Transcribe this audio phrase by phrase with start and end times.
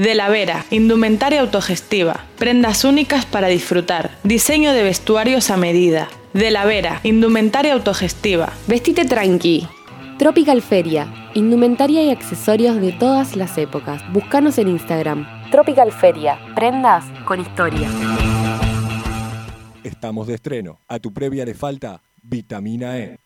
[0.00, 6.08] De la Vera, indumentaria autogestiva, prendas únicas para disfrutar, diseño de vestuarios a medida.
[6.32, 8.50] De la Vera, indumentaria autogestiva.
[8.66, 9.68] Vestite tranqui.
[10.18, 14.00] Tropical Feria, indumentaria y accesorios de todas las épocas.
[14.10, 15.50] Búscanos en Instagram.
[15.50, 17.90] Tropical Feria, prendas con historia.
[19.84, 20.80] Estamos de estreno.
[20.88, 23.18] A tu previa le falta vitamina E.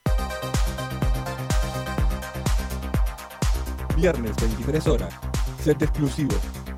[3.96, 5.14] Viernes 23 horas.
[5.62, 6.34] Set exclusivo.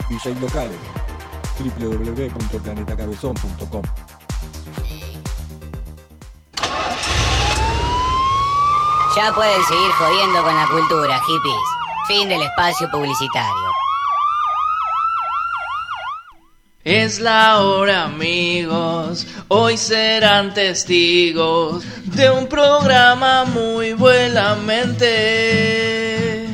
[0.09, 0.79] DJ locales.
[1.59, 3.83] www.planetacabezón.com
[9.17, 11.55] Ya pueden seguir jodiendo con la cultura, hippies.
[12.07, 13.73] Fin del espacio publicitario.
[16.85, 19.27] Es la hora, amigos.
[19.49, 26.47] Hoy serán testigos de un programa muy buenamente.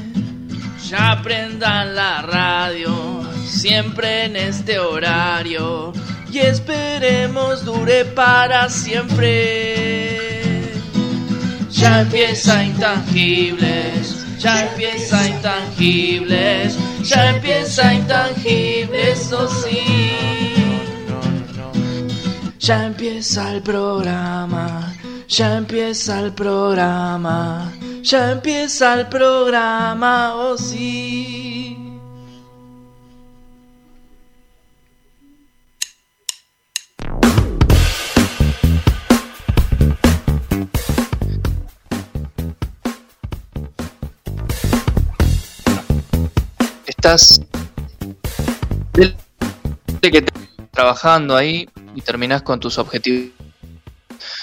[0.89, 3.22] Ya prendan la radio,
[3.53, 5.92] siempre en este horario.
[6.31, 10.19] Y esperemos dure para siempre.
[11.70, 19.80] Ya empieza intangibles, ya empieza intangibles, ya empieza intangibles, eso sí.
[22.58, 24.95] Ya empieza el programa,
[25.28, 31.81] ya empieza el programa, ya empieza el programa, oh sí.
[47.03, 47.41] Estás
[50.00, 50.33] que te-
[50.70, 53.33] trabajando ahí y terminás con tus objetivos.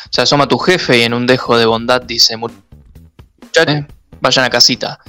[0.10, 3.86] Se asoma tu jefe y en un dejo de bondad dice, muchachos,
[4.20, 5.00] vayan a casita.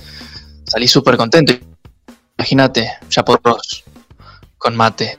[0.64, 1.54] Salí súper contento.
[2.38, 3.82] Imagínate, ya por dos,
[4.56, 5.18] con mate.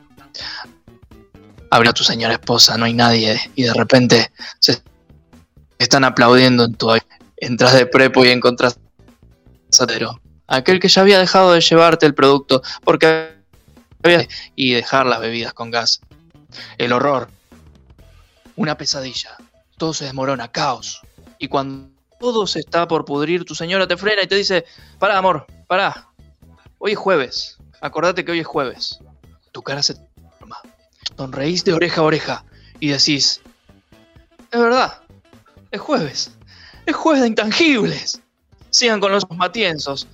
[1.70, 3.42] Habla tu señora esposa, no hay nadie.
[3.56, 4.82] Y de repente se
[5.78, 6.92] están aplaudiendo en tu...
[7.36, 8.80] Entras de prepo y encontrás
[9.70, 10.22] satero.
[10.52, 13.36] Aquel que ya había dejado de llevarte el producto porque
[14.04, 14.28] había...
[14.56, 16.02] Y dejar las bebidas con gas.
[16.78, 17.30] El horror.
[18.58, 19.38] Una pesadilla.
[19.78, 21.02] Todo se desmorona, caos.
[21.40, 21.90] Y cuando
[22.20, 24.66] todo se está por pudrir, tu señora te frena y te dice,
[25.00, 26.10] pará, amor, pará.
[26.80, 27.58] Hoy es jueves.
[27.80, 29.00] Acordate que hoy es jueves.
[29.54, 30.58] Tu cara se transforma.
[31.16, 32.46] Sonreís de oreja a oreja
[32.82, 33.42] y decís,
[34.52, 35.02] es verdad,
[35.72, 36.32] es jueves.
[36.86, 38.22] Es jueves de intangibles.
[38.70, 40.08] Sigan con los matienzos.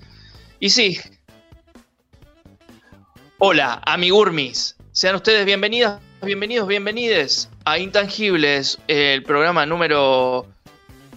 [0.60, 1.00] Y sí.
[3.38, 4.76] Hola, amigurmis.
[4.92, 10.48] Sean ustedes bienvenidas, bienvenidos, bienvenides a Intangibles, el programa número,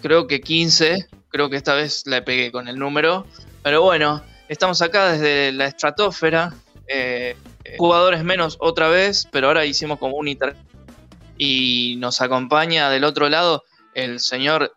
[0.03, 1.07] creo que 15.
[1.31, 3.27] Creo que esta vez la pegué con el número.
[3.63, 6.53] Pero bueno, estamos acá desde la estratosfera.
[6.87, 7.37] eh,
[7.79, 10.57] jugadores menos otra vez, pero ahora hicimos como un inter...
[11.39, 13.65] Y nos acompaña del otro lado
[13.95, 14.77] el señor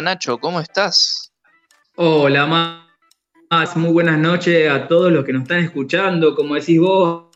[0.00, 0.38] Nacho.
[0.38, 1.32] ¿Cómo estás?
[1.96, 2.83] Hola, más.
[3.76, 6.34] Muy buenas noches a todos los que nos están escuchando.
[6.34, 7.26] Como decís vos,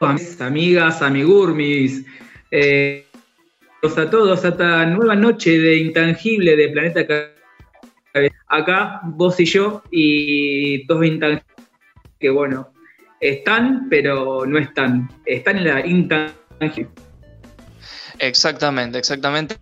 [0.00, 2.06] am- amigas, amigurmis,
[2.50, 3.06] eh,
[3.82, 7.06] a todos a esta nueva noche de Intangible de Planeta
[8.48, 11.44] Acá, vos y yo, y dos intangibles
[12.18, 12.72] que, bueno,
[13.20, 15.10] están, pero no están.
[15.26, 16.90] Están en la intangible.
[18.18, 19.56] Exactamente, exactamente.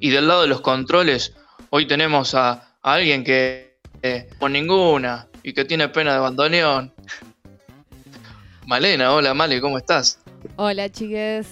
[0.00, 1.36] Y del lado de los controles,
[1.70, 3.69] hoy tenemos a alguien que
[4.02, 6.92] eh, con ninguna y que tiene pena de bandoneón.
[8.66, 10.18] Malena, hola Male, ¿cómo estás?
[10.56, 11.46] Hola, chiques.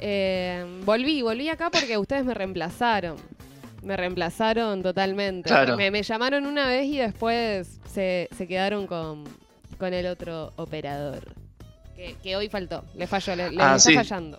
[0.00, 3.16] Eh, volví, volví acá porque ustedes me reemplazaron.
[3.82, 5.48] Me reemplazaron totalmente.
[5.48, 5.76] Claro.
[5.76, 9.24] Me, me llamaron una vez y después se, se quedaron con,
[9.78, 11.32] con el otro operador.
[11.96, 12.84] Que, que hoy faltó.
[12.94, 13.94] Le falló, le, le Ah, está sí.
[13.94, 14.38] fallando.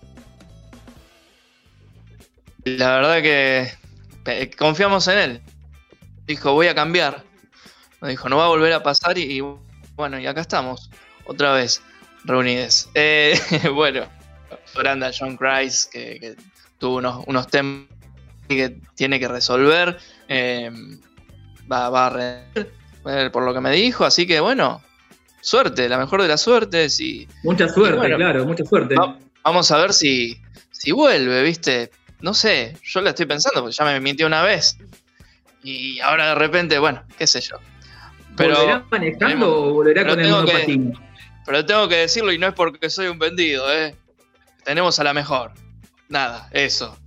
[2.66, 5.41] La verdad que confiamos en él.
[6.28, 7.23] Dijo, voy a cambiar.
[8.01, 9.43] Nos dijo, no va a volver a pasar y, y
[9.96, 10.90] bueno, y acá estamos,
[11.25, 11.81] otra vez,
[12.23, 12.90] reunidos.
[12.93, 13.40] Eh,
[13.73, 14.05] bueno,
[14.75, 16.35] Branda John Christ, que, que
[16.78, 17.87] tuvo unos, unos temas
[18.47, 19.97] que tiene que resolver.
[20.28, 20.72] eh,
[21.72, 22.43] va, va a
[23.05, 24.81] eh, por lo que me dijo, así que bueno,
[25.41, 28.95] suerte, la mejor de las suertes y Mucha suerte, Y bueno, claro, mucha suerte.
[28.95, 30.41] va- vamos a ver si,
[30.72, 31.91] si vuelve, ¿viste?
[32.22, 34.78] No sé, yo la estoy pensando porque ya me mintió una vez.
[35.63, 37.57] Y ahora de repente, bueno, qué sé yo.
[38.40, 40.94] Pero, ¿Volverá manejando o volverá pero con el tengo que- monopatín?
[41.46, 43.96] pero tengo que decirlo y no es porque soy un vendido, ¿eh?
[44.64, 45.52] Tenemos a la mejor.
[46.08, 46.97] Nada, eso.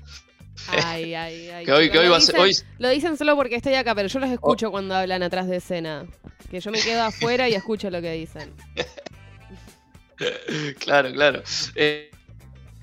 [0.68, 1.64] Ay, ay, ay.
[1.64, 2.34] Que hoy, que hoy lo va a ser.
[2.36, 5.48] dicen- Hoy, Lo dicen solo porque estoy acá, pero yo los escucho cuando hablan atrás
[5.48, 6.06] de escena.
[6.50, 8.52] Que yo me quedo afuera y escucho lo que dicen.
[10.78, 11.42] claro, claro.
[11.74, 12.10] Eh,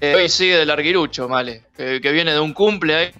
[0.01, 3.11] eh, hoy sigue del arguirucho, Male, que, que viene de un cumple ahí.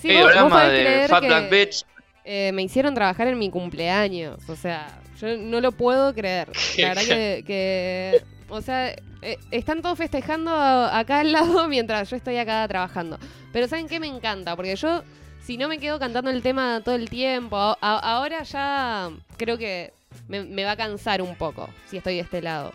[0.00, 1.84] Sí, programa de creer Fat que, Black Bitch.
[2.24, 4.38] Eh, me hicieron trabajar en mi cumpleaños.
[4.48, 6.48] O sea, yo no lo puedo creer.
[6.78, 8.90] La verdad que, que- o sea,
[9.22, 13.18] eh, están todos festejando acá al lado mientras yo estoy acá trabajando.
[13.52, 14.56] Pero ¿saben qué me encanta?
[14.56, 15.02] Porque yo,
[15.42, 19.56] si no me quedo cantando el tema todo el tiempo, a- a- ahora ya creo
[19.58, 19.92] que
[20.28, 22.72] me, me va a cansar un poco si estoy de este lado.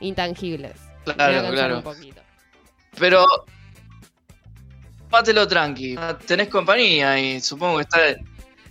[0.00, 0.74] Intangibles.
[1.06, 1.76] me va a Claro, claro.
[1.78, 2.20] un poquito.
[2.98, 3.24] Pero.
[5.10, 5.96] Pátelo tranqui.
[6.26, 7.98] Tenés compañía y supongo que está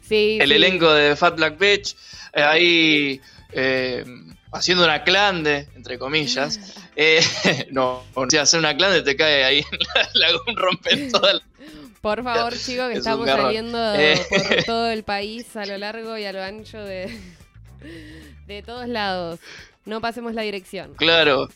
[0.07, 0.55] Sí, el sí.
[0.55, 1.95] elenco de Fat Black Bitch
[2.33, 3.21] eh, ahí
[3.53, 4.05] eh,
[4.51, 6.59] haciendo una clande, entre comillas.
[6.97, 7.21] Eh,
[7.71, 11.41] no, si hacer una clande te cae ahí en la laguna, rompe toda la...
[11.99, 14.17] Por favor, chicos, que Es estamos saliendo Eh.
[14.29, 17.13] por todo el país a lo largo y a lo ancho de,
[18.47, 19.41] de todos lados.
[19.83, 20.93] No pasemos la dirección.
[20.95, 21.49] Claro.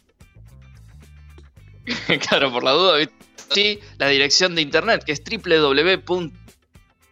[2.27, 2.97] claro, por la duda.
[2.97, 3.13] ¿viste?
[3.51, 5.23] Sí, la dirección de internet que es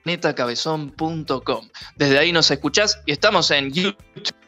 [0.08, 1.70] www.planetacabezón.com.
[1.96, 3.98] Desde ahí nos escuchás y estamos en YouTube,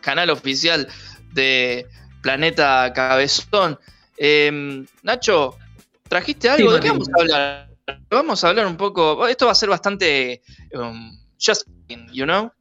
[0.01, 0.87] canal oficial
[1.33, 1.85] de
[2.21, 3.77] Planeta Cabezón.
[4.17, 5.57] Eh, Nacho,
[6.07, 6.69] ¿trajiste algo?
[6.69, 7.69] Sí, ¿De qué vamos a hablar?
[8.09, 9.27] Vamos a hablar un poco.
[9.27, 10.41] Esto va a ser bastante.
[10.73, 11.67] um, just,
[12.11, 12.51] you know?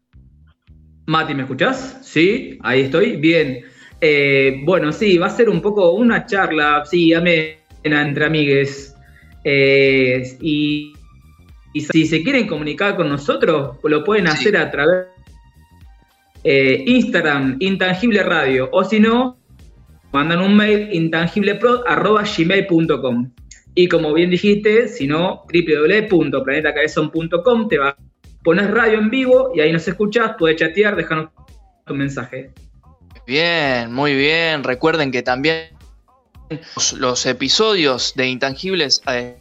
[1.07, 1.99] Mati, ¿me escuchás?
[2.03, 3.17] Sí, ahí estoy.
[3.17, 3.65] Bien.
[4.01, 8.95] Eh, bueno, sí, va a ser un poco una charla, sí, amena entre amigues.
[9.45, 10.95] Eh, y,
[11.73, 14.33] y si se quieren comunicar con nosotros, pues lo pueden Sí.
[14.33, 15.07] hacer a través
[16.45, 19.37] de Instagram, Intangible Radio, o si no,
[20.13, 23.31] mandan un mail intangiblepro.gmail.com.
[23.75, 27.97] Y como bien dijiste, si no, www.planetacabezón.com te va a
[28.43, 31.31] poner radio en vivo y ahí nos escuchás, puedes chatear, dejarnos
[31.87, 32.51] tu mensaje.
[33.27, 34.65] Bien, muy bien.
[34.65, 35.67] Recuerden que también
[36.75, 39.37] los, los episodios de Intangibles, eh,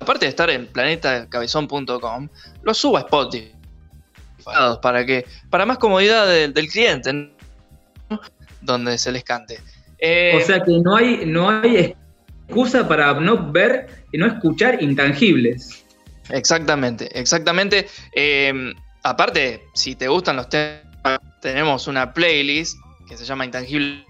[0.00, 2.28] aparte de estar en planetacabezón.com,
[2.62, 3.52] los subo a Spotify
[4.82, 7.30] para que para más comodidad del, del cliente, ¿no?
[8.60, 9.60] donde se les cante.
[9.98, 11.94] Eh, O sea que no hay, no hay
[12.46, 15.84] excusa para no ver y no escuchar intangibles.
[16.30, 17.88] Exactamente, exactamente.
[18.14, 20.80] Eh, aparte, si te gustan los temas,
[21.40, 24.04] tenemos una playlist que se llama Intangible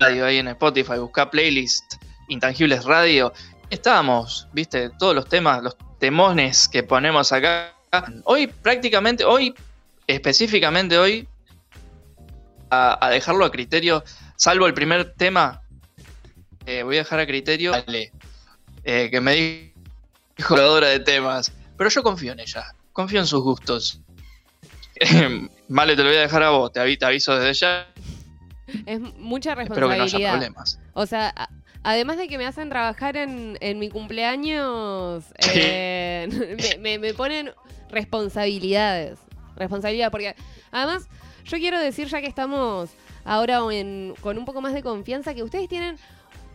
[0.00, 0.98] Radio ahí en Spotify.
[0.98, 1.84] Busca playlist
[2.28, 3.32] Intangibles Radio.
[3.70, 7.72] Estábamos, viste, todos los temas, los temones que ponemos acá.
[8.24, 9.54] Hoy, prácticamente, hoy,
[10.06, 11.26] específicamente hoy,
[12.70, 14.04] a, a dejarlo a criterio,
[14.36, 15.62] salvo el primer tema,
[16.66, 18.12] eh, voy a dejar a criterio Ale,
[18.84, 19.72] eh, que me
[20.36, 21.52] dijo la hora de temas.
[21.76, 24.00] Pero yo confío en ella, confío en sus gustos.
[25.68, 27.86] vale, te lo voy a dejar a vos, te avi- te aviso desde ya.
[28.86, 30.32] Es mucha Espero que no haya responsabilidad.
[30.32, 30.78] problemas.
[30.94, 31.32] O sea,
[31.84, 36.28] además de que me hacen trabajar en, en mi cumpleaños, eh,
[36.78, 37.50] me, me- me ponen
[37.90, 39.18] responsabilidades.
[39.56, 40.34] Responsabilidad, porque
[40.72, 41.08] además
[41.44, 42.90] yo quiero decir, ya que estamos
[43.24, 45.96] ahora en- con un poco más de confianza, que ustedes tienen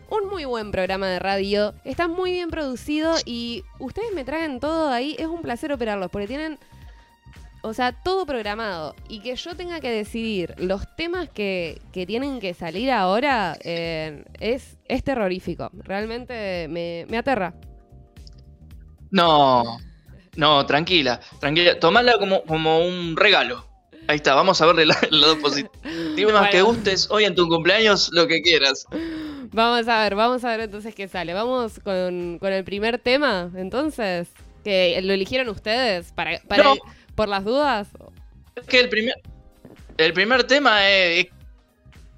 [0.09, 4.89] un muy buen programa de radio, está muy bien producido y ustedes me traen todo
[4.89, 6.57] ahí, es un placer operarlos, porque tienen...
[7.61, 8.95] O sea, todo programado.
[9.09, 14.23] Y que yo tenga que decidir los temas que, que tienen que salir ahora eh,
[14.39, 15.69] es, es terrorífico.
[15.73, 17.53] Realmente me, me aterra.
[19.11, 19.79] No,
[20.35, 21.79] no, tranquila, tranquila.
[21.79, 23.65] Tomala como, como un regalo.
[24.07, 25.71] Ahí está, vamos a ver el, la- el lado positivo.
[26.15, 26.65] Temas que Bueno.
[26.77, 28.85] gustes hoy en tu cumpleaños, lo que quieras.
[29.51, 31.33] Vamos a ver, vamos a ver entonces qué sale.
[31.33, 34.29] Vamos con, con el primer tema, entonces.
[34.63, 36.75] Que lo eligieron ustedes para, para No.
[37.19, 37.89] Por las dudas.
[38.55, 39.13] Es que el primer,
[39.97, 41.27] el primer tema es,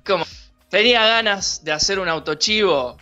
[0.06, 0.26] como.
[0.70, 2.98] Tenía ganas de hacer un autochivo.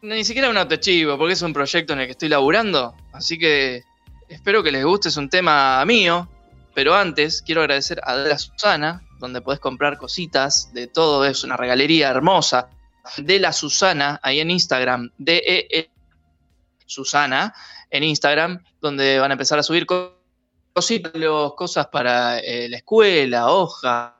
[0.00, 2.96] Ni siquiera un autochivo, porque es un proyecto en el que estoy laburando.
[3.12, 3.82] Así que
[4.30, 5.10] espero que les guste.
[5.10, 6.26] Es un tema mío.
[6.74, 11.26] Pero antes quiero agradecer a la Susana, donde podés comprar cositas de todo.
[11.26, 12.70] Es una regalería hermosa.
[13.18, 15.10] De la Susana, ahí en Instagram.
[15.18, 15.90] De e
[16.86, 17.52] Susana,
[17.90, 20.18] en Instagram, donde van a empezar a subir co-
[20.72, 21.12] cositas,
[21.56, 24.16] cosas para eh, la escuela, hoja,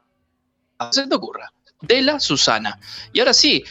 [0.91, 1.53] se te ocurra.
[1.81, 2.79] De la Susana.
[3.13, 3.65] Y ahora sí,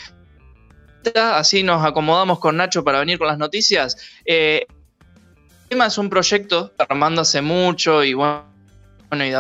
[1.16, 3.98] así nos acomodamos con Nacho para venir con las noticias.
[4.26, 8.46] Eh, el tema es un proyecto armando hace mucho y bueno,
[9.12, 9.32] y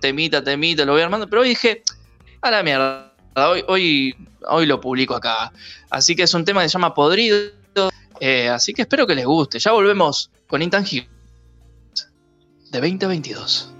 [0.00, 1.82] temita, temita, lo voy armando, pero hoy dije,
[2.42, 4.16] a la mierda, hoy, hoy,
[4.48, 5.52] hoy lo publico acá.
[5.90, 7.52] Así que es un tema que llama Podrido,
[8.18, 9.60] eh, así que espero que les guste.
[9.60, 11.15] Ya volvemos con Intangible
[12.80, 13.75] de 2022.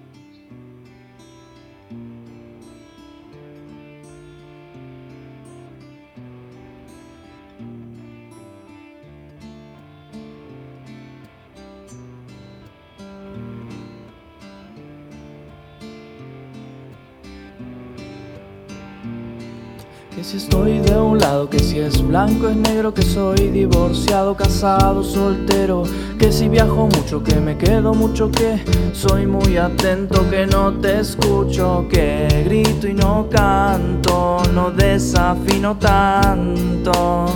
[20.16, 24.34] Que si estoy de un lado, que si es blanco es negro, que soy divorciado,
[24.34, 25.82] casado, soltero,
[26.18, 31.00] que si viajo mucho, que me quedo mucho, que soy muy atento, que no te
[31.00, 37.26] escucho, que grito y no canto, no desafino tanto,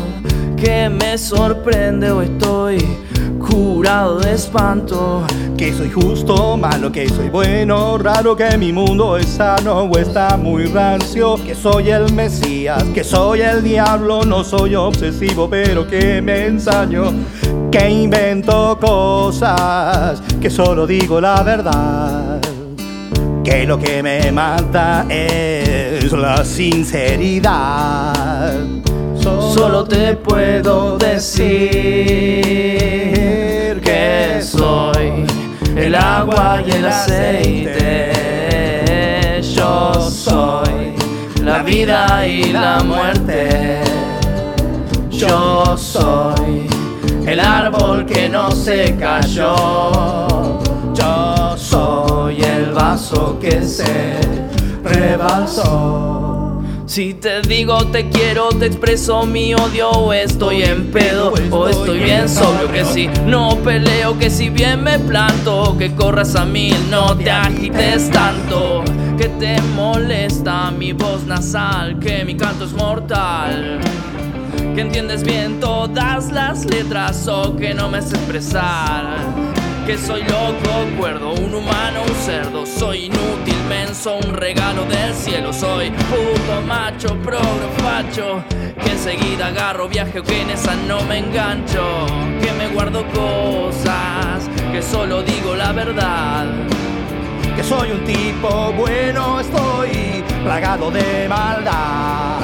[0.57, 2.79] que me sorprende o estoy
[3.91, 5.25] de espanto.
[5.59, 10.37] Que soy justo, malo, que soy bueno, raro, que mi mundo es sano o está
[10.37, 11.35] muy rancio.
[11.45, 17.13] Que soy el Mesías, que soy el diablo, no soy obsesivo, pero que me ensaño.
[17.73, 22.41] Que invento cosas, que solo digo la verdad.
[23.43, 28.15] Que lo que me mata es la sinceridad.
[29.21, 33.00] Solo te puedo decir
[33.79, 35.25] que soy
[35.77, 38.11] el agua y el aceite.
[39.43, 40.97] Yo soy
[41.45, 43.81] la vida y la muerte.
[45.11, 46.67] Yo soy
[47.27, 50.27] el árbol que no se cayó.
[50.95, 54.19] Yo soy el vaso que se
[54.83, 56.30] rebalsó.
[56.91, 62.01] Si te digo te quiero, te expreso mi odio o estoy en pedo o estoy
[62.01, 66.73] bien sobrio que si no peleo, que si bien me planto, que corras a mí,
[66.91, 68.83] no te agites tanto,
[69.17, 73.79] que te molesta mi voz nasal, que mi canto es mortal.
[74.75, 79.50] Que entiendes bien todas las letras o que no me sé expresar.
[79.91, 82.65] Que soy loco, cuerdo, un humano, un cerdo.
[82.65, 85.53] Soy inútil, menso, un regalo del cielo.
[85.53, 88.45] Soy puto, macho, progro, facho.
[88.85, 92.07] Que enseguida agarro viaje o que en esa no me engancho.
[92.41, 96.47] Que me guardo cosas, que solo digo la verdad.
[97.57, 102.39] Que soy un tipo bueno, estoy plagado de maldad.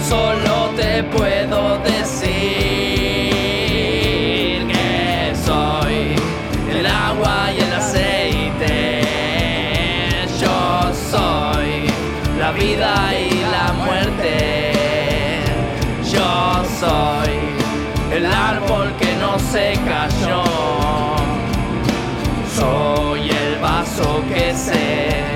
[0.00, 1.99] Solo te puedo decir
[19.30, 20.42] no se cayó.
[22.56, 25.29] Soy el vaso que se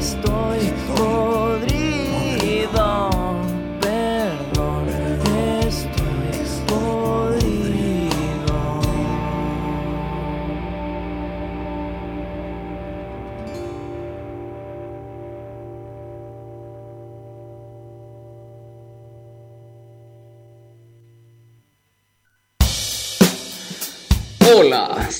[0.00, 1.29] estoy podrido.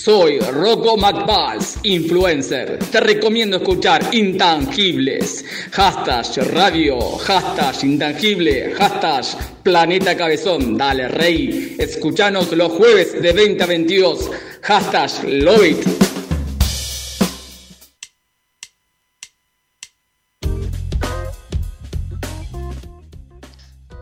[0.02, 2.78] Soy Rocco McBalls, influencer.
[2.90, 5.44] Te recomiendo escuchar Intangibles.
[5.72, 9.24] Hashtag radio, hashtag intangible, hashtag
[9.62, 10.78] planeta cabezón.
[10.78, 11.76] Dale, rey.
[11.78, 14.30] Escuchanos los jueves de 20 a 22.
[14.62, 15.86] Hashtag love it.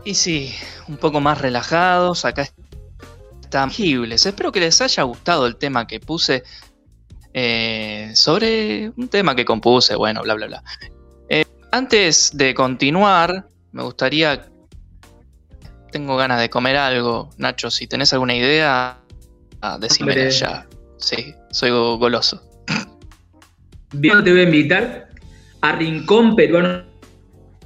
[0.05, 0.55] Y sí,
[0.87, 2.43] un poco más relajados, acá
[3.49, 4.25] tangibles.
[4.25, 6.43] Espero que les haya gustado el tema que puse
[7.33, 10.63] eh, sobre un tema que compuse, bueno, bla, bla, bla.
[11.29, 14.45] Eh, antes de continuar, me gustaría...
[15.91, 17.31] Tengo ganas de comer algo.
[17.37, 18.99] Nacho, si tenés alguna idea,
[19.61, 20.29] ah, Hombre.
[20.29, 20.67] ya.
[20.97, 22.41] Sí, soy go- goloso.
[23.93, 25.09] Bien, te voy a invitar
[25.61, 26.83] a Rincón Peruano,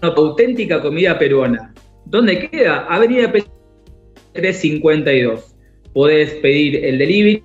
[0.01, 1.73] auténtica comida peruana.
[2.05, 2.85] ¿Dónde queda?
[2.89, 3.45] Avenida Pe-
[4.33, 5.52] 352.
[5.93, 7.43] Podés pedir el delivery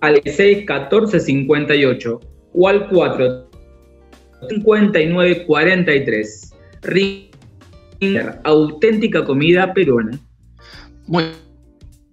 [0.00, 2.20] al 6 14 58
[2.54, 3.50] o al 4
[4.48, 6.54] 59 43.
[6.82, 10.18] Rincón, auténtica comida peruana.
[11.06, 11.24] Muy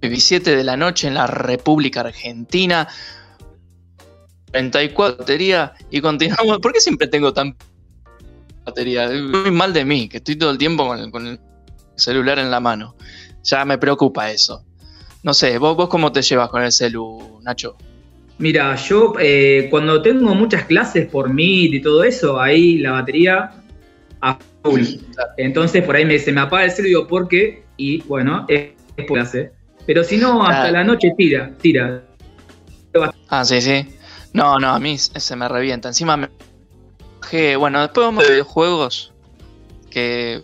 [0.01, 2.87] 7 de la noche en la República Argentina.
[4.51, 6.59] 34 batería y continuamos.
[6.59, 7.55] ¿Por qué siempre tengo tan
[8.65, 9.09] batería?
[9.09, 11.39] Muy mal de mí, que estoy todo el tiempo con el
[11.95, 12.95] celular en la mano.
[13.43, 14.66] Ya me preocupa eso.
[15.27, 17.75] No sé, ¿vos, vos cómo te llevas con el celu, Nacho?
[18.37, 23.51] Mira, yo eh, cuando tengo muchas clases por Meet y todo eso, ahí la batería
[24.21, 24.83] a full.
[25.35, 27.65] Entonces por ahí me, se me apaga el celu y digo, ¿por qué?
[27.75, 29.51] Y bueno, es, es por clase.
[29.85, 32.05] Pero si no, hasta la noche tira, tira.
[33.27, 33.85] Ah, sí, sí.
[34.31, 35.89] No, no, a mí se me revienta.
[35.89, 36.29] Encima me
[37.57, 39.11] Bueno, después vamos de videojuegos.
[39.89, 40.41] Que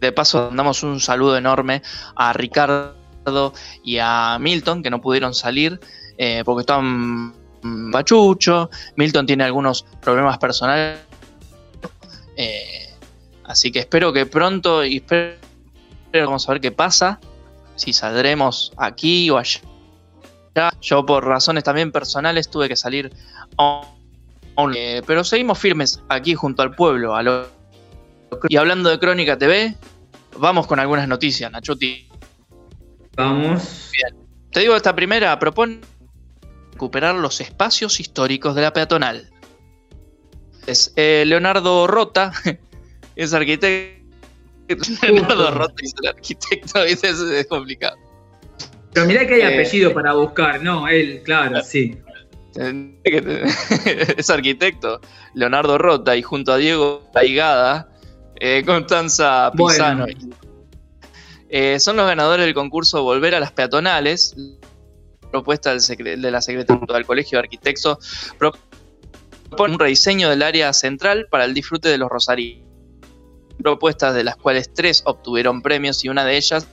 [0.00, 1.82] de paso damos un saludo enorme
[2.14, 2.99] a Ricardo
[3.84, 5.80] y a Milton, que no pudieron salir
[6.18, 8.70] eh, porque estaban mm, pachucho.
[8.96, 10.98] Milton tiene algunos problemas personales.
[12.36, 12.94] Eh,
[13.44, 15.38] así que espero que pronto y espero,
[16.12, 17.20] vamos a ver qué pasa.
[17.76, 19.60] Si saldremos aquí o allá.
[20.82, 23.12] Yo por razones también personales tuve que salir
[24.74, 27.14] eh, pero seguimos firmes aquí junto al pueblo.
[28.48, 29.74] y hablando de Crónica TV,
[30.36, 32.09] vamos con algunas noticias, Nachuti.
[33.20, 33.90] Vamos.
[33.92, 34.16] Bien.
[34.50, 35.80] Te digo esta primera, propone
[36.72, 39.30] recuperar los espacios históricos de la peatonal.
[40.66, 42.32] Es eh, Leonardo Rota,
[43.16, 44.00] es arquitecto.
[45.02, 47.96] Leonardo Rota es el arquitecto, es, es complicado.
[48.92, 49.54] Pero mirá que hay Eh.
[49.54, 50.88] apellido para buscar, ¿no?
[50.88, 51.98] Él, claro, sí.
[52.56, 55.00] es arquitecto,
[55.34, 57.88] Leonardo Rota, y junto a Diego Laigada,
[58.40, 60.06] eh, Constanza Pisano.
[61.52, 64.36] Eh, son los ganadores del concurso Volver a las Peatonales,
[65.32, 67.98] propuesta del de la Secretaría del Colegio de Arquitectos,
[68.38, 72.68] propone un rediseño del área central para el disfrute de los rosarinos.
[73.60, 76.68] Propuestas de las cuales tres obtuvieron premios y una de ellas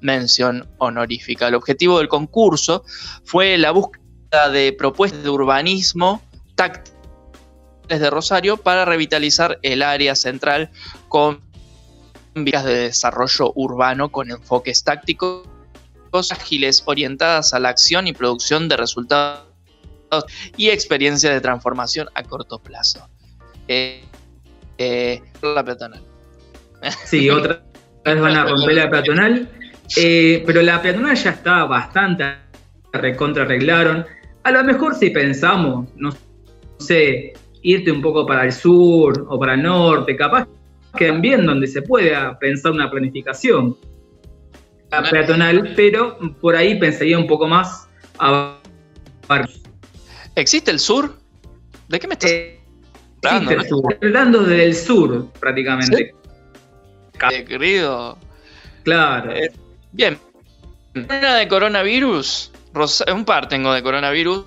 [0.00, 1.48] mención honorífica.
[1.48, 2.84] El objetivo del concurso
[3.24, 6.22] fue la búsqueda de propuestas de urbanismo
[6.54, 6.92] táctiles
[7.88, 10.70] de Rosario para revitalizar el área central
[11.08, 11.40] con
[12.34, 15.46] de desarrollo urbano con enfoques tácticos
[16.30, 19.44] ágiles orientadas a la acción y producción de resultados
[20.56, 23.08] y experiencias de transformación a corto plazo.
[23.68, 24.04] Eh,
[24.78, 26.02] eh, la peatonal.
[27.04, 27.62] Sí, otra
[28.04, 29.48] vez van a romper la peatonal.
[29.96, 32.24] Eh, pero la peatonal ya está bastante
[32.92, 34.04] recontra arreglaron.
[34.44, 36.10] A lo mejor si pensamos, no
[36.78, 40.46] sé, irte un poco para el sur o para el norte, capaz
[40.96, 43.76] que también donde se pueda pensar una planificación
[44.90, 48.58] la peatonal, pero por ahí pensaría un poco más a
[50.34, 51.16] ¿Existe el sur?
[51.88, 52.32] ¿De qué me estás
[53.24, 53.50] hablando?
[53.52, 53.98] Existe el sur.
[54.02, 56.14] Hablando del sur, prácticamente.
[57.30, 58.18] Eh, querido.
[58.82, 59.32] Claro.
[59.32, 59.50] Eh,
[59.92, 60.18] bien.
[60.94, 62.52] Una de coronavirus.
[62.74, 64.44] Rosa- un par tengo de coronavirus.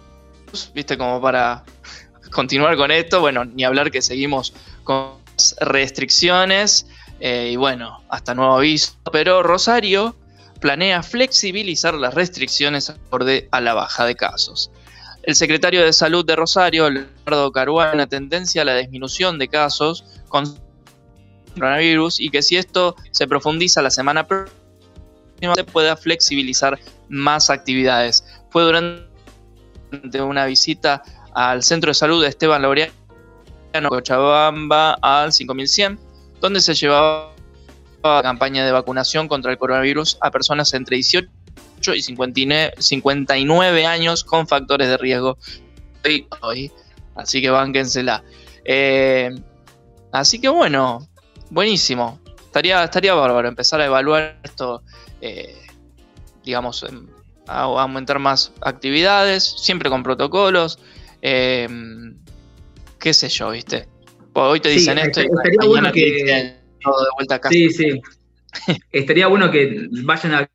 [0.74, 1.64] Viste, como para
[2.32, 3.20] continuar con esto.
[3.22, 4.54] Bueno, ni hablar que seguimos
[4.84, 5.25] con
[5.60, 6.88] restricciones.
[7.19, 8.93] eh, y bueno, hasta nuevo aviso.
[9.12, 10.15] Pero Rosario
[10.60, 14.71] planea flexibilizar las restricciones acorde a la baja de casos.
[15.24, 20.58] El secretario de Salud de Rosario, Leonardo Caruana, tendencia a la disminución de casos con
[21.56, 24.54] coronavirus y que si esto se profundiza la semana próxima
[25.56, 28.26] se pueda flexibilizar más actividades.
[28.50, 32.93] Fue durante una visita al centro de salud de Esteban Laureano,
[33.84, 36.00] Cochabamba, al 5100,
[36.42, 37.34] donde se llevaba
[38.04, 41.28] la campaña de vacunación contra el coronavirus a personas entre 18
[41.96, 45.38] y 59 59 años con factores de riesgo.
[47.16, 48.24] Así que bánquensela.
[48.64, 49.32] Eh,
[50.12, 51.08] así que bueno,
[51.50, 52.20] buenísimo.
[52.46, 54.84] Estaría, estaría bárbaro empezar a evaluar esto,
[55.22, 55.56] eh,
[56.44, 56.86] digamos,
[57.48, 60.80] a, a aumentar más actividades, siempre con protocolos.
[61.22, 61.68] eh,
[63.06, 63.88] qué sé yo, ¿viste?
[64.34, 67.54] Hoy te Sí, dicen esto y estaría bueno que- dicen todo de vuelta a casa.
[67.54, 68.02] Sí, sí.
[68.91, 70.50] Estaría bueno que vayan a.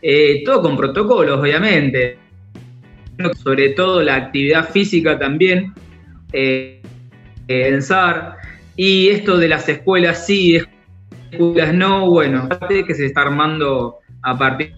[0.00, 2.16] eh, todo con protocolos, obviamente.
[3.42, 5.74] Sobre todo la actividad física también.
[6.32, 6.80] eh,
[7.48, 8.36] eh, pensar.
[8.76, 10.60] Y esto de las escuelas sí,
[11.32, 12.48] escuelas no, bueno,
[12.86, 14.72] que se está armando a partir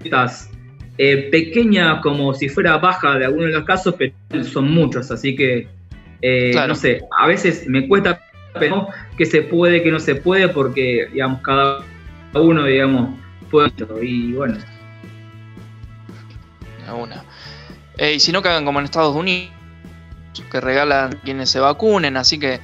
[0.00, 0.50] de estas
[0.98, 5.36] eh, pequeñas, como si fuera baja de algunos de los casos, pero son muchos, así
[5.36, 5.68] que
[6.22, 6.68] eh, Claro.
[6.68, 8.20] no sé, a veces me cuesta
[8.58, 11.78] pensar que se puede, que no se puede, porque digamos, cada
[12.34, 13.18] uno, digamos,
[13.50, 13.70] puede.
[14.02, 14.56] Y bueno,
[16.88, 17.24] a una.
[17.96, 19.50] Eh, y si no, que hagan como en Estados Unidos,
[20.50, 22.16] que regalan quienes se vacunen.
[22.16, 22.60] Así que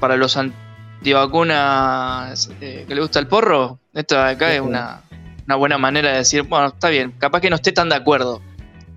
[0.00, 5.02] para los antivacunas eh, que les gusta el porro, esto de acá es una,
[5.46, 8.40] una buena manera de decir, bueno, está bien, capaz que no esté tan de acuerdo,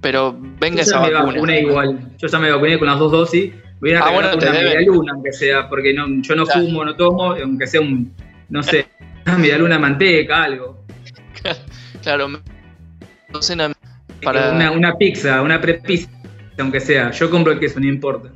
[0.01, 1.33] pero venga Yo esa ya me vacuna.
[1.33, 1.99] vacuné igual.
[2.17, 3.53] Yo ya me vacuné con las dos dosis.
[3.79, 6.61] Voy a Ah, bueno, una media luna, aunque sea, porque no, yo no Claro.
[6.61, 8.13] fumo, no tomo, aunque sea un,
[8.49, 8.87] no sé,
[9.25, 10.85] una media luna manteca, algo.
[12.03, 12.29] Claro,
[14.23, 14.51] para...
[14.51, 16.09] Una, una pizza, una prepizza,
[16.57, 17.11] aunque sea.
[17.11, 18.29] Yo compro el queso, no importa.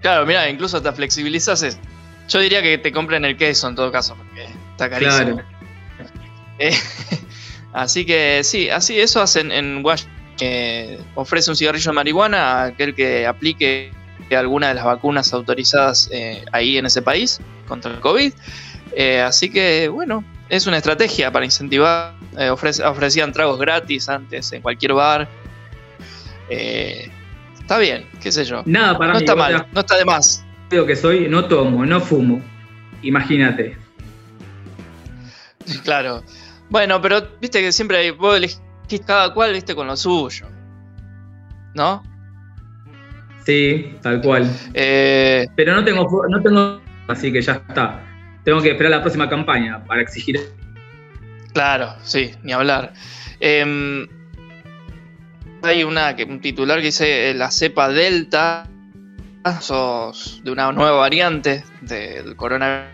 [0.00, 1.62] Claro, mira, incluso te flexibilizas.
[1.62, 1.78] es-
[2.28, 5.36] Yo diría que te compren el queso en todo caso, porque está carísimo.
[5.36, 5.42] Claro.
[6.58, 6.72] Eh,
[7.72, 10.14] así que sí, así eso hacen en Washington.
[10.36, 13.92] Que ofrece un cigarrillo de marihuana a aquel que aplique
[14.36, 18.32] alguna de las vacunas autorizadas eh, ahí en ese país contra el COVID.
[18.96, 22.14] Eh, así que bueno, es una estrategia para incentivar.
[22.38, 25.28] eh, ofrece- ofrecían tragos gratis antes en cualquier bar.
[26.50, 27.08] Eh,
[27.60, 28.62] está bien, qué sé yo.
[28.66, 29.24] Nada para No mí.
[29.24, 30.44] está mal, no está de más.
[30.68, 32.42] Creo que soy, no tomo, no fumo.
[33.02, 33.76] Imagínate.
[35.84, 36.22] Claro.
[36.70, 38.60] Bueno, pero viste que siempre hay, vos elegís
[39.06, 40.46] cada cual, viste, con lo suyo.
[41.74, 42.02] ¿No?
[43.44, 44.48] Sí, tal cual.
[44.72, 48.00] Eh, Pero no tengo, no tengo, así que ya está.
[48.44, 50.38] Tengo que esperar la próxima campaña para exigir.
[51.52, 52.92] claro, sí, ni hablar.
[53.40, 54.06] Em,
[55.62, 58.66] hay una, que- un titular que dice eh, la cepa Delta
[59.60, 62.90] sos de una nueva variante del coronavirus.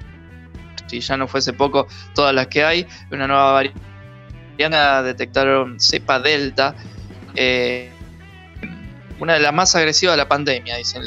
[0.87, 3.81] Si ya no fuese poco, todas las que hay, una nueva variante.
[4.68, 6.75] Detectaron cepa Delta.
[7.35, 7.90] eh,
[9.18, 11.03] una de las más agresivas de la pandemia, dicen.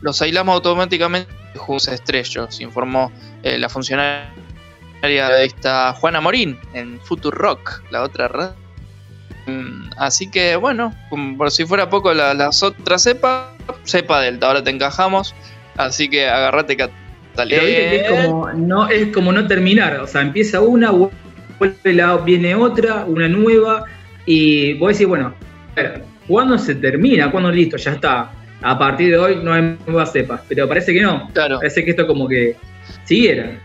[0.00, 3.10] Los aislamos automáticamente juntos estrellos, informó
[3.42, 4.28] eh, la funcionaria
[5.02, 8.50] de esta Juana Morín en Future Rock, la otra red.
[9.46, 10.94] Mm, Así que bueno,
[11.38, 13.48] por si fuera poco la- las otras cepas,
[13.84, 15.34] cepa delta, ahora te encajamos,
[15.76, 16.26] así que
[17.66, 19.96] viste que es como, no, es como no terminar.
[20.00, 20.90] O sea, empieza una,
[21.58, 23.84] vuelve la- viene otra, una nueva.
[24.26, 25.34] Y vos decís, bueno,
[25.72, 27.30] a ver, ¿cuándo se termina?
[27.30, 27.76] ¿Cuándo listo?
[27.76, 28.32] Ya está.
[28.62, 30.40] A partir de hoy no hay nuevas cepas.
[30.48, 31.28] Pero parece que no.
[31.34, 31.58] Claro.
[31.58, 32.56] Parece que esto como que
[33.04, 33.58] siguiera.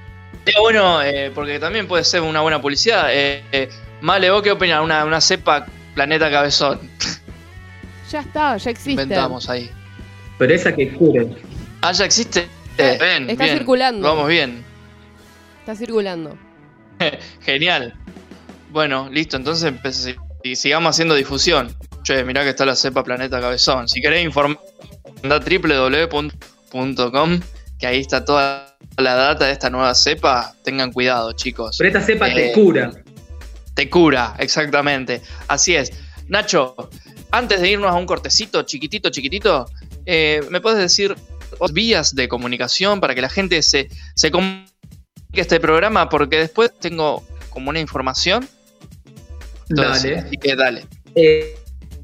[0.46, 3.08] Sería bueno, eh, porque también puede ser una buena publicidad.
[3.14, 3.70] Eh, eh,
[4.02, 4.82] Male, ¿vos qué opinás?
[4.84, 6.80] Una, una cepa planeta cabezón.
[8.10, 8.92] Ya está, ya existe.
[9.04, 9.70] Inventamos ahí.
[10.38, 11.28] Pero esa que cure.
[11.82, 12.48] Ah, ya existe.
[12.78, 13.58] Eh, ven, está bien.
[13.58, 14.08] circulando.
[14.08, 14.64] Vamos bien.
[15.60, 16.36] Está circulando.
[17.42, 17.94] Genial.
[18.72, 19.74] Bueno, listo, entonces
[20.44, 21.76] y sigamos haciendo difusión.
[22.04, 23.88] Che, mirá que está la cepa Planeta Cabezón.
[23.88, 24.60] Si querés informar,
[25.24, 27.40] anda www.com,
[27.78, 30.54] que ahí está toda la data de esta nueva cepa.
[30.64, 31.76] Tengan cuidado, chicos.
[31.78, 32.92] Pero esta cepa te Eh, cura.
[33.74, 35.22] Te cura, exactamente.
[35.48, 35.92] Así es.
[36.28, 36.76] Nacho,
[37.32, 39.66] antes de irnos a un cortecito chiquitito, chiquitito,
[40.06, 41.16] eh, ¿me puedes decir
[41.74, 44.69] vías de comunicación para que la gente se, se comunique
[45.34, 46.10] este programa?
[46.10, 48.48] Porque después tengo como una información.
[49.70, 50.28] Entonces, Dale.
[50.28, 50.86] Así que dale.
[51.16, 51.56] Eh,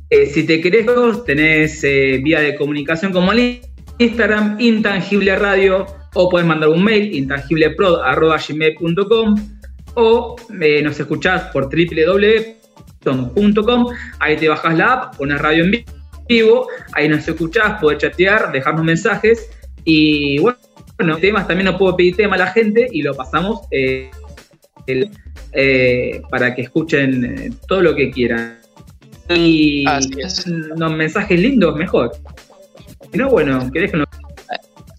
[0.10, 0.86] eh, si te querés,
[1.26, 3.60] tenés eh, vía de comunicación como el
[3.98, 9.36] Instagram, Intangible Radio, o puedes mandar un mail, intangibleprod.gmail.com,
[9.96, 10.36] o
[10.84, 13.32] nos escuchás por www.com,
[14.20, 15.84] ahí te bajas la app, pones radio en
[16.28, 19.50] vivo, ahí nos escuchás, podés chatear, dejarnos mensajes,
[19.86, 20.58] y bueno,
[20.98, 24.10] bueno, temas también nos puedo pedir tema a la gente y lo pasamos eh,
[24.88, 25.10] el-
[25.54, 28.60] eh, para que escuchen eh, todo lo que quieran.
[29.30, 30.46] Y Así es.
[30.46, 32.12] unos mensajes lindos, mejor.
[33.12, 34.08] Si no, bueno, querés que nos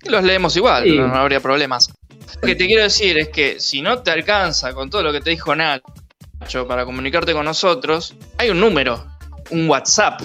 [0.09, 0.97] Los leemos igual, Sí.
[0.97, 1.93] no, no habría problemas.
[2.41, 5.21] Lo que te quiero decir es que si no te alcanza con todo lo que
[5.21, 9.05] te dijo Nacho para comunicarte con nosotros, hay un número,
[9.51, 10.21] un WhatsApp.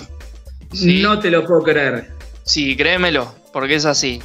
[0.73, 1.01] ¿sí?
[1.01, 2.09] No te lo puedo creer.
[2.43, 4.21] Sí, créemelo, porque es así.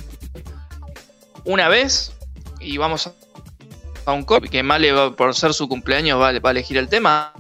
[1.47, 2.13] Una vez,
[2.61, 3.11] y vamos
[4.05, 6.89] a un copy, que Male, va- por ser su cumpleaños, va, va a elegir el
[6.89, 7.33] tema.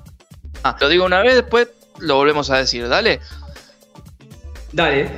[0.64, 3.20] Ah, lo digo una vez, después lo volvemos a decir, dale.
[4.72, 5.10] Dale.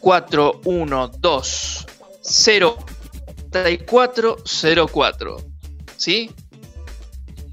[0.00, 1.86] 4, 1, 2,
[2.22, 2.76] 0,
[3.50, 4.36] 34,
[4.88, 5.36] 04.
[5.96, 6.30] ¿Sí?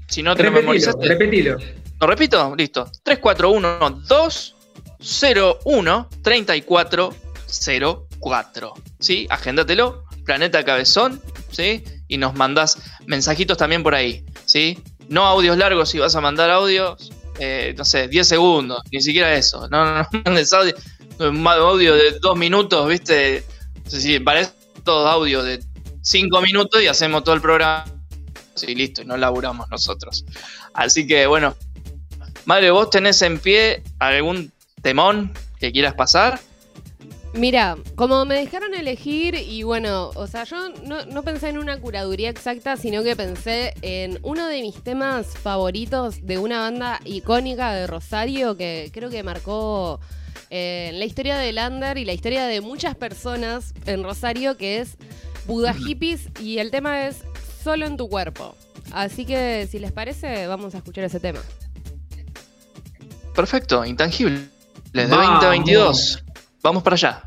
[0.08, 1.08] Si no te lo Repetilo, memorizaste.
[1.08, 1.56] repetilo.
[2.00, 2.54] ¿Lo repito?
[2.56, 2.90] Listo.
[3.02, 4.54] 3412
[4.98, 8.74] 201 3404.
[9.00, 9.26] ¿Sí?
[9.30, 10.04] Agéndatelo.
[10.26, 11.22] Planeta Cabezón.
[11.50, 11.82] ¿Sí?
[12.08, 14.26] Y nos mandás mensajitos también por ahí.
[14.44, 14.78] ¿Sí?
[15.08, 17.10] No audios largos si vas a mandar audios.
[17.38, 18.82] eh, no sé, 10 segundos.
[18.92, 19.68] Ni siquiera eso.
[19.68, 20.74] No, no, no mandes audio.
[21.18, 23.42] Audio de 2 minutos, ¿viste?
[23.86, 24.52] Si parece
[24.84, 25.64] todo audio de
[26.02, 27.84] 5 minutos y hacemos todo el programa.
[28.54, 30.24] Sí, listo, y no laburamos nosotros.
[30.74, 31.56] Así que bueno,
[32.46, 36.38] Madre, ¿vos tenés en pie algún temón que quieras pasar?
[37.36, 41.78] Mira, como me dejaron elegir y bueno, o sea, yo no, no, pensé en una
[41.78, 47.74] curaduría exacta, sino que pensé en uno de mis temas favoritos de una banda icónica
[47.74, 50.00] de Rosario que creo que marcó
[50.48, 54.96] eh, la historia de Lander y la historia de muchas personas en Rosario, que es
[55.46, 55.84] Buda mm.
[55.84, 57.18] Hippies y el tema es
[57.62, 58.54] Solo en tu cuerpo.
[58.92, 61.40] Así que si les parece, vamos a escuchar ese tema.
[63.34, 64.48] Perfecto, intangible.
[64.92, 66.22] Desde 2022.
[66.62, 67.22] Vamos para já.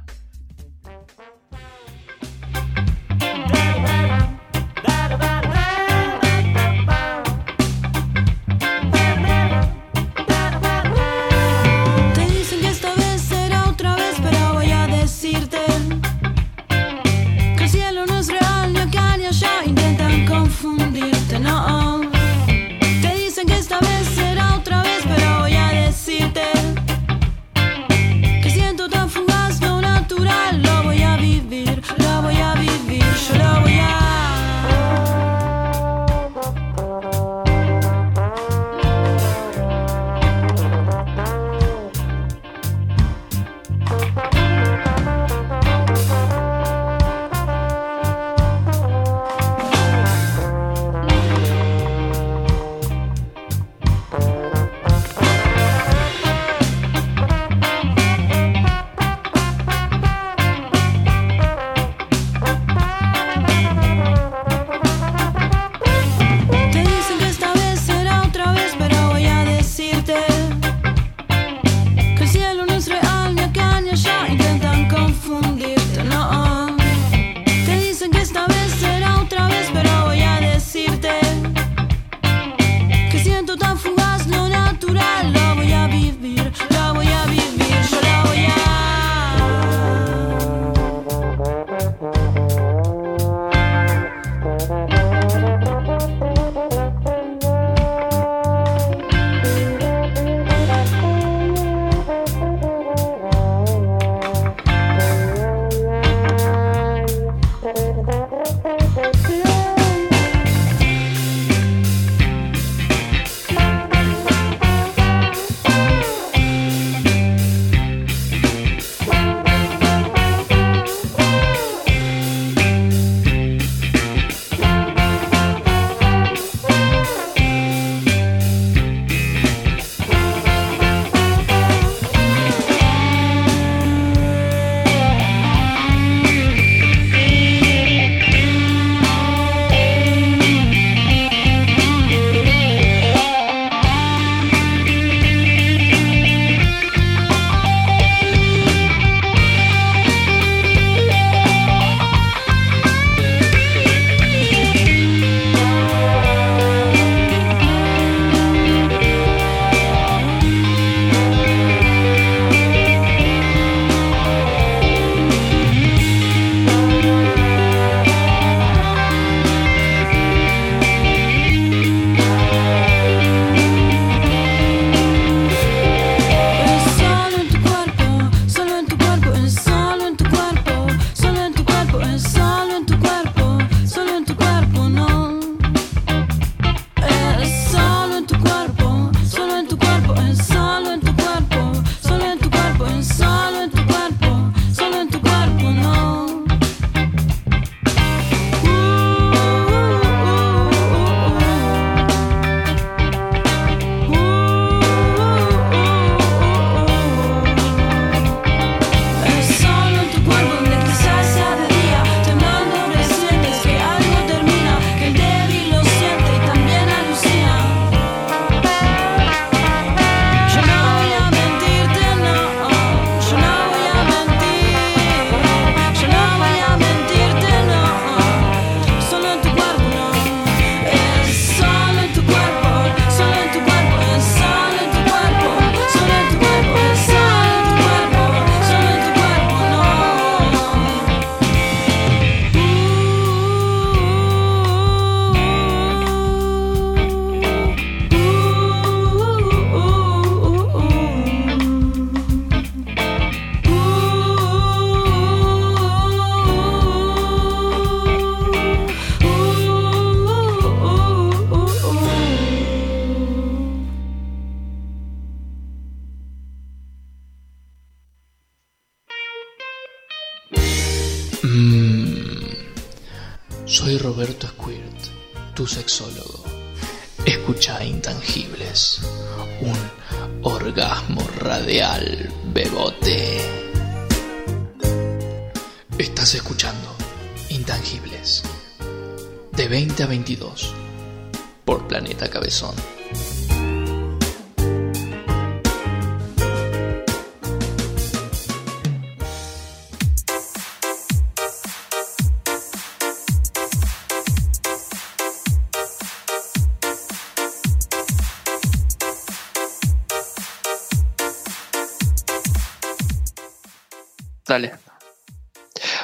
[314.50, 314.72] Dale.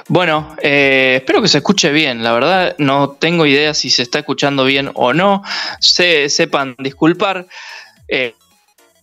[0.07, 2.23] Bueno, eh, espero que se escuche bien.
[2.23, 5.41] La verdad, no tengo idea si se está escuchando bien o no.
[5.79, 7.47] Se, sepan disculpar.
[8.07, 8.35] Eh,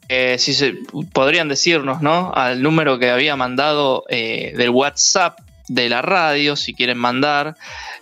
[0.09, 0.75] eh, si se,
[1.13, 2.33] podrían decirnos, ¿no?
[2.33, 7.57] Al número que había mandado del WhatsApp de la radio, si quieren mandar.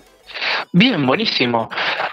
[0.73, 1.69] Bien, buenísimo.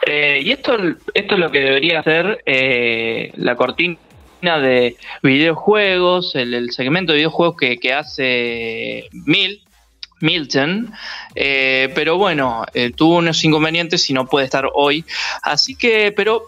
[0.05, 0.75] Eh, y esto,
[1.13, 3.97] esto es lo que debería hacer eh, la cortina
[4.41, 9.63] de videojuegos, el, el segmento de videojuegos que, que hace Mil,
[10.23, 10.93] Milton,
[11.35, 15.03] eh, pero bueno, eh, tuvo unos inconvenientes y no puede estar hoy.
[15.41, 16.45] Así que, pero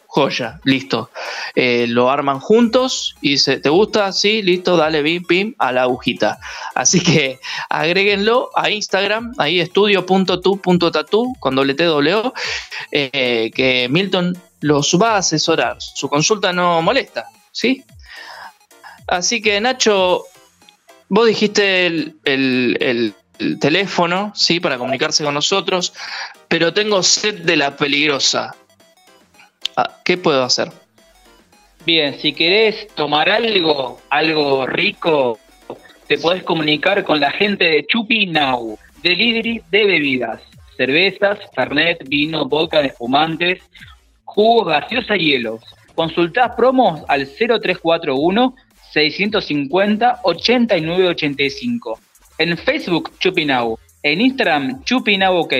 [0.65, 1.11] listo.
[1.55, 4.13] Eh, lo arman juntos y dice, ¿te gusta?
[4.13, 6.39] Sí, listo, dale, bim, pim, a la agujita.
[6.75, 11.85] Así que agréguenlo a Instagram, ahí estudio.tu.tatu con doble T,
[12.93, 15.77] eh, que Milton los va a asesorar.
[15.81, 17.85] Su consulta no molesta, ¿sí?
[19.07, 20.25] Así que Nacho,
[21.09, 24.61] vos dijiste el, el- el- el teléfono, ¿sí?
[24.61, 25.93] Para comunicarse con nosotros,
[26.49, 28.55] pero tengo sed de la peligrosa.
[29.77, 30.71] Ah, ¿Qué puedo hacer?
[31.85, 35.39] Bien, si querés tomar algo, algo rico,
[36.09, 40.41] te podés comunicar con la gente de Chupi Now, delivery de bebidas,
[40.77, 43.63] cervezas, fernet, vino, vodka, espumantes,
[44.25, 45.63] jugos, gaseosa y hielos.
[45.95, 48.55] Consultás promos al 0341
[48.93, 52.01] 650 8985.
[52.39, 55.53] En Facebook Chupi Now, en Instagram Chupi Now OK.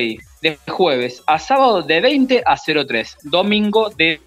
[0.69, 4.21] Jueves a sábado de 20 a 03, domingo de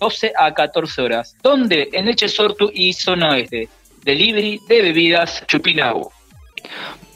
[0.00, 1.36] 12 a 14 horas.
[1.42, 1.88] ¿Dónde?
[1.92, 3.68] En Leche Sortu y Zona Oeste.
[4.04, 6.10] Delivery de bebidas Chupinau.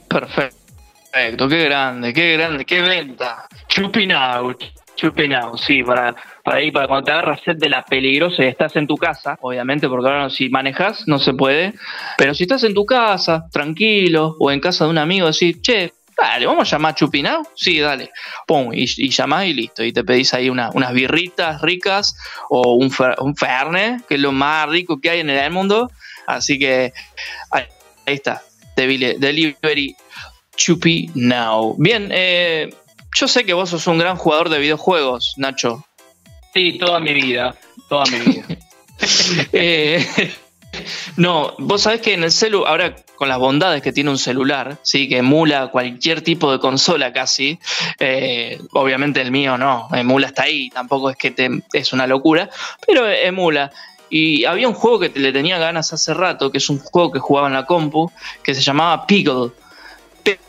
[0.08, 3.46] Perfecto, qué grande, qué grande, qué venta.
[3.68, 4.56] Chupinau,
[4.96, 8.76] chupinau, sí, para, para ir, para cuando te agarras sed de la peligrosa y estás
[8.76, 11.74] en tu casa, obviamente, porque ahora si manejas no se puede,
[12.18, 15.92] pero si estás en tu casa, tranquilo, o en casa de un amigo, decís, che,
[16.20, 18.10] dale, vamos a llamar a Chupinau, sí, dale,
[18.46, 22.14] pum, y, y llamás y listo, y te pedís ahí una- unas birritas ricas
[22.48, 25.90] o un, fer- un ferne, que es lo más rico que hay en el mundo,
[26.26, 26.92] así que
[27.50, 27.64] ahí,
[28.06, 28.42] ahí está,
[28.76, 29.96] Deli- Delivery
[30.56, 31.74] Chupi Now.
[31.78, 32.70] Bien, eh,
[33.16, 35.84] yo sé que vos sos un gran jugador de videojuegos, Nacho.
[36.54, 37.54] Sí, toda mi vida,
[37.88, 38.44] toda mi vida.
[39.52, 40.06] Eh,
[41.20, 44.78] no, vos sabés que en el celu, ahora con las bondades que tiene un celular,
[44.80, 47.58] sí, que emula cualquier tipo de consola casi,
[47.98, 52.48] eh, obviamente el mío no, emula hasta ahí, tampoco es que te, es una locura,
[52.86, 53.70] pero emula.
[54.08, 57.18] Y había un juego que le tenía ganas hace rato, que es un juego que
[57.18, 58.10] jugaba en la compu,
[58.42, 59.50] que se llamaba Piggle.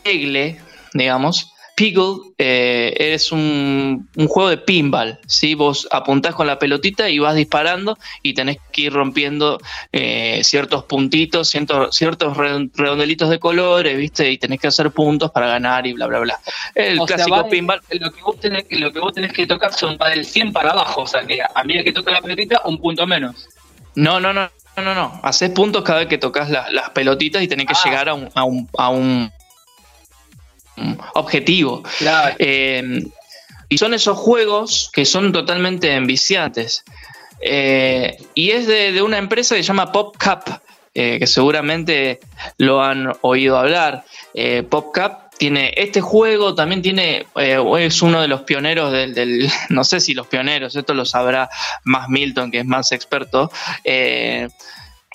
[0.02, 0.58] Pegle,
[0.94, 1.51] digamos.
[1.74, 5.54] Piggle eh, es un, un juego de pinball, ¿sí?
[5.54, 9.58] Vos apuntás con la pelotita y vas disparando y tenés que ir rompiendo
[9.90, 14.30] eh, ciertos puntitos, ciertos, ciertos re- redondelitos de colores, ¿viste?
[14.30, 16.38] Y tenés que hacer puntos para ganar y bla, bla, bla.
[16.74, 17.80] El O clásico va pinball.
[17.98, 20.70] Lo que, vos tenés, lo que vos tenés que tocar son para del 100 para
[20.72, 23.48] abajo, o sea que a medida que toca la pelotita, un punto menos.
[23.94, 25.20] No, no, no, no, no, no.
[25.22, 28.28] Haces puntos cada vez que tocas la- las pelotitas y tenés que llegar a un,
[28.34, 29.32] a un, a un- un
[31.14, 31.82] objetivo.
[31.98, 32.34] Claro.
[32.38, 33.02] Eh,
[33.68, 36.84] y son esos juegos que son totalmente enviciantes.
[37.40, 40.48] Eh, y es de, de una empresa que se llama PopCap,
[40.94, 42.20] eh, que seguramente
[42.58, 44.04] lo han oído hablar.
[44.68, 49.98] PopCap tiene este juego, también tiene, es uno de los pioneros del, del- no sé
[50.00, 51.48] si los pioneros, esto lo sabrá
[51.84, 53.50] más Milton, que es más experto,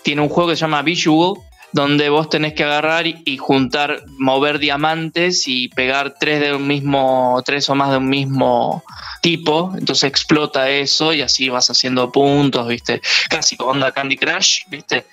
[0.03, 1.35] tiene un juego que se llama Visual,
[1.77, 7.39] donde vos tenés que agarrar y, juntar, mover diamantes y pegar tres de un mismo,
[7.45, 8.83] tres o más de un mismo
[9.21, 12.99] tipo, entonces explota eso y así vas haciendo puntos, viste,
[13.29, 15.05] casi como onda Candy Crush, viste,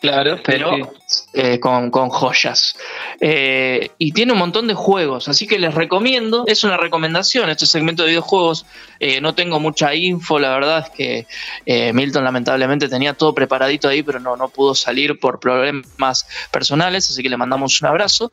[0.00, 0.92] Claro, pero
[1.32, 2.76] eh, con, con joyas.
[3.20, 7.66] Eh, y tiene un montón de juegos, así que les recomiendo, es una recomendación este
[7.66, 8.64] segmento de videojuegos.
[9.00, 14.04] Eh, no tengo mucha info, la verdad es que Milton lamentablemente tenía todo preparadito ahí,
[14.04, 18.30] pero no, no pudo salir por problemas personales, así que le mandamos un abrazo.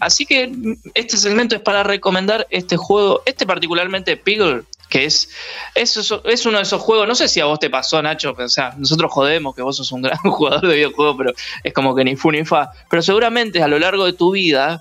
[0.00, 0.52] Así que
[0.94, 5.30] este segmento es para recomendar este juego, este particularmente Piggle, que es,
[5.74, 8.48] es, es uno de esos juegos, no sé si a vos te pasó, Nacho, o
[8.48, 11.32] sea, nosotros jodemos que vos sos un gran jugador de videojuegos, pero
[11.64, 12.70] es como que ni fu ni fa.
[12.90, 14.80] Pero seguramente a lo largo de tu vida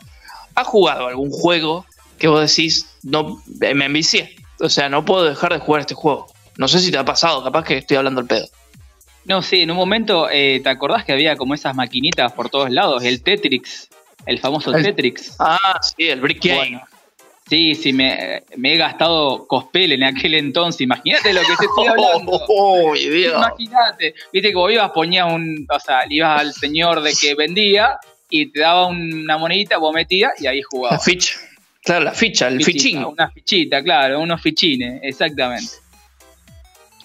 [0.54, 1.86] has jugado algún juego
[2.20, 3.42] que vos decís, no,
[3.74, 4.36] me envicié.
[4.60, 6.28] O sea, no puedo dejar de jugar este juego.
[6.58, 8.50] No sé si te ha pasado, capaz que estoy hablando al pedo.
[9.24, 12.70] No, sí, en un momento, eh, ¿te acordás que había como esas maquinitas por todos
[12.70, 13.02] lados?
[13.06, 13.88] El Tetrix,
[14.26, 15.36] el famoso El- Tetrix.
[15.40, 16.58] Ah, sí, el Brick Game.
[16.58, 16.82] Bueno,
[17.48, 20.82] sí, sí, me, me he gastado cospel en aquel entonces.
[20.82, 22.42] Imagínate lo que te estoy hablando.
[22.96, 23.36] Dios.
[23.36, 24.16] Imagínate.
[24.32, 25.66] Viste que vos ibas, ponías un.
[25.70, 27.98] O sea, ibas al señor de que vendía
[28.30, 31.04] y te daba una monedita, vos metías y ahí La jugabas.
[31.04, 31.34] ficha.
[31.84, 33.04] Claro, la ficha, el Fichita, fichín.
[33.04, 35.72] Una fichita, claro, unos fichines, exactamente.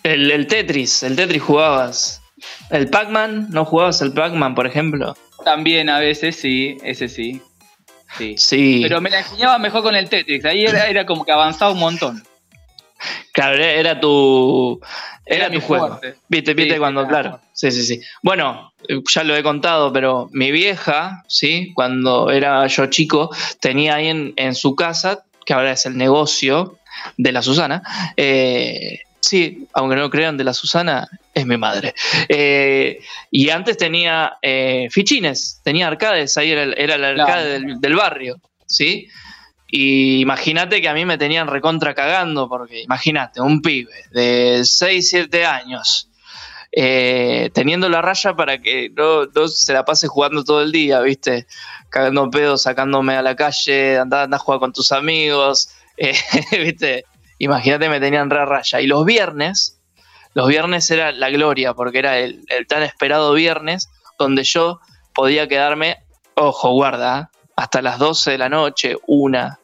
[0.03, 2.23] El, el Tetris, el Tetris jugabas.
[2.71, 5.17] El Pac-Man, ¿no jugabas el Pac-Man, por ejemplo?
[5.45, 7.41] También a veces sí, ese sí.
[8.19, 8.35] Sí.
[8.39, 8.81] Sí.
[8.83, 10.45] Pero me la enseñaba mejor con el Tetris.
[10.45, 12.23] Ahí era, era como que avanzaba un montón.
[13.33, 14.81] Claro, era- tu.
[15.29, 15.89] Era, Era tu juego.
[15.89, 16.15] fuerte.
[16.29, 17.41] Viste, viste Sí, cuando, claro.
[17.53, 18.01] Sí, sí, sí.
[18.23, 18.73] Bueno,
[19.13, 21.73] ya lo he contado, pero mi vieja, ¿sí?
[21.75, 26.79] Cuando era yo chico, tenía ahí en, en su casa, que ahora es el negocio
[27.17, 27.83] de la Susana.
[28.17, 31.95] eh, sí, aunque no lo crean, de la Susana es mi madre.
[32.29, 32.99] Eh,
[33.31, 37.95] y antes tenía eh, fichines, tenía arcades, ahí era el, era el arcade del, del
[37.95, 39.07] barrio, ¿sí?
[39.69, 45.11] Y imagínate que a mí me tenían recontra cagando, porque imagínate, un pibe de 6,
[45.11, 46.09] 7 años,
[46.73, 51.01] eh, teniendo la raya para que no, no se la pase jugando todo el día,
[51.01, 51.47] ¿viste?
[51.91, 55.69] Cagando pedos, sacándome a la calle, andá, andá a jugar con tus amigos,
[56.51, 57.05] ¿viste?
[57.39, 58.81] Imagínate, me tenían re raya.
[58.81, 59.77] Y los viernes,
[60.37, 64.81] los viernes era la gloria, porque era el, el tan esperado viernes, donde yo
[65.15, 65.97] podía quedarme,
[66.35, 67.39] ojo, guarda, ¿eh?
[67.57, 69.59] hasta las 12 de la noche, una,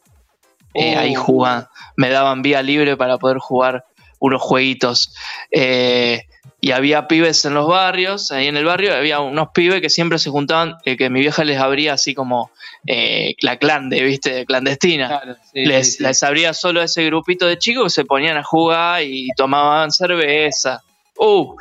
[0.73, 0.99] eh, Oh.
[0.99, 1.69] ahí jugando.
[1.95, 3.85] Me daban vía libre para poder jugar
[4.23, 5.13] unos jueguitos.
[5.51, 6.21] Eh,
[6.61, 10.17] y había pibes en los barrios, ahí en el barrio había unos pibes que siempre
[10.17, 12.49] se juntaban, eh, que mi vieja les abría así como
[12.87, 14.45] eh, la clande, ¿viste?
[14.45, 15.07] Clandestina.
[15.09, 16.03] Claro, sí, les, sí, sí.
[16.03, 19.91] les abría solo a ese grupito de chicos que se ponían a jugar y tomaban
[19.91, 20.81] cerveza.
[21.17, 21.57] ¡Uh!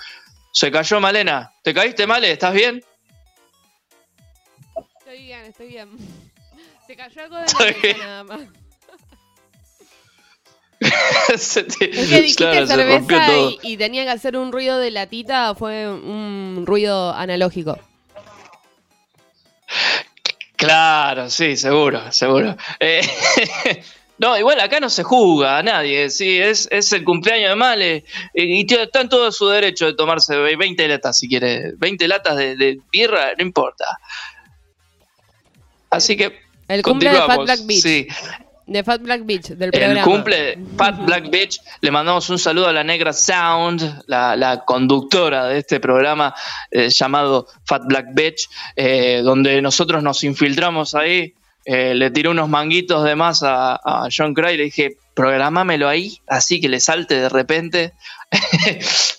[0.53, 1.53] Se cayó Malena.
[1.65, 2.31] ¿Te caíste, Male?
[2.31, 2.81] ¿Estás bien?
[5.01, 5.89] Estoy bien, estoy bien.
[6.87, 8.62] Se cayó algo de la nada más.
[11.37, 14.91] Se te- Es que dijiste claro, cerveza y, y tenía que hacer un ruido de
[14.91, 17.79] latita, fue un ruido analógico.
[20.57, 22.57] Claro, sí, seguro, seguro.
[22.79, 23.01] Eh,
[24.19, 28.05] no, igual acá no se juzga a nadie, sí, es, es el cumpleaños de Male
[28.35, 32.07] y, y tiene- está en todo su derecho de tomarse 20 latas si quiere, 20
[32.07, 33.99] latas de, de birra, no importa.
[35.91, 37.83] Así que El cumple de Fat Black Beach.
[37.83, 38.07] Sí,
[38.67, 40.05] De Fat Black Beach, del el programa.
[40.05, 41.59] cumple Pat Black Bitch.
[41.81, 46.35] Le mandamos un saludo a la negra Sound, la, la conductora de este programa
[46.71, 51.35] eh, llamado Fat Black Bitch, eh, donde nosotros nos infiltramos ahí.
[51.65, 54.57] eh, le tiré unos manguitos de más a, a John Cray.
[54.57, 57.93] Le dije, programámelo ahí, así que le salte de repente.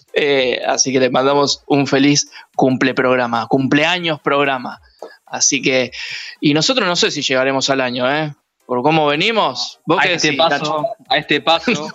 [0.67, 4.79] Así que le mandamos un feliz cumple programa, cumpleaños programa.
[5.25, 5.91] Así que,
[6.39, 8.35] y nosotros no sé si llegaremos al año, ¿eh?
[8.65, 9.79] Por cómo venimos.
[9.85, 10.85] ¿Vos A qué este decís, paso, Nacho?
[11.09, 11.91] a este paso.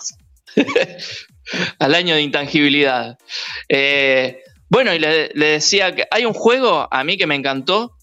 [1.78, 3.18] al año de intangibilidad.
[3.68, 7.96] Eh, bueno, y le, le decía que hay un juego a mí que me encantó,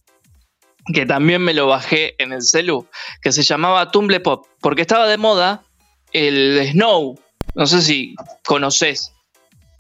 [0.94, 2.88] que también me lo bajé en el celu,
[3.22, 5.64] que se llamaba Tumble Pop, porque estaba de moda
[6.12, 7.20] el Snow.
[7.54, 9.12] No sé si conoces.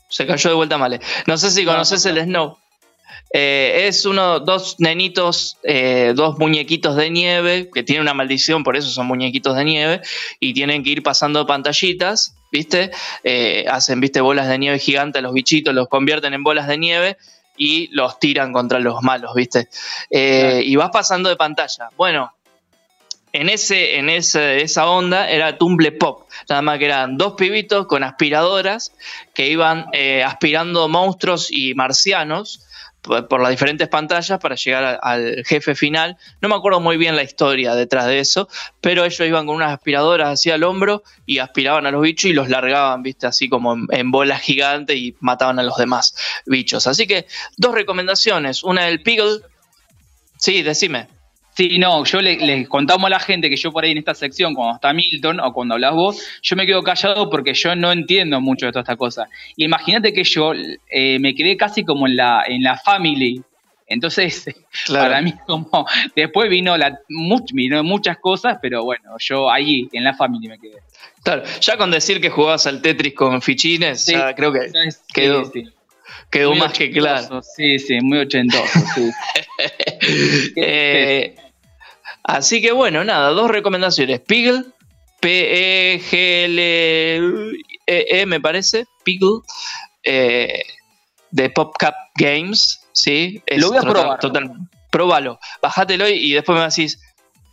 [0.09, 0.99] Se cayó de vuelta male.
[1.27, 2.57] No sé si conoces el Snow.
[3.33, 8.77] Eh, es uno, dos nenitos, eh, dos muñequitos de nieve, que tienen una maldición, por
[8.77, 10.01] eso son muñequitos de nieve,
[10.39, 12.91] y tienen que ir pasando pantallitas, ¿viste?
[13.23, 14.21] Eh, hacen, ¿viste?
[14.21, 17.17] Bolas de nieve gigantes, los bichitos los convierten en bolas de nieve
[17.57, 19.67] y los tiran contra los malos, ¿viste?
[20.09, 21.89] Y vas pasando de pantalla.
[21.97, 22.31] Bueno,
[23.35, 26.29] en ese, en ese, esa onda era Tumble Pop.
[26.47, 28.93] Nada más que eran dos pibitos con aspiradoras
[29.33, 32.64] que iban eh, aspirando monstruos y marcianos
[33.05, 36.17] por las diferentes pantallas para llegar al jefe final.
[36.41, 38.49] No me acuerdo muy bien la historia detrás de eso,
[38.81, 42.33] pero ellos iban con unas aspiradoras hacia el hombro y aspiraban a los bichos y
[42.33, 46.87] los largaban, viste, así como en, en bolas gigantes y mataban a los demás bichos.
[46.87, 47.27] Así que
[47.57, 49.41] dos recomendaciones, una del Piggle.
[50.37, 51.14] Sí, decime.
[51.55, 54.13] Sí, no, yo le, le contamos a la gente que yo por ahí en esta
[54.13, 57.91] sección, cuando está Milton o cuando hablas vos, yo me quedo callado porque yo no
[57.93, 59.29] entiendo mucho de toda esta cosa.
[59.55, 60.51] Y imagínate que yo
[60.89, 63.41] eh, me quedé casi como en la, en la family.
[63.87, 64.45] Entonces,
[64.85, 65.05] Claro.
[65.05, 70.03] para mí como, después vino, la, much- vino muchas cosas, pero bueno, yo ahí en
[70.03, 70.79] la family me quedé.
[71.23, 74.71] Claro, ya con decir que jugabas al Tetris con fichines, Sí, ya creo que
[75.13, 75.63] quedó, sí,
[76.29, 77.41] quedó Muy más que claro.
[77.41, 79.09] Sí, sí, muy ochentoso, sí.
[80.57, 81.35] Eh,
[82.25, 84.19] así que bueno, nada, dos recomendaciones.
[84.19, 84.63] Piggle,
[86.97, 89.39] P-E-G-L-E, me parece, Piggle,
[90.03, 90.61] eh,
[91.31, 93.41] de PopCap Games, ¿sí?
[93.57, 94.19] Lo voy a total- probar.
[94.19, 94.51] total-
[94.91, 96.99] próbalo, bajátelo y, y después me decís,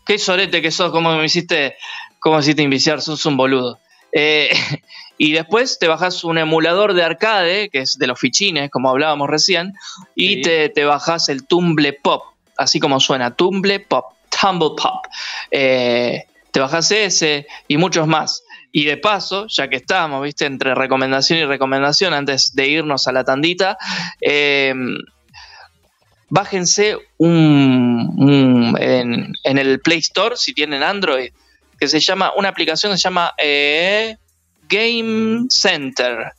[0.06, 1.74] qué sorete que sos, cómo me hiciste,
[2.20, 3.80] cómo me hiciste inviciar, sos un boludo.
[4.12, 4.50] Eh,
[5.18, 9.28] y después te bajas un emulador de arcade, que es de los fichines, como hablábamos
[9.28, 9.74] recién,
[10.14, 10.42] y Sí.
[10.42, 12.22] te, te bajas el Tumble Pop,
[12.56, 14.04] así como suena, Tumble Pop,
[14.40, 15.06] Tumble Pop.
[15.50, 18.42] Eh, te bajas ese y muchos más.
[18.72, 23.12] Y de paso, ya que estamos, viste, entre recomendación y recomendación, antes de irnos a
[23.12, 23.76] la tandita,
[24.20, 24.74] eh,
[26.30, 28.76] bájense un,
[29.44, 31.30] en el Play Store, si tienen Android,
[31.78, 34.16] que se llama, una aplicación que se llama eh,
[34.68, 36.32] Game Center.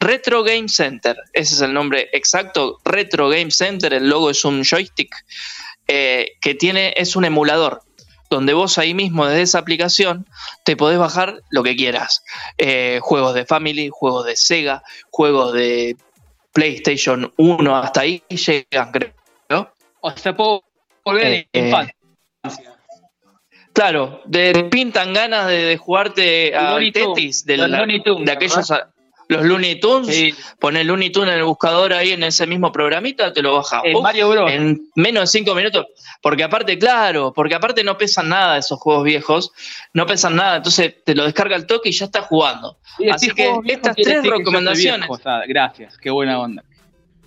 [0.00, 4.62] Retro Game Center, ese es el nombre exacto, Retro Game Center, el logo es un
[4.62, 5.14] joystick
[5.88, 7.82] eh, que tiene, es un emulador,
[8.30, 10.26] donde vos ahí mismo desde esa aplicación
[10.64, 12.22] te podés bajar lo que quieras.
[12.58, 15.96] Eh, juegos de Family, juegos de Sega, juegos de
[16.52, 19.72] PlayStation 1, hasta ahí llegan, creo.
[20.00, 20.62] O sea, puedo
[21.04, 21.94] volver a la infancia.
[23.72, 26.74] Claro, de, pintan ganas de, de jugarte a
[27.14, 27.78] Tetris, de, la-
[28.24, 28.70] de aquellos.
[29.28, 30.34] Los Looney Tunes, Sí.
[30.58, 33.82] pones Looney Tunes en el buscador ahí en ese mismo programita, te lo baja.
[33.94, 34.50] Uf, Mario Bros.
[34.50, 35.86] En menos de cinco minutos,
[36.22, 39.52] porque aparte, claro, porque aparte no pesan nada esos juegos viejos,
[39.92, 42.78] no pesan nada, entonces te lo descarga el toque y ya estás jugando.
[43.12, 45.08] Así que estas tres recomendaciones.
[45.08, 46.64] viejo, gracias, qué buena onda.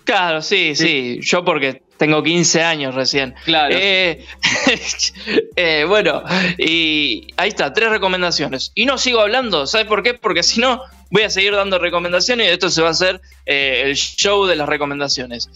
[0.04, 3.34] Claro, sí, sí, yo porque tengo 15 años recién.
[3.44, 3.72] Claro.
[3.78, 4.24] Eh,
[5.56, 6.24] eh, bueno,
[6.58, 8.72] y ahí está, tres recomendaciones.
[8.74, 10.14] Y no sigo hablando, ¿sabes por qué?
[10.14, 10.82] Porque si no,
[11.12, 14.56] voy a seguir dando recomendaciones y esto se va a hacer eh, el show de
[14.56, 15.50] las recomendaciones.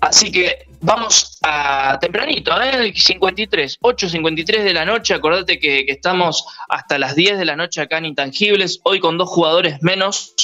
[0.00, 2.92] Así que vamos a tempranito, ¿eh?
[2.94, 5.12] 53, 8.53 de la noche.
[5.12, 9.18] Acordate que, que estamos hasta las 10 de la noche acá en Intangibles, hoy con
[9.18, 10.34] dos jugadores menos.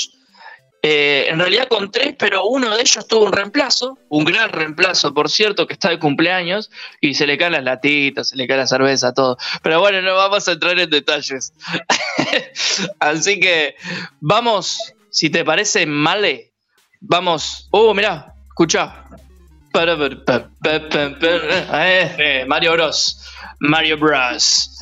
[0.80, 5.12] Eh, en realidad con tres, pero uno de ellos tuvo un reemplazo, un gran reemplazo,
[5.12, 6.70] por cierto, que está de cumpleaños
[7.00, 9.36] y se le caen las latitas, se le cae la cerveza, todo.
[9.62, 11.52] Pero bueno, no vamos a entrar en detalles.
[13.00, 13.74] Así que
[14.20, 16.52] vamos, si te parece, Male,
[17.00, 17.68] vamos.
[17.72, 19.04] Oh, mirá, escucha.
[22.18, 23.20] Eh, Mario Bros.
[23.58, 24.78] Mario Bros.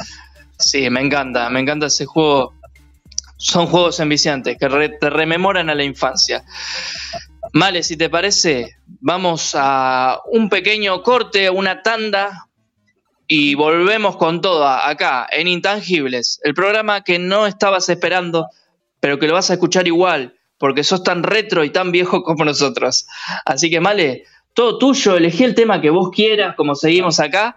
[0.59, 2.55] Sí, me encanta, me encanta ese juego
[3.37, 6.45] son juegos enviciantes que re- te rememoran a la infancia.
[7.53, 12.49] Male, si te parece, vamos a un pequeño corte, una tanda
[13.28, 18.49] y volvemos con todo acá en Intangibles, el programa que no estabas esperando,
[19.01, 22.45] pero que lo vas a escuchar igual, porque sos tan retro y tan viejo como
[22.45, 23.07] nosotros.
[23.45, 24.24] Así que, Male,
[24.55, 27.57] todo tuyo, elegí el tema que vos quieras, como seguimos acá,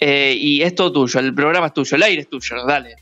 [0.00, 2.94] eh, y es todo tuyo, el programa es tuyo, el aire es tuyo, dale.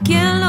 [0.00, 0.39] again.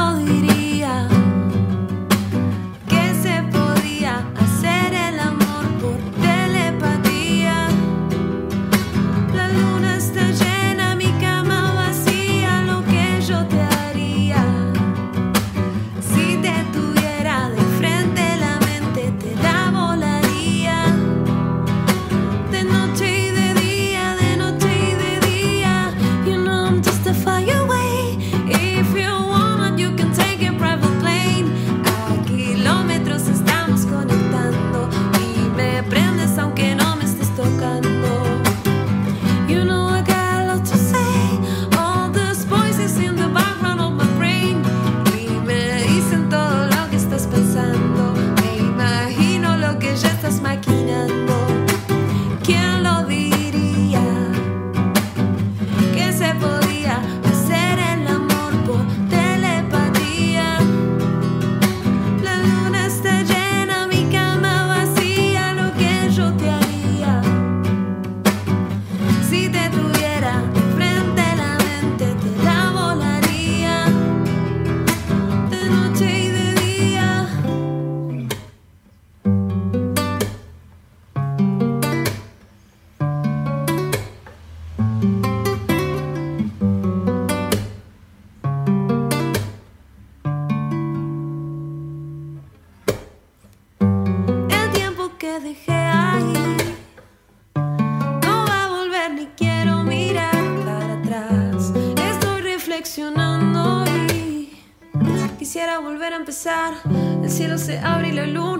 [106.44, 108.51] El cielo se abre y la luna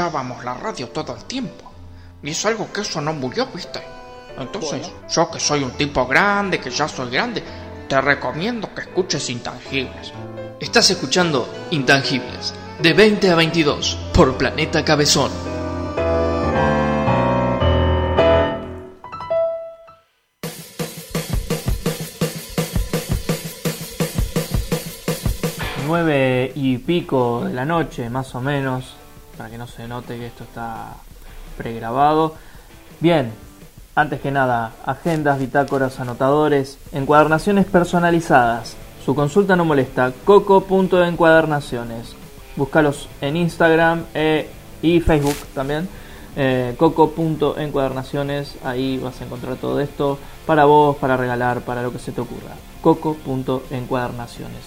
[0.00, 1.70] escuchábamos la radio todo el tiempo.
[2.22, 3.80] Y es algo que eso no murió, ¿viste?
[4.38, 7.42] Entonces, yo que soy un tipo grande, que ya soy grande,
[7.86, 10.12] te recomiendo que escuches Intangibles.
[10.58, 15.30] Estás escuchando Intangibles, de 20 a 22, por Planeta Cabezón.
[25.86, 28.99] Nueve y pico de la noche, más o menos,
[29.40, 30.96] para que no se note que esto está
[31.56, 32.34] pregrabado.
[33.00, 33.32] Bien,
[33.94, 38.76] antes que nada, agendas, bitácoras, anotadores, encuadernaciones personalizadas.
[39.02, 40.12] Su consulta no molesta.
[40.26, 42.14] Coco.encuadernaciones.
[42.54, 44.50] Búscalos en Instagram eh,
[44.82, 45.88] y Facebook también.
[46.36, 48.58] Eh, Coco.encuadernaciones.
[48.62, 52.20] Ahí vas a encontrar todo esto para vos, para regalar, para lo que se te
[52.20, 52.56] ocurra.
[52.82, 54.60] Coco.encuadernaciones.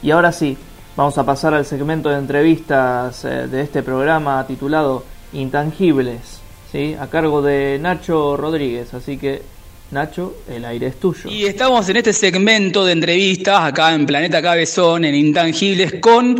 [0.00, 0.56] Y ahora sí,
[0.96, 6.40] vamos a pasar al segmento de entrevistas eh, de este programa titulado Intangibles,
[6.70, 6.94] ¿sí?
[6.98, 8.92] a cargo de Nacho Rodríguez.
[8.94, 9.42] Así que,
[9.90, 11.30] Nacho, el aire es tuyo.
[11.30, 16.36] Y estamos en este segmento de entrevistas acá en Planeta Cabezón, en Intangibles, con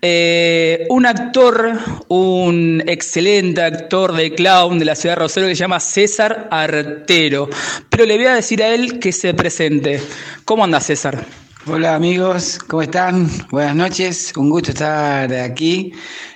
[0.00, 1.72] eh, un actor,
[2.08, 7.48] un excelente actor de clown de la ciudad de Rosario que se llama César Artero.
[7.88, 10.00] Pero le voy a decir a él que se presente.
[10.44, 11.45] ¿Cómo anda César?
[11.66, 13.28] Hola amigos, ¿cómo están?
[13.50, 15.92] Buenas noches, un gusto estar aquí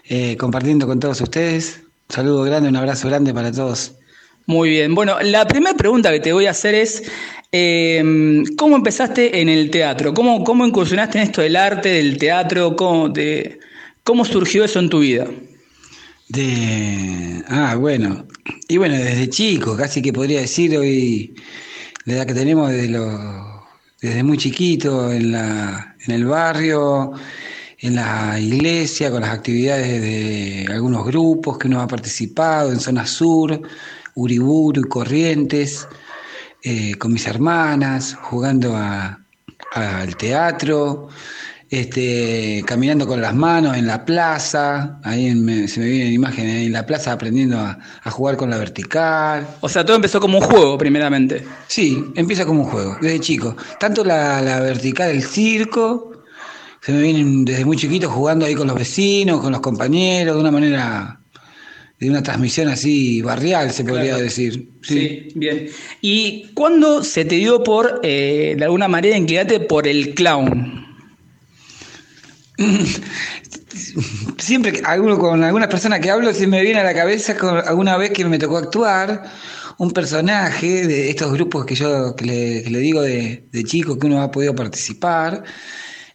[0.09, 1.81] eh, compartiendo con todos ustedes.
[2.09, 3.93] Un saludo grande, un abrazo grande para todos.
[4.47, 7.05] Muy bien, bueno, la primera pregunta que te voy a hacer es,
[7.53, 8.03] eh,
[8.59, 10.13] ¿cómo empezaste en el teatro?
[10.13, 12.75] ¿Cómo, ¿Cómo incursionaste en esto del arte, del teatro?
[12.75, 13.61] ¿Cómo, te,
[14.03, 15.29] ¿Cómo surgió eso en tu vida?
[16.29, 17.43] De...
[17.49, 18.27] Ah, bueno.
[18.69, 21.35] Y bueno, desde chico, casi que podría decir hoy,
[22.05, 23.60] la edad que tenemos desde, lo-
[24.01, 27.13] desde muy chiquito, en, la, en el barrio,
[27.79, 33.07] en la iglesia, con las actividades de algunos grupos que uno ha participado en zona
[33.07, 33.61] sur,
[34.15, 35.87] Uriburu y Corrientes,
[36.63, 41.09] eh, con mis hermanas, jugando al teatro,
[41.71, 46.57] este, caminando con las manos en la plaza, ahí en- me- se me vienen imágenes,
[46.57, 49.47] ahí en la plaza aprendiendo a, a jugar con la vertical.
[49.61, 51.45] O sea, todo empezó como un juego, primeramente.
[51.69, 53.57] Sí, empieza como un juego, desde chico.
[53.79, 56.25] Tanto la, la vertical, el circo,
[56.83, 60.41] se me vienen desde muy chiquito jugando ahí con los vecinos, con los compañeros, de
[60.41, 61.21] una manera,
[62.01, 64.23] de una transmisión así barrial, se podría Claro.
[64.25, 64.71] decir.
[64.83, 65.69] Sí, bien.
[66.01, 70.90] ¿Y cuándo se te dio por, eh, de alguna manera, inclinarte por el clown?
[74.39, 77.97] Siempre que con algunas personas que hablo se me viene a la cabeza con alguna
[77.97, 79.31] vez que me tocó actuar
[79.79, 84.21] un personaje de estos grupos que yo que le, digo de, de chico que uno
[84.21, 85.43] ha podido participar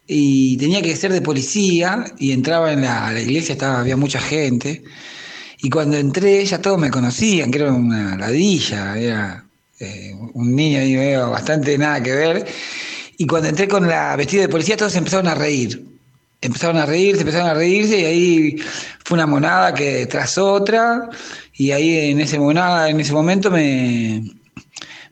[0.06, 4.84] y tenía que ser de policía y entraba en la, iglesia, estaba, había mucha gente
[5.58, 9.48] y cuando entré ya todos me conocían, que era una ladilla, era
[9.80, 12.46] eh, un niño ahí medio bastante nada que ver
[13.18, 15.95] y cuando entré con la vestida de policía todos empezaron a reír
[16.46, 18.56] empezaron a reírse, empezaron a reírse y ahí
[19.04, 21.10] fue una monada que tras otra
[21.54, 24.24] y ahí en ese monada, en ese momento me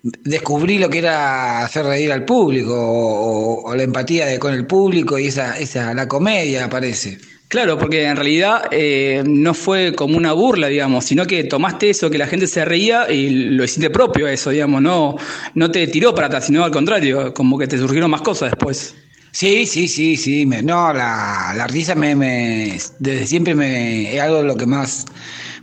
[0.03, 5.17] descubrí lo que era hacer reír al público o, la empatía de- con el público
[5.17, 7.17] y esa, esa la comedia aparece.
[7.47, 12.09] Claro, porque en realidad eh, no fue como una burla, digamos, sino que tomaste eso,
[12.09, 15.15] que la gente se reía y lo hiciste propio eso, digamos, no,
[15.53, 18.95] no te tiró para atrás, sino al contrario, como que te surgieron más cosas después.
[19.33, 20.45] Sí, sí, sí, sí.
[20.45, 24.65] me- no, la, la risa me, me- desde siempre me, es algo de lo que
[24.67, 25.05] más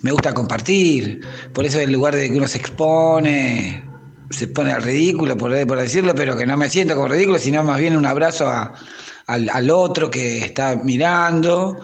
[0.02, 1.20] me gusta compartir.
[1.54, 3.84] Por eso en lugar de que uno se expone,
[4.30, 7.78] se pone al ridículo, por, decirlo, pero que no me siento como ridículo, sino más
[7.80, 8.48] bien un abrazo
[9.26, 11.78] al, al otro que está mirando.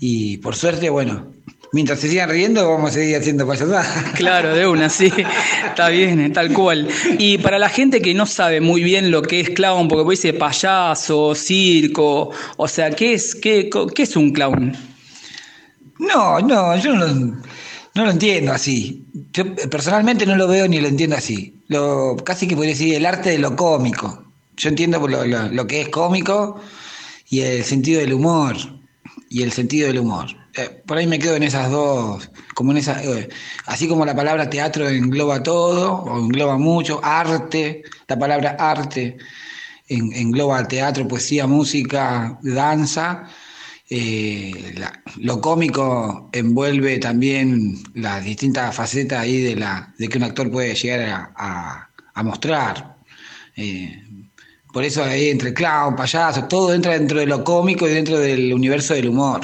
[0.00, 1.32] Y por suerte, bueno,
[1.72, 3.86] mientras se sigan riendo, vamos a seguir haciendo payasadas.
[4.14, 5.12] Claro, de una, sí.
[5.66, 6.88] Está bien, tal cual.
[7.18, 10.16] Y para la gente que no sabe muy bien lo que es clown, porque puede
[10.16, 14.76] decir payaso, circo, o sea, ¿qué es, qué, es un clown?
[15.98, 19.04] No, no, yo no lo, no lo entiendo así.
[19.32, 21.54] Yo personalmente no lo veo ni lo entiendo así.
[21.68, 24.24] Lo, casi que podría decir el arte de lo cómico.
[24.56, 26.60] Yo entiendo lo, lo- lo que es cómico
[27.28, 28.56] y el sentido del humor.
[29.30, 30.28] Y el sentido del humor.
[30.58, 33.28] Eh, por ahí me quedo en esas dos, como en esa, eh,
[33.66, 39.16] así como la palabra teatro engloba todo, o engloba mucho, arte, la palabra arte
[39.88, 43.28] en- engloba teatro, poesía, música, danza.
[43.90, 44.74] Eh,
[45.18, 50.74] lo cómico envuelve también las distintas facetas ahí de, la, de que un actor puede
[50.74, 51.00] llegar
[51.36, 52.96] a, a- mostrar.
[54.72, 58.52] Por eso ahí entre clown, payaso, todo entra dentro de lo cómico y dentro del
[58.52, 59.40] universo del humor.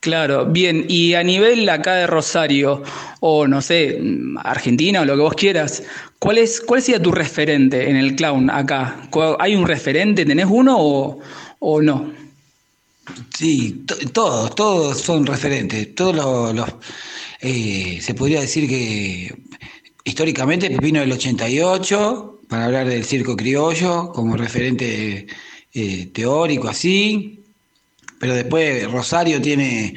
[0.00, 0.86] Claro, bien.
[0.88, 2.82] Y a nivel acá de Rosario,
[3.20, 4.00] o no sé,
[4.38, 5.82] Argentina o lo que vos quieras,
[6.18, 9.06] ¿cuál, es, cuál sería tu referente en el clown acá?
[9.10, 10.24] ¿Cu- ¿Hay un referente?
[10.24, 11.18] ¿Tenés uno o,
[11.58, 12.12] o no?
[13.36, 15.94] Sí, to- todos, todos son referentes.
[15.94, 16.68] Todos los,
[17.40, 19.34] eh, se podría decir que
[20.04, 25.26] históricamente vino del 88 para hablar del circo criollo como referente
[25.72, 27.39] eh, teórico así.
[28.20, 29.94] Pero después Rosario tiene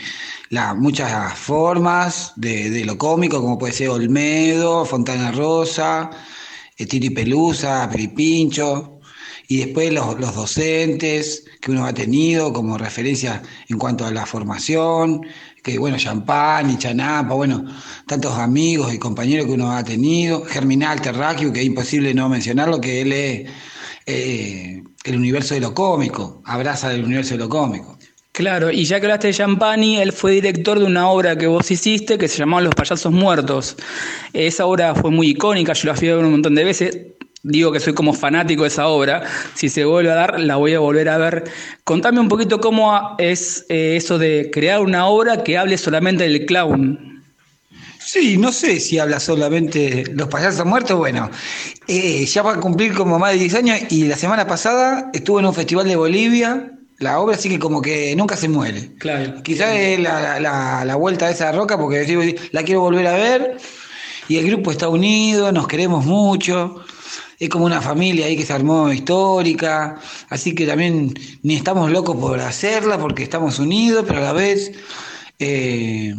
[0.49, 6.09] la- muchas formas de, de lo cómico, como puede ser Olmedo, Fontana Rosa,
[6.78, 8.99] eh, Tiri Pelusa, Peripincho,
[9.47, 14.26] y después los, los docentes que uno ha tenido como referencia en cuanto a la
[14.26, 15.21] formación,
[15.63, 17.65] que bueno, Champán y Chanapa, bueno,
[18.07, 22.80] tantos amigos y compañeros que uno ha tenido, Germinal Terráqueo, que es imposible no mencionarlo,
[22.82, 23.49] que él es
[24.05, 27.97] eh, el universo de lo cómico, abraza el universo de lo cómico.
[28.34, 31.69] Claro, y ya que hablaste de Champani, él fue director de una obra que vos
[31.69, 33.75] hiciste que se llamaba Los payasos muertos.
[34.34, 36.97] Esa obra fue muy icónica, yo la fui a ver un montón de veces.
[37.43, 39.21] Digo que soy como fanático de esa obra.
[39.53, 41.43] Si se vuelve a dar, la voy a volver a ver.
[41.84, 46.47] Contame un poquito cómo es eh, eso de crear una obra que hable solamente del
[46.47, 47.23] clown.
[47.99, 50.97] Sí, no sé si habla solamente los payasos muertos.
[50.97, 51.29] Bueno,
[51.88, 55.39] eh, ya va a cumplir como más de 10 años y la semana pasada estuvo
[55.39, 56.71] en un festival de Bolivia.
[57.04, 58.95] La obra sí que como que nunca se muere.
[58.97, 59.43] Claro.
[59.43, 63.14] Quizás es la, la- la vuelta a esa roca porque digo, la quiero volver a
[63.16, 63.58] ver
[64.28, 66.84] y el grupo está unido, nos queremos mucho.
[67.39, 69.99] Es como una familia ahí que se armó histórica,
[70.30, 74.72] así que también ni estamos locos por hacerla porque estamos unidos, pero a la vez
[75.39, 76.16] eh,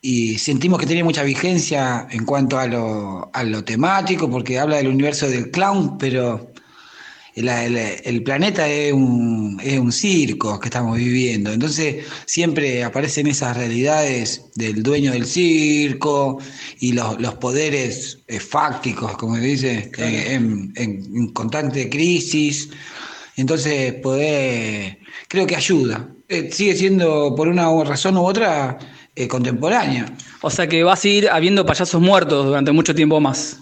[0.00, 4.76] y sentimos que tiene mucha vigencia en cuanto a lo, a lo temático, porque habla
[4.76, 6.52] del universo del clown, pero
[7.38, 11.52] el, el- el planeta es un, es un circo que estamos viviendo.
[11.52, 16.38] Entonces siempre aparecen esas realidades del dueño del circo
[16.80, 22.70] y los, los poderes eh, fácticos, como se dice, eh, en, en- en constante crisis.
[23.36, 26.08] Entonces poder, creo que ayuda.
[26.28, 28.78] Eh, sigue siendo por una razón u otra
[29.14, 30.06] eh, contemporánea.
[30.42, 33.58] O sea que va a seguir habiendo payasos muertos durante mucho tiempo más.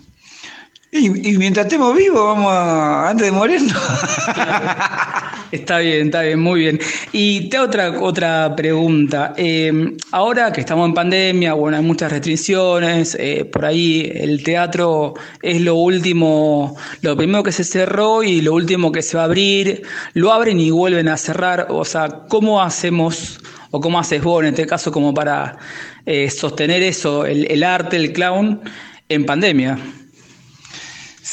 [0.90, 3.76] Y, y mientras estemos vivos, vamos a, antes de morirnos.
[5.52, 6.80] Está bien, está bien, muy bien.
[7.12, 9.32] Y te otra, otra pregunta.
[9.36, 15.14] Eh, ahora que estamos en pandemia, bueno, hay muchas restricciones, eh, por ahí el teatro
[15.42, 19.26] es lo último, lo primero que se cerró y lo último que se va a
[19.26, 19.82] abrir,
[20.14, 21.68] lo abren y vuelven a cerrar.
[21.70, 23.38] O sea, ¿cómo hacemos
[23.70, 25.58] o cómo haces vos en este caso como para
[26.06, 28.62] eh, sostener eso, el arte, el clown,
[29.08, 29.78] en pandemia?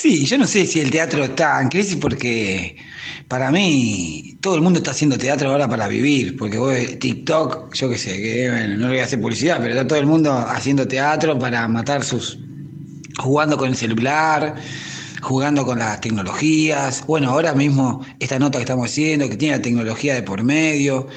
[0.04, 2.76] Sí, yo no sé si el teatro está en crisis porque
[3.30, 7.90] para mí todo el mundo está haciendo teatro ahora para vivir, porque vos TikTok, yo
[7.90, 10.34] qué sé, que bueno, no le voy a hacer publicidad, pero está todo el mundo
[10.34, 12.38] haciendo teatro para matar sus...
[13.18, 14.56] jugando con el celular,
[15.22, 17.06] jugando con las tecnologías.
[17.08, 21.08] Bueno, ahora mismo esta nota que estamos haciendo, que tiene la tecnología de por medio.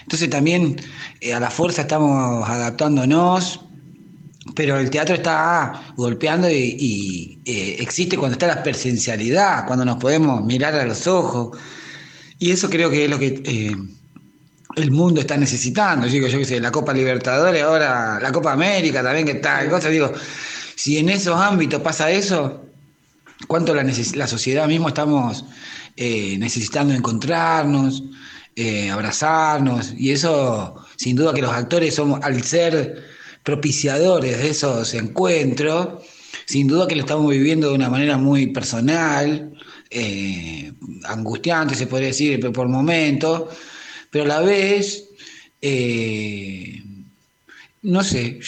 [0.00, 0.80] Entonces también
[1.20, 3.60] eh, a la fuerza estamos adaptándonos
[4.54, 10.44] pero el teatro está golpeando y, eh, existe cuando está la presencialidad, cuando nos podemos
[10.44, 11.58] mirar a los ojos.
[12.38, 13.76] Y eso creo que es lo que eh,
[14.76, 16.06] el mundo está necesitando.
[16.06, 19.88] Yo qué sé, la Copa Libertadores, ahora la Copa América también, que tal cosa.
[19.88, 20.12] Digo,
[20.74, 22.66] si en esos ámbitos pasa eso,
[23.46, 25.44] ¿cuánto la, la sociedad mismo estamos
[25.96, 28.02] eh, necesitando encontrarnos,
[28.92, 29.94] abrazarnos?
[29.96, 33.11] Y eso, sin duda que los actores somos, al ser
[33.42, 36.04] propiciadores de esos encuentros,
[36.46, 39.52] sin duda que lo estamos viviendo de una manera muy personal,
[39.90, 40.72] eh,
[41.04, 43.44] angustiante, se podría decir, por- momentos,
[44.10, 45.04] pero a la vez,
[45.60, 46.82] eh,
[47.82, 48.38] no sé,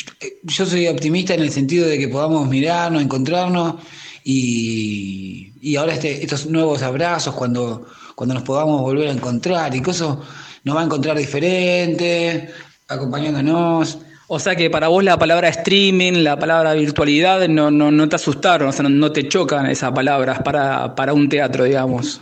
[0.44, 3.74] yo soy optimista en el sentido de que podamos mirarnos, encontrarnos
[4.22, 10.22] y, y ahora este- estos nuevos abrazos cuando, cuando nos podamos volver a encontrar eso
[10.64, 12.48] nos va a encontrar diferente,
[12.88, 13.98] acompañándonos.
[14.34, 18.16] O sea que para vos la palabra streaming, la palabra virtualidad no, no, no te
[18.16, 22.20] asustaron, o sea, no, no te chocan esas palabras para, para un teatro, digamos.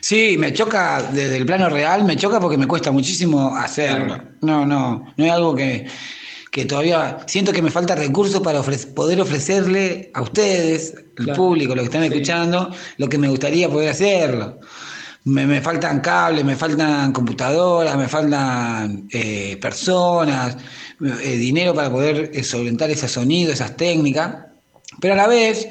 [0.00, 4.22] Sí, me choca desde el plano real, me choca porque me cuesta muchísimo hacerlo.
[4.40, 5.86] No, no, no es algo que,
[6.50, 11.36] que todavía siento que me falta recursos para ofre- poder ofrecerle a ustedes, el Claro.
[11.36, 14.58] público, lo que están escuchando, lo que me gustaría poder hacerlo.
[15.24, 20.56] Me, me faltan cables, me faltan computadoras, me faltan eh, personas,
[21.02, 24.36] eh, dinero para poder eh, solventar ese sonido, esas técnicas.
[25.00, 25.68] Pero a la vez,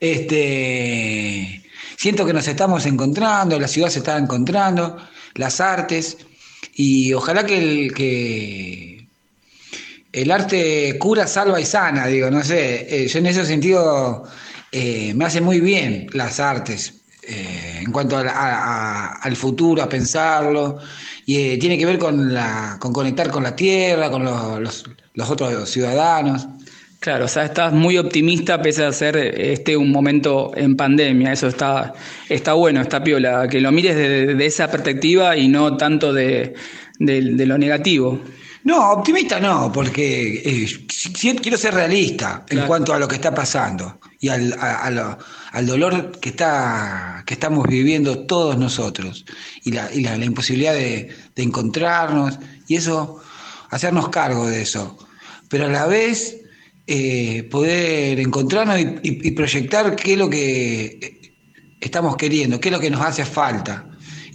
[0.00, 1.62] este,
[1.96, 4.96] siento que nos estamos encontrando, la ciudad se está encontrando,
[5.34, 6.16] las artes,
[6.74, 9.06] y ojalá que el, que
[10.12, 14.24] el arte cura, salva y sana, digo, no sé, eh, yo en ese sentido
[14.72, 17.00] eh, me hace muy bien las artes.
[17.26, 20.78] en cuanto al futuro, a pensarlo,
[21.26, 24.84] y eh, tiene que ver con, la, con conectar con la tierra, con los, los-
[25.14, 26.46] los otros ciudadanos.
[26.98, 31.32] Claro, o sea, estás muy optimista pese a ser este un momento en pandemia.
[31.32, 31.92] Eso está,
[32.28, 33.46] está bueno, está piola.
[33.48, 36.54] Que lo mires de, de esa perspectiva y no tanto de,
[36.98, 38.20] de- de lo negativo.
[38.64, 40.66] No, optimista no, porque eh,
[41.42, 45.18] quiero ser realista en cuanto a lo que está pasando y al,
[45.52, 49.26] al dolor que, está, que estamos viviendo todos nosotros
[49.64, 53.20] y la, y la- imposibilidad de, encontrarnos y eso,
[53.70, 54.96] hacernos cargo de eso.
[55.50, 56.38] Pero a la vez
[56.86, 61.34] eh, poder encontrarnos y, y- proyectar qué es lo que eh,
[61.80, 63.86] estamos queriendo, qué es lo que nos hace falta.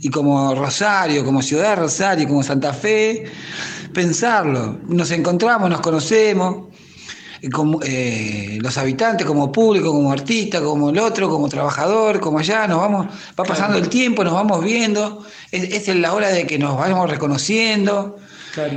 [0.01, 3.25] Y como Rosario, como Ciudad de Rosario, como Santa Fe,
[3.93, 4.79] pensarlo.
[4.87, 6.68] Nos encontramos, nos conocemos,
[7.53, 12.67] como, eh, los habitantes, como público, como artista, como el otro, como trabajador, como allá,
[12.67, 13.07] nos vamos,
[13.39, 17.09] va pasando el tiempo, nos vamos viendo, es, es la hora de que nos vayamos
[17.09, 18.17] reconociendo,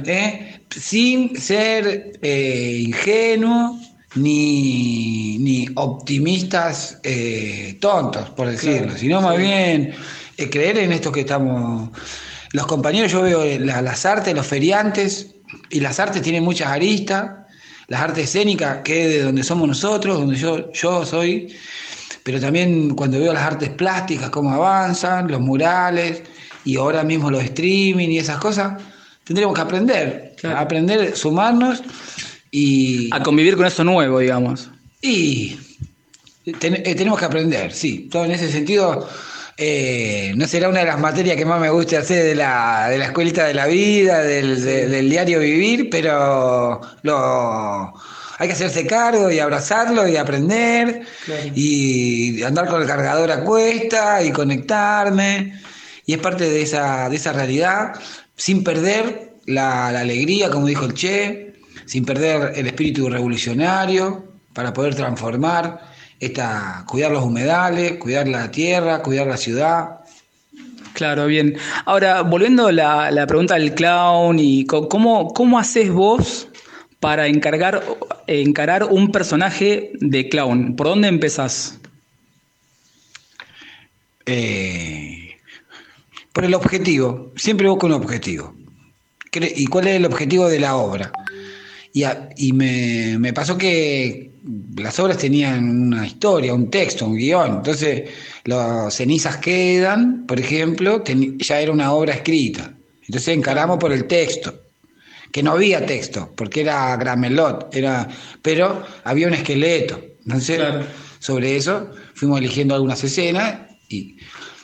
[0.07, 0.61] ¿eh?
[0.71, 3.77] sin ser eh, ingenuos
[4.15, 9.43] ni, ni optimistas eh, tontos, por decirlo, Claro, sino más sí.
[9.43, 9.95] bien
[10.51, 11.91] creer en esto que estamos.
[12.53, 15.35] Los compañeros, yo veo la- las artes, los feriantes,
[15.71, 17.31] y las artes tienen muchas aristas,
[17.93, 21.55] las artes escénicas, que es de donde somos nosotros, donde yo, yo soy,
[22.23, 26.23] pero también cuando veo las artes plásticas, cómo avanzan, los murales,
[26.65, 28.81] y ahora mismo los streaming y esas cosas,
[29.25, 31.83] tendremos que aprender, aprender, sumarnos
[32.51, 33.11] y...
[33.13, 34.71] A convivir con eso nuevo, digamos.
[35.03, 35.59] Y
[36.59, 38.09] ten- eh, tenemos que aprender, sí.
[38.11, 39.07] Todo en ese sentido,
[39.65, 42.99] eh, no será una de las materias que más me guste hacer de la, de
[42.99, 47.93] la escuelita de la vida, del, de- del diario vivir, pero lo,
[48.39, 51.03] hay que hacerse cargo y abrazarlo y aprender
[51.55, 55.61] y andar con el cargador a cuesta y conectarme.
[56.07, 57.93] Y es parte de esa, de esa realidad,
[58.37, 61.55] sin perder la, la alegría, como dijo el Che,
[61.87, 65.92] sin perder el espíritu revolucionario para poder transformar
[66.23, 69.99] esta, cuidar los humedales, cuidar la tierra, cuidar la ciudad.
[70.93, 71.57] Claro, bien.
[71.85, 76.49] Ahora, volviendo a la, la pregunta del clown y cómo, cómo haces vos
[77.01, 77.83] para encargar,
[78.29, 80.77] encarar un personaje de clown.
[80.77, 81.81] ¿Por dónde empezás?
[84.25, 85.35] Eh,
[86.33, 88.55] por el objetivo, siempre busco un objetivo.
[89.33, 91.11] ¿Y cuál es el objetivo de la obra?
[91.93, 94.31] Y, a- y me, me pasó que
[94.77, 97.57] las obras tenían una historia, un texto, un guion.
[97.57, 98.11] Entonces,
[98.45, 101.03] los cenizas quedan, por ejemplo,
[101.39, 102.73] ya era una obra escrita.
[103.07, 104.55] Entonces encaramos por el texto,
[105.31, 108.09] que no había texto, porque era gramelot, era,
[108.41, 110.01] pero había un esqueleto.
[110.25, 110.61] Entonces,
[111.19, 114.17] sobre eso fuimos eligiendo algunas escenas y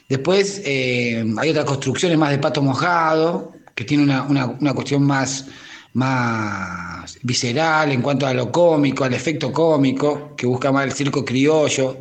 [0.08, 5.02] después eh, hay otras construcciones más de pato mojado, que tiene una, una- una cuestión
[5.04, 5.46] más,
[5.94, 11.24] más visceral en cuanto a lo cómico, al efecto cómico, que busca más el circo
[11.24, 11.96] criollo.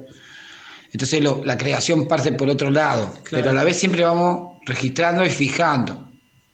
[0.92, 5.26] Entonces lo- la creación parte por otro lado, pero a la vez siempre vamos registrando
[5.26, 6.10] y fijando.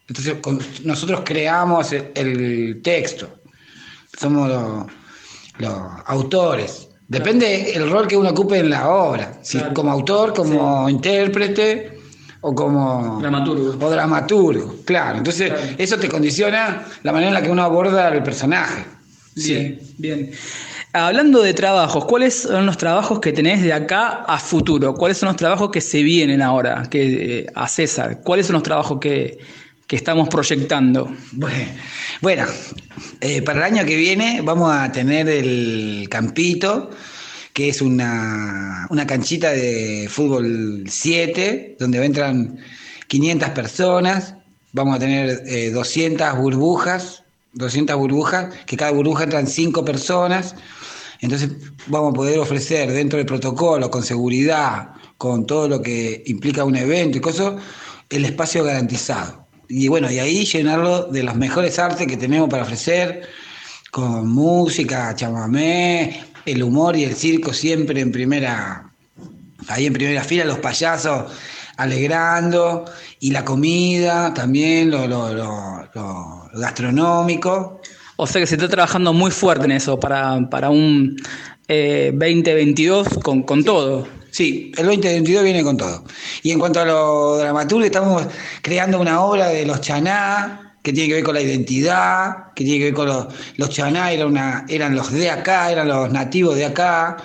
[0.08, 3.30] Entonces con- nosotros creamos el, el texto,
[4.20, 4.86] somos los,
[5.60, 5.74] los
[6.06, 6.90] autores.
[7.08, 11.93] Depende el rol que uno ocupe en la obra, si como autor, como intérprete
[12.46, 13.86] o como Dramaturgo.
[13.86, 15.18] o dramaturgo, claro.
[15.18, 18.86] Entonces eso te condiciona la manera en la que uno aborda el personaje.
[19.36, 20.32] Bien, bien.
[20.92, 24.94] Hablando de trabajos, ¿cuáles son los trabajos que tenés de acá a futuro?
[24.94, 28.20] ¿Cuáles son los trabajos que se vienen ahora que, eh, a César?
[28.22, 29.40] ¿Cuáles son los trabajos que,
[29.88, 31.12] que estamos proyectando?
[31.32, 31.72] Bueno,
[32.22, 32.46] bueno,
[33.22, 36.92] eh, para el año que viene vamos a tener el Campito,
[37.54, 42.60] que es una, una canchita de fútbol 7, donde entran
[43.08, 44.36] 500 personas.
[44.72, 47.24] Vamos a tener eh, 200 burbujas,
[47.54, 50.56] 200 burbujas, que cada burbuja entran 5 personas.
[51.22, 51.52] Entonces
[51.88, 56.76] vamos a poder ofrecer dentro del protocolo, con seguridad, con todo lo que implica un
[56.76, 57.54] evento y cosas,
[58.10, 59.48] el espacio garantizado.
[59.70, 63.28] Y bueno, y ahí llenarlo de las mejores artes que tenemos para ofrecer,
[63.92, 68.92] con música, chamamé, el humor y el circo siempre en primera,
[69.68, 71.32] ahí en primera fila, los payasos
[71.78, 72.86] alegrando,
[73.20, 77.82] y la comida también, lo, lo- lo- gastronómico.
[78.16, 81.16] O sea que se está trabajando muy fuerte en eso para, para un
[81.68, 84.08] eh, 2022 con, con todo.
[84.30, 86.04] Sí, el 2022 viene con todo.
[86.42, 88.24] Y en cuanto a lo dramaturgo, estamos
[88.62, 92.80] creando una obra de los chaná, que tiene que ver con la identidad, que tiene
[92.80, 93.28] que ver con los,
[93.58, 97.18] los chaná, eran los de acá, eran los nativos de acá,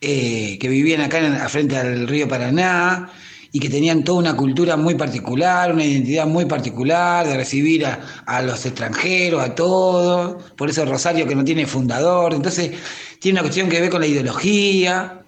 [0.00, 3.10] eh, que vivían acá en, frente al río Paraná
[3.52, 8.00] y que tenían toda una cultura muy particular, una identidad muy particular, de recibir a,
[8.26, 12.72] a los extranjeros, a todos, por eso Rosario que no tiene fundador, entonces
[13.20, 15.22] tiene una cuestión que ver con la ideología,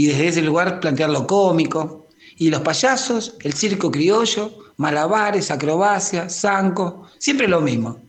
[0.00, 2.08] y desde ese lugar plantear lo cómico.
[2.38, 8.00] Y los payasos, el circo criollo, malabares, acrobacia, zanco, siempre lo mismo.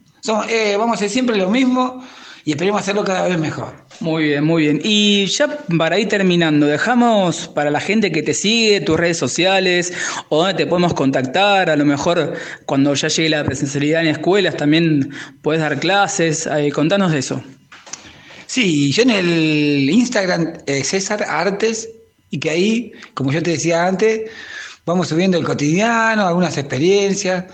[0.47, 2.01] Eh, vamos a hacer siempre lo mismo
[2.45, 3.85] y esperemos hacerlo cada vez mejor.
[3.99, 4.79] Muy bien, muy bien.
[4.81, 9.91] Y ya para ir terminando, dejamos para la gente que te sigue, tus redes sociales,
[10.29, 14.55] o donde te podemos contactar, a lo mejor cuando ya llegue la presencialidad en escuelas
[14.55, 15.11] también
[15.41, 17.43] puedes dar clases, eh, contanos de eso.
[18.45, 21.89] Sí, yo en el Instagram eh, César Artes
[22.29, 24.31] y que ahí, como yo te decía antes,
[24.85, 27.45] vamos subiendo el cotidiano, algunas experiencias.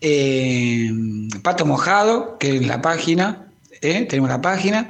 [0.00, 0.90] eh,
[1.42, 3.46] Pato Mojado, que es la página,
[3.80, 4.88] eh, tenemos la página.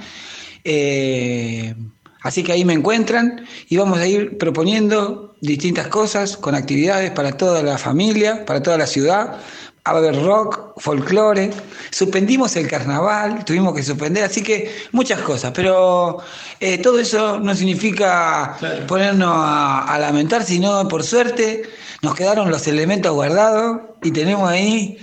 [0.65, 1.75] eh,
[2.23, 7.37] así que ahí me encuentran y vamos a ir proponiendo distintas cosas con actividades para
[7.37, 9.39] toda la familia, para toda la ciudad.
[9.85, 11.51] A haber rock, folclore.
[11.93, 15.53] Suspendimos el carnaval, tuvimos que suspender, así que muchas cosas.
[15.55, 16.19] Pero
[16.59, 18.57] eh, todo eso no significa
[18.89, 21.63] ponernos a, a lamentar, sino por suerte
[22.03, 24.99] nos quedaron los elementos guardados y tenemos ahí.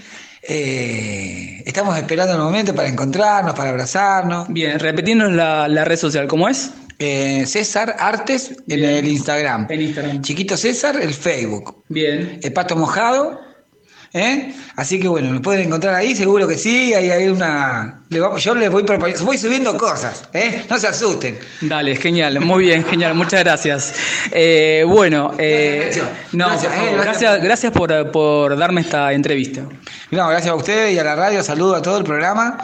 [0.47, 4.47] eh, estamos esperando el momento para encontrarnos, para abrazarnos.
[4.49, 6.71] Bien, repetirnos la, la red social, ¿cómo es?
[6.99, 9.67] Eh, César Artes en el Instagram.
[9.69, 10.21] En Instagram.
[10.21, 11.83] Chiquito César, el Facebook.
[11.89, 12.39] Bien.
[12.41, 13.39] El pato mojado.
[14.13, 14.53] ¿Eh?
[14.75, 16.93] Así que bueno, me pueden encontrar ahí, seguro que sí.
[16.93, 18.01] Ahí hay una.
[18.37, 20.63] yo les voy proponiendo, voy subiendo cosas, ¿eh?
[20.69, 21.37] No se asusten.
[21.61, 23.93] Dale, genial, muy bien, genial, muchas gracias.
[24.31, 25.91] Eh, bueno, eh,
[26.31, 27.05] no, Gracias, eh, gracias.
[27.05, 29.61] gracias, gracias por, por darme esta entrevista.
[30.11, 32.57] No, gracias a ustedes y a la radio, saludo a todo el programa.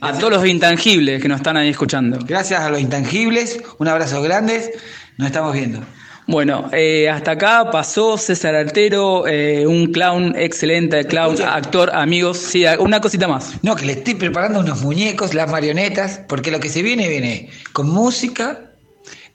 [0.00, 2.18] A todos los intangibles que nos están ahí escuchando.
[2.26, 4.72] Gracias a los intangibles, un abrazo grande,
[5.18, 5.80] nos estamos viendo.
[6.26, 12.38] Bueno, eh, hasta acá pasó César Altero, eh, un clown excelente, clown, actor, amigos.
[12.38, 13.54] Sí, una cosita más.
[13.62, 17.50] No, que le estoy preparando unos muñecos, las marionetas, porque lo que se viene, viene
[17.72, 18.72] con música,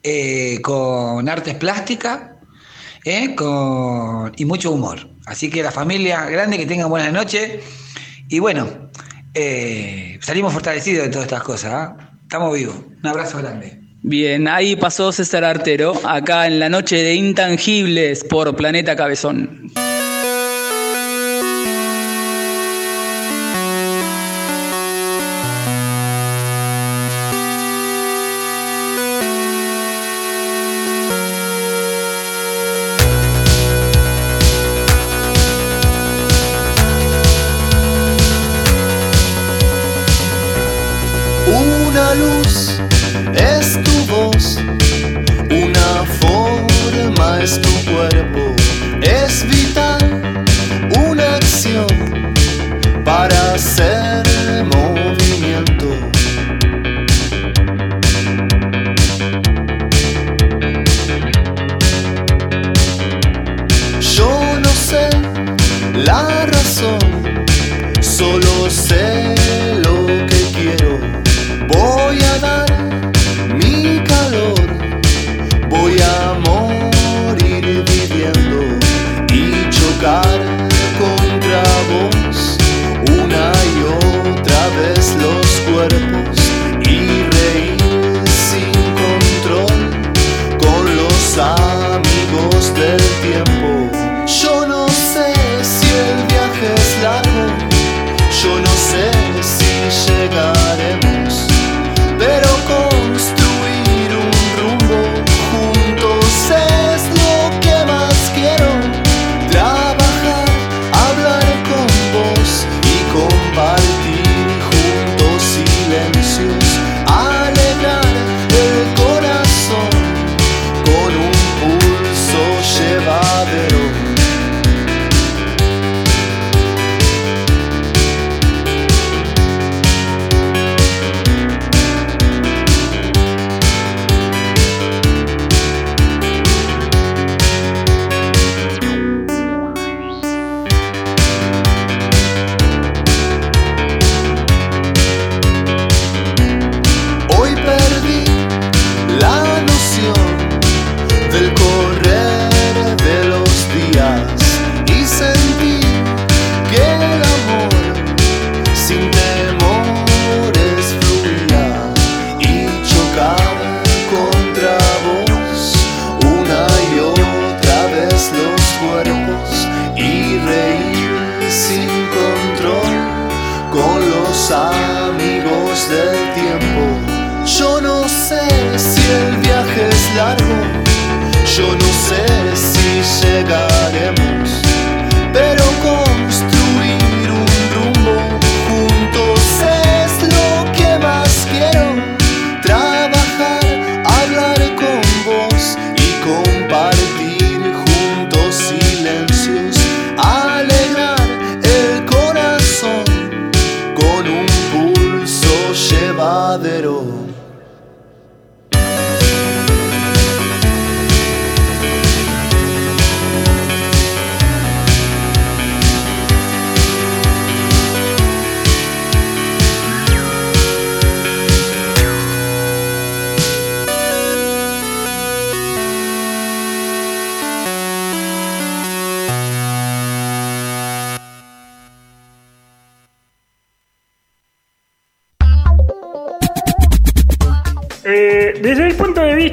[0.01, 2.37] eh, con artes plásticas
[3.03, 5.09] eh, con, y mucho humor.
[5.25, 7.63] Así que la familia grande que tengan buenas noches.
[8.29, 8.67] Y bueno,
[9.33, 11.73] eh, salimos fortalecidos de todas estas cosas.
[11.73, 12.11] ¿ah?
[12.23, 12.75] Estamos vivos.
[12.75, 13.86] Un abrazo grande.
[14.01, 19.71] Bien, ahí pasó César Artero, acá en la noche de Intangibles por Planeta Cabezón.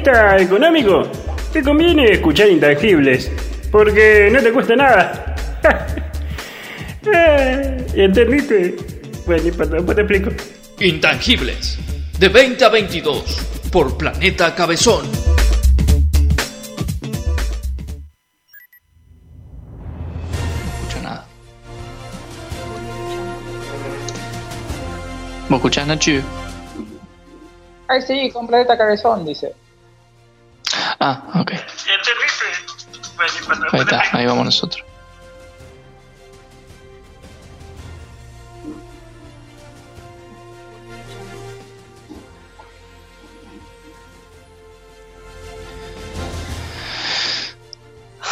[0.05, 1.03] Vista económico,
[1.51, 3.31] te conviene escuchar intangibles,
[3.71, 5.35] porque no te cuesta nada.
[7.07, 8.75] Eh, ¿Entendiste?
[9.27, 10.31] Bueno, después te explico.
[10.79, 11.77] Intangibles.
[12.17, 13.23] De 20 a 22.
[13.71, 15.05] Por Planeta Cabezón.
[20.23, 21.27] No escucho nada.
[25.47, 26.21] ¿Vos escuchás, Nachi?
[27.87, 29.53] Ay, sí, con Planeta Cabezón, dice.
[30.99, 31.51] Ah, ok.
[33.71, 34.83] Ahí está, ahí vamos nosotros.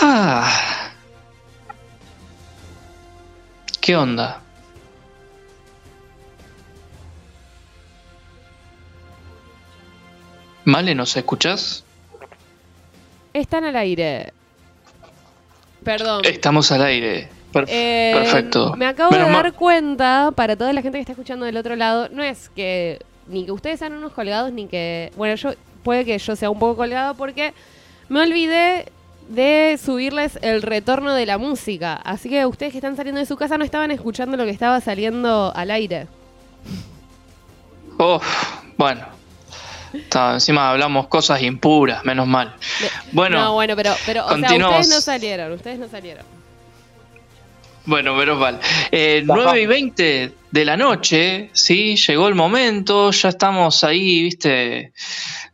[0.02, 0.92] Ah.
[3.80, 4.42] ¿Qué onda?
[10.66, 11.83] Male, ¿nos escuchás?
[13.34, 14.32] Están al aire.
[15.84, 16.22] Perdón.
[16.26, 17.30] Estamos al aire.
[17.68, 18.76] Eh, Perfecto.
[18.76, 21.76] Me acabo Menos de dar cuenta, para toda la gente que está escuchando del otro
[21.76, 25.12] lado, no es que ni que ustedes sean unos colgados, ni que.
[25.16, 25.54] Bueno, yo
[25.84, 27.54] puede que yo sea un poco colgado porque
[28.10, 28.86] me olvidé
[29.30, 31.96] de subirles el retorno de la música.
[31.96, 34.82] Así que ustedes que están saliendo de su casa no estaban escuchando lo que estaba
[34.82, 36.08] saliendo al aire.
[37.98, 38.20] Oh,
[38.78, 39.13] bueno.
[39.94, 42.56] Está, encima hablamos cosas impuras, menos mal.
[43.12, 44.80] Bueno, no, bueno, pero, pero o sea, continuamos.
[44.82, 46.26] ustedes no salieron, ustedes no salieron.
[47.86, 48.60] Bueno, menos mal.
[48.92, 54.94] Eh, 9 y 20 de la noche, sí, llegó el momento, ya estamos ahí, viste,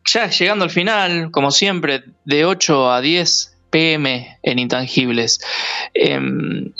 [0.06, 5.40] ya llegando al final, como siempre, de 8 a 10 pm en Intangibles.
[5.94, 6.72] Em,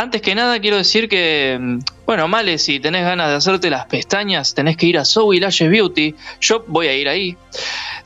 [0.00, 3.84] antes que nada quiero decir que, em, bueno, Male, si tenés ganas de hacerte las
[3.86, 6.14] pestañas, tenés que ir a Zoe Lashes Beauty.
[6.40, 7.36] Yo voy a ir ahí.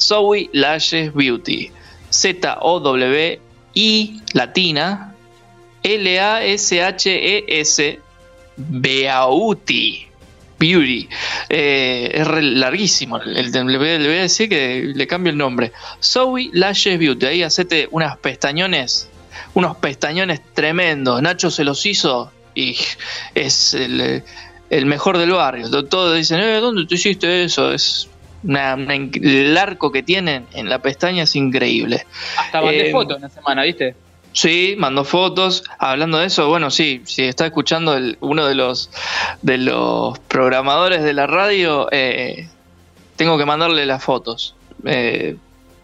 [0.00, 1.70] Zoe Lashes Beauty.
[2.10, 3.40] Z-O-W-I
[4.32, 5.14] latina
[5.84, 7.18] L-A-S-H-E-S
[8.56, 10.06] Beauty.
[10.58, 11.08] Beauty.
[11.48, 13.18] Eh, es larguísimo.
[13.18, 13.62] El, le,
[13.98, 15.70] le voy a decir que le cambio el nombre.
[16.02, 17.26] Zoe Lashes Beauty.
[17.26, 19.08] Ahí hacete unas pestañones.
[19.54, 21.20] Unos pestañones tremendos.
[21.22, 22.76] Nacho se los hizo y
[23.34, 24.22] es el,
[24.70, 25.70] el mejor del barrio.
[25.70, 27.72] To- Todos dicen, eh, ¿dónde te hiciste eso?
[27.72, 28.08] Es
[28.42, 32.04] una- una inc- el arco que tienen en la pestaña es increíble.
[32.36, 33.94] Hasta mandé Eh, fotos una semana, ¿viste?
[34.32, 35.62] Sí, mandó fotos.
[35.78, 38.90] Hablando de eso, bueno, sí, si está escuchando el- uno de los
[39.42, 42.48] de los programadores de la radio, eh,
[43.14, 44.56] tengo que mandarle las fotos.
[44.84, 45.36] Eh,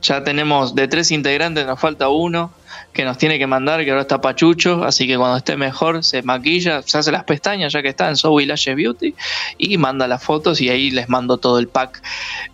[0.03, 2.53] ya tenemos de tres integrantes, nos falta uno
[2.93, 6.23] que nos tiene que mandar, que ahora está Pachucho, así que cuando esté mejor se
[6.23, 9.15] maquilla, se hace las pestañas ya que está en Zoe Lashes Beauty
[9.59, 12.03] y manda las fotos y ahí les mando todo el pack.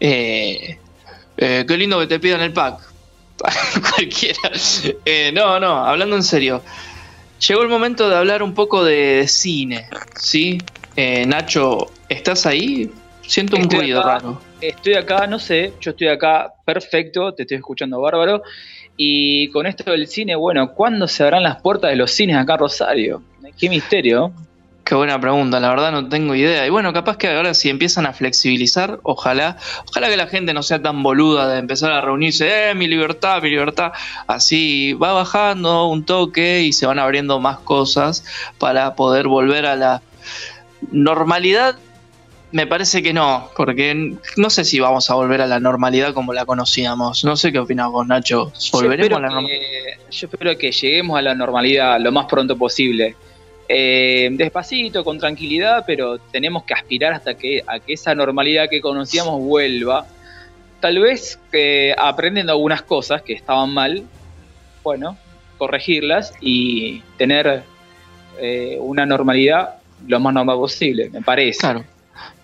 [0.01, 0.79] Eh,
[1.37, 2.81] eh, qué lindo que te pidan el pack.
[3.95, 4.51] Cualquiera.
[5.05, 6.63] Eh, no, no, hablando en serio.
[7.47, 10.59] Llegó el momento de hablar un poco de, cine, ¿sí?
[11.27, 12.91] Nacho, ¿estás ahí?
[13.27, 14.41] Siento un Estoy ruido acá, raro.
[14.61, 18.43] Estoy acá, no sé, yo estoy acá perfecto, te estoy escuchando bárbaro.
[18.97, 22.55] Y con esto del cine, bueno, ¿cuándo se abran las puertas de los cines acá
[22.55, 23.23] en Rosario?
[23.59, 24.33] Qué misterio.
[24.87, 26.65] Qué buena pregunta, la verdad no tengo idea.
[26.65, 29.57] Y bueno, capaz que ahora si empiezan a flexibilizar, ojalá,
[29.89, 33.43] ojalá que la gente no sea tan boluda de empezar a reunirse, eh, mi libertad,
[33.43, 33.91] mi libertad.
[34.29, 38.25] Así va bajando un toque y se van abriendo más cosas
[38.59, 40.03] para poder volver a la
[40.93, 41.77] normalidad.
[42.53, 46.33] Me parece que no, porque no sé si vamos a volver a la normalidad como
[46.33, 47.25] la conocíamos.
[47.25, 48.53] No sé qué opinas vos, Nacho.
[48.73, 49.61] ¿Volveremos a la normalidad?
[50.11, 53.17] yo espero que lleguemos a la normalidad lo más pronto posible.
[53.69, 58.81] Eh, despacito, con tranquilidad, pero tenemos que aspirar hasta que, a que esa normalidad que
[58.81, 60.07] conocíamos vuelva.
[60.81, 64.05] Tal vez que aprendiendo algunas cosas que estaban mal,
[64.85, 65.19] bueno,
[65.59, 67.65] corregirlas y tener
[68.39, 71.59] eh, una normalidad lo más normal posible, me parece.
[71.59, 71.85] Claro.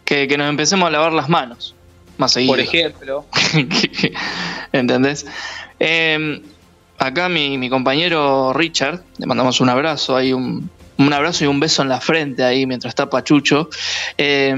[0.05, 1.75] Que, que nos empecemos a lavar las manos.
[2.19, 2.53] Más seguido.
[2.53, 3.27] Por ejemplo,
[4.73, 5.27] ¿Entendés?
[5.81, 6.43] Eh,
[6.99, 11.59] acá mi, mi compañero Richard, le mandamos un abrazo, hay un, un abrazo y un
[11.61, 13.71] beso en la frente ahí mientras está Pachucho.
[14.19, 14.55] Eh,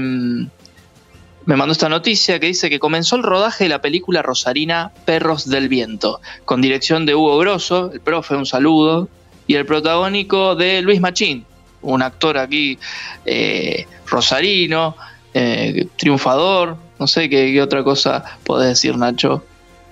[1.45, 5.47] me mandó esta noticia que dice que comenzó el rodaje de la película rosarina Perros
[5.47, 9.09] del Viento, con dirección de Hugo Grosso, el profe, un saludo,
[9.45, 11.45] y el protagónico de Luis Machín,
[11.83, 12.79] un actor aquí
[13.25, 14.95] eh, rosarino,
[15.35, 19.43] eh, triunfador, no sé qué, qué otra cosa podés decir, Nacho.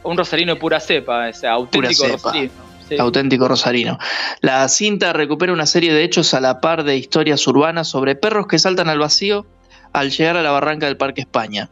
[0.04, 2.52] un rosarino pura cepa, ese auténtico rosarino.
[2.88, 2.98] Sí.
[2.98, 4.00] auténtico rosarino.
[4.42, 8.48] La cinta recupera una serie de hechos a la par de historias urbanas sobre perros
[8.48, 9.46] que saltan al vacío
[9.92, 11.70] al llegar a la barranca del Parque España.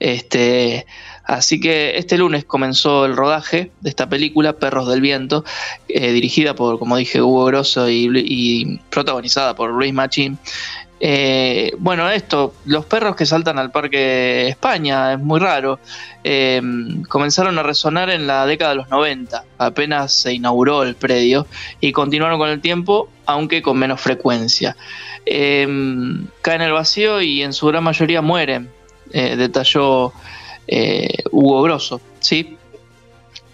[0.00, 0.86] Este,
[1.24, 5.44] así que este lunes comenzó el rodaje de esta película, Perros del Viento,
[5.88, 10.38] eh, dirigida por, como dije, Hugo Grosso y, y protagonizada por Luis Machín.
[11.06, 15.78] Eh, bueno, esto, los perros que saltan al Parque España, es muy raro.
[16.24, 16.62] Eh,
[17.10, 21.46] comenzaron a resonar en la década de los 90, apenas se inauguró el predio,
[21.78, 24.78] y continuaron con el tiempo, aunque con menos frecuencia.
[25.26, 25.66] Eh,
[26.40, 28.70] caen al vacío y en su gran mayoría mueren,
[29.12, 30.14] detalló
[31.30, 32.56] Hugo Grosso, ¿sí?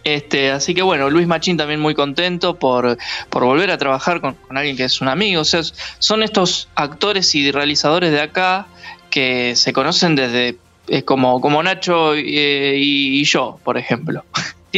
[0.05, 2.97] Este, así que bueno, Luis Machín también muy contento por,
[3.29, 5.43] por volver a trabajar con, con alguien que es un amigo.
[5.43, 5.63] O sea,
[5.99, 8.67] son estos actores y realizadores de acá
[9.11, 10.57] que se conocen desde
[10.89, 14.25] eh, como, como Nacho y, y yo, por ejemplo.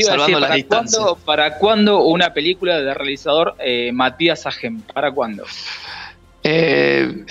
[0.01, 4.81] Salvando las ¿para cuándo, ¿para cuándo una película del realizador eh, Matías Ajem?
[4.81, 5.45] ¿Para cuándo?
[6.43, 7.25] Eh,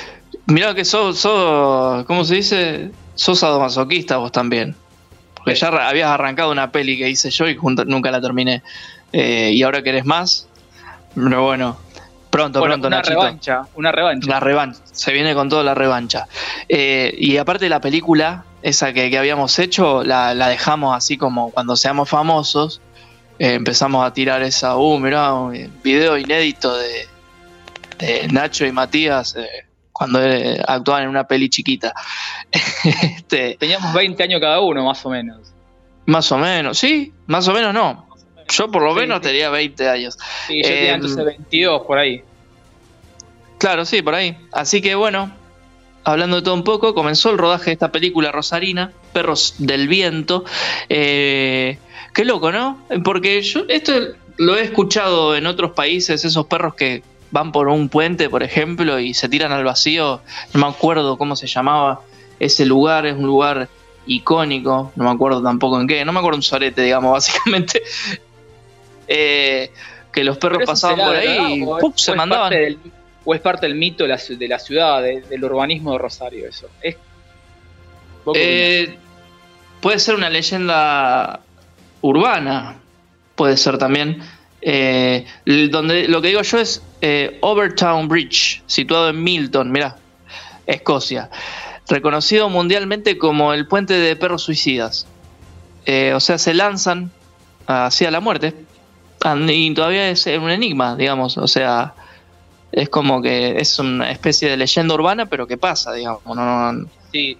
[0.46, 2.92] mirá que sos, sos, ¿cómo se dice?
[3.16, 4.76] Sos sadomasoquista vos también.
[5.44, 7.58] Porque ya habías arrancado una peli que hice yo y
[7.88, 8.62] nunca la terminé.
[9.12, 10.48] Eh, y ahora querés más.
[11.16, 11.78] Pero bueno,
[12.30, 13.20] pronto, Bueno, pronto, una Nachito.
[13.20, 14.30] revancha, una revancha.
[14.30, 16.28] La revancha, se viene con toda la revancha.
[16.70, 21.52] Eh, y aparte la película, esa que, que habíamos hecho, la, la dejamos así como
[21.52, 22.80] cuando seamos famosos.
[23.40, 27.08] eh, empezamos a tirar esa, uh, mirá, un video inédito de,
[27.98, 29.36] de Nacho y Matías
[30.02, 31.94] cuando eh, actuaban en una peli chiquita.
[32.52, 35.54] este, Teníamos 20 años cada uno, más o menos.
[36.08, 38.08] más o menos, sí, más o menos no.
[38.50, 40.18] Yo por lo menos tenía 20 años.
[40.48, 42.24] Sí, yo tenía Eh, entonces 22 por ahí.
[43.60, 44.36] Claro, sí, por ahí.
[44.52, 45.32] Así que bueno,
[46.04, 50.46] hablando de todo un poco, comenzó el rodaje de esta película rosarina, Perros del Viento.
[50.90, 51.78] Eh,
[52.12, 52.84] qué loco, ¿no?
[53.04, 53.94] Porque yo esto
[54.38, 59.00] lo he escuchado en otros países, esos perros que van por un puente, por ejemplo,
[59.00, 60.22] y se tiran al vacío.
[60.54, 62.02] No me acuerdo cómo se llamaba
[62.40, 63.70] ese lugar, es un lugar
[64.06, 67.82] icónico, no me acuerdo tampoco en qué, no me acuerdo un sorete, digamos, básicamente.
[69.08, 69.72] Eh,
[70.12, 72.50] que los perros pasaban por verdad, ahí y se mandaban.
[72.52, 72.80] del-
[73.24, 75.98] o es parte del mito de la, ci- de la ciudad, de- del urbanismo de
[76.00, 76.68] Rosario eso?
[76.82, 76.96] Es,
[78.26, 78.98] ¿Vos qué Eh,
[79.80, 81.40] puede ser una leyenda
[82.02, 82.78] urbana,
[83.36, 84.22] puede ser también.
[84.62, 85.26] Eh,
[85.72, 89.98] donde lo que digo yo es eh, Overtown Bridge, situado en Milton, mirá,
[90.68, 91.30] Escocia,
[91.88, 95.08] reconocido mundialmente como el puente de perros suicidas.
[95.86, 97.12] Eh, o sea, se lanzan
[97.68, 98.54] hacia la muerte
[99.24, 101.38] Ah, y todavía es un enigma, digamos.
[101.38, 101.94] O sea,
[102.72, 106.24] es como que es una especie de leyenda urbana, pero que pasa, digamos.
[106.26, 107.38] No, no- Sí.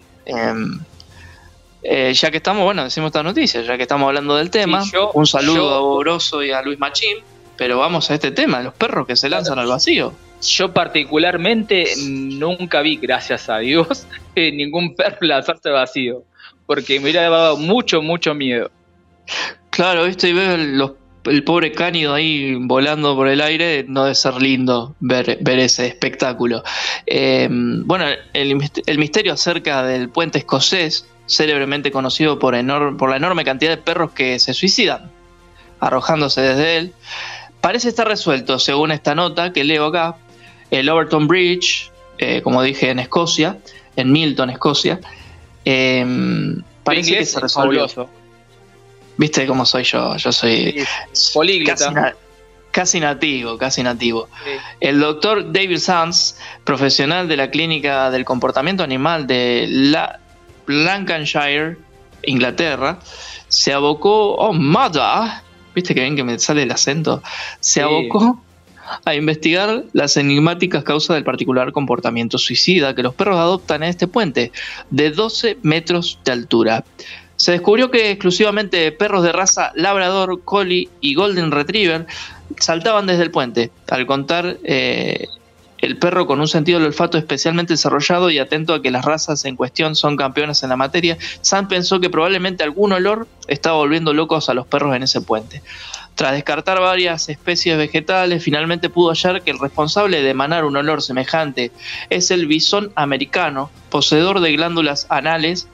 [1.84, 4.92] Eh, ya que estamos, bueno, decimos esta noticia, ya que estamos hablando del tema, Sí,
[4.94, 7.18] yo- un saludo yo- a Boroso y a Luis Machín,
[7.58, 10.14] pero vamos a este tema, los perros que se lanzan al vacío.
[10.44, 14.06] Yo particularmente nunca vi, gracias a Dios,
[14.36, 16.24] ningún perro lanzarse al vacío.
[16.68, 18.72] Porque me hubiera dado mucho, mucho miedo.
[19.72, 20.92] Claro, viste, y veo el, los-
[21.26, 25.86] el pobre cánido ahí volando por el aire, no debe ser lindo ver, ver ese
[25.86, 26.64] espectáculo.
[27.06, 33.44] Eh, bueno, el misterio acerca del puente escocés, célebremente conocido por, enor- por la enorme
[33.46, 35.10] cantidad de perros que se suicidan,
[35.80, 36.94] arrojándose desde él,
[37.62, 40.16] parece estar resuelto, según esta nota que leo acá.
[40.70, 43.58] El Overton Bridge, eh, como dije, en Escocia,
[43.96, 45.00] en Milton, Escocia,
[45.66, 46.06] eh,
[46.84, 47.88] parece que se es resolvió.
[47.88, 48.10] fabuloso.
[49.18, 50.16] ¿Viste cómo soy yo?
[50.18, 50.84] Yo soy
[51.34, 51.76] Políglota.
[51.76, 52.16] casi, na-
[52.72, 54.30] casi nativo, casi nativo.
[54.80, 60.21] El doctor David Sands, profesional de la Clínica del Comportamiento Animal de la
[60.68, 61.78] Lancashire,
[62.24, 63.00] Inglaterra,
[63.48, 65.32] se abocó, oh, mother,
[65.74, 67.22] viste que bien que me sale el acento,
[67.60, 67.80] se Sí.
[67.82, 68.42] abocó
[69.06, 74.08] a investigar las enigmáticas causas del particular comportamiento suicida que los perros adoptan en este
[74.08, 74.52] puente,
[74.90, 76.84] de 12 metros de altura.
[77.38, 82.06] Se descubrió que exclusivamente perros de raza Labrador, Collie y Golden Retriever
[82.60, 85.26] saltaban desde el puente, al contar eh,
[85.82, 89.46] el perro con un sentido del olfato especialmente desarrollado y atento a que las razas
[89.46, 94.14] en cuestión son campeonas en la materia, Sam pensó que probablemente algún olor estaba volviendo
[94.14, 95.62] locos a los perros en ese puente.
[96.16, 101.02] Tras descartar varias especies vegetales, finalmente pudo hallar que el responsable de emanar un olor
[101.02, 101.72] semejante
[102.10, 105.68] es el bisón americano, poseedor de glándulas anales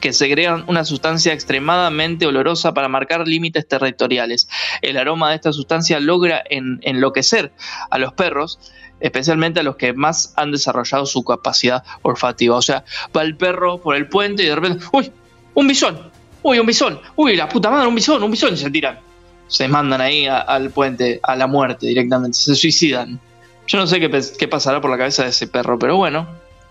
[0.00, 4.48] que segregan una sustancia extremadamente olorosa para marcar límites territoriales.
[4.82, 7.52] El aroma de esta sustancia logra en- enloquecer
[7.90, 8.58] a los perros,
[9.04, 12.56] especialmente a los que más han desarrollado su capacidad olfativa.
[12.56, 12.84] O sea,
[13.16, 15.12] va el perro por el puente y de repente, ¡uy!
[15.54, 16.10] ¡Un bisón!
[16.42, 17.00] ¡Uy, un bisón!
[17.16, 18.22] ¡Uy, la puta madre, un bisón!
[18.22, 18.54] ¡Un bisón!
[18.54, 18.98] Y se tiran.
[19.46, 23.20] Se mandan ahí a- al puente, a la muerte directamente, se suicidan.
[23.66, 26.26] Yo no sé qué, pasará por la cabeza de ese perro, pero bueno.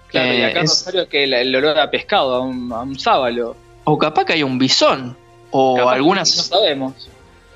[0.08, 2.82] Claro, y eh, acá es- Rosario que el, el olor a pescado, a un, a
[2.82, 3.56] un sábalo.
[3.84, 5.16] o capaz que hay un bisón.
[5.52, 6.36] O Capaz algunas.
[6.38, 6.94] No sabemos.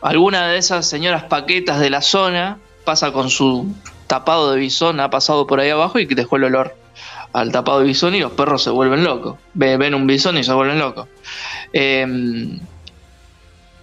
[0.02, 3.74] alguna de esas señoras paquetas de la zona pasa con su
[4.08, 6.76] tapado de bisón, ha pasado por ahí abajo y dejó el olor
[7.34, 9.38] al tapado de bisón y los perros se vuelven locos.
[9.54, 11.08] Ve- Ven un bisón y se vuelven locos.
[11.74, 12.60] Em,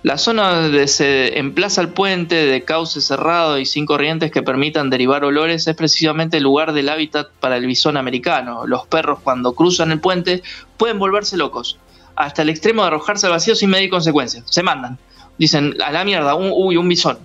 [0.02, 4.90] la zona donde se emplaza el puente de cauce cerrado y sin corrientes que permitan
[4.90, 8.66] derivar olores es precisamente el lugar del hábitat para el bisón americano.
[8.66, 10.42] Los perros cuando cruzan el puente
[10.76, 11.78] pueden volverse locos,
[12.16, 14.44] hasta el extremo de arrojarse al vacío sin medir consecuencias.
[14.50, 14.98] Se mandan.
[15.38, 17.18] Dicen, a la mierda, un- uy, un bisón,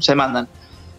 [0.00, 0.48] se mandan.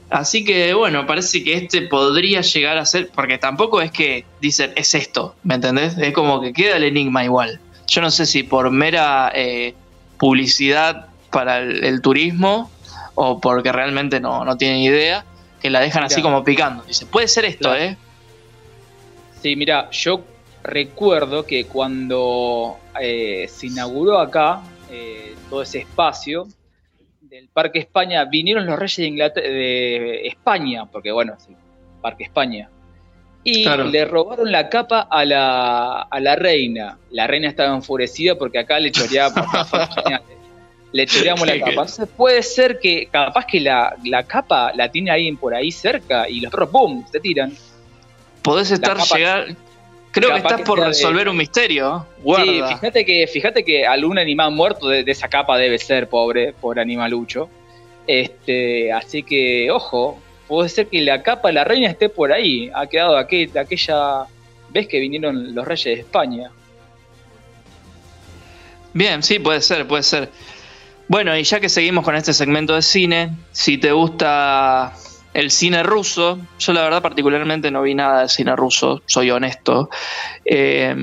[0.09, 4.71] Así que bueno, parece que este podría llegar a ser, porque tampoco es que dicen,
[4.75, 5.97] es esto, ¿me entendés?
[5.97, 7.59] Es como que queda el enigma igual.
[7.87, 9.73] Yo no sé si por mera eh,
[10.17, 12.71] publicidad para el, el turismo
[13.15, 15.25] o porque realmente no, no tienen idea,
[15.61, 16.83] que la dejan así como picando.
[16.83, 17.83] Dice, puede ser esto, Claro.
[17.83, 17.97] ¿eh?
[19.41, 20.21] Sí, mira, yo
[20.63, 24.61] recuerdo que cuando eh, se inauguró acá
[24.91, 26.47] eh, todo ese espacio
[27.35, 31.53] del Parque España, vinieron los reyes de, Inglaterra, de España, porque bueno, sí,
[32.01, 32.69] Parque España,
[33.43, 33.83] y Claro.
[33.83, 36.97] le robaron la capa a la, a la reina.
[37.11, 39.35] La reina estaba enfurecida porque acá le choreamos,
[40.93, 41.69] le choreamos la capa.
[41.71, 46.27] Entonces puede ser que capaz que la, la capa la tiene alguien por ahí cerca
[46.27, 47.53] y los perros, ¡pum!, se tiran.
[48.41, 49.55] Podés estar llegar.
[50.15, 52.05] Creo que estás por de- resolver un misterio.
[52.23, 52.45] Guarda.
[52.69, 56.53] Sí, fíjate que, fíjate que algún animal muerto de, de esa capa debe ser, pobre,
[56.53, 57.49] pobre animalucho.
[58.07, 62.71] Este, así que, ojo, puede ser que la capa de la reina esté por ahí.
[62.73, 64.25] Ha quedado aquel, aquella
[64.69, 66.49] vez que vinieron los reyes de España.
[68.93, 70.29] Bien, sí, puede ser, puede ser.
[71.07, 74.93] Bueno, y ya que seguimos con este segmento de cine, si te gusta
[75.35, 79.89] el cine ruso, yo la verdad particularmente no vi nada de cine ruso, soy honesto.
[80.45, 80.95] Eh,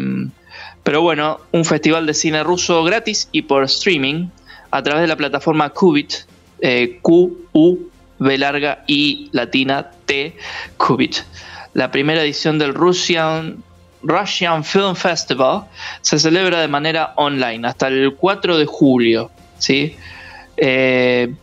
[0.82, 4.28] pero bueno, un festival de cine ruso gratis y por streaming
[4.70, 6.14] a través de la plataforma Qubit,
[6.60, 10.36] eh, Q-U B larga y latina T,
[10.76, 11.16] Kubit.
[11.74, 13.62] La primera edición del Russian,
[14.02, 15.64] Russian Film Festival
[16.00, 19.30] se celebra de manera online hasta el 4 de julio.
[19.58, 19.96] ¿sí?
[20.56, 21.34] Eh,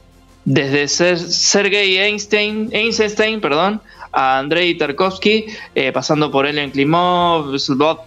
[0.49, 3.81] desde Ser- Sergei Einstein, Einstein perdón,
[4.11, 5.45] a Andrei Tarkovsky,
[5.75, 7.55] eh, pasando por Ellen Klimov,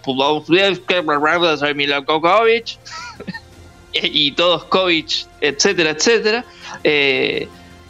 [0.03, 0.57] Pulovsky,
[1.73, 2.77] Milakovic,
[3.93, 6.43] y todos Kovic, etcétera, etcétera.
[6.83, 7.47] Eh,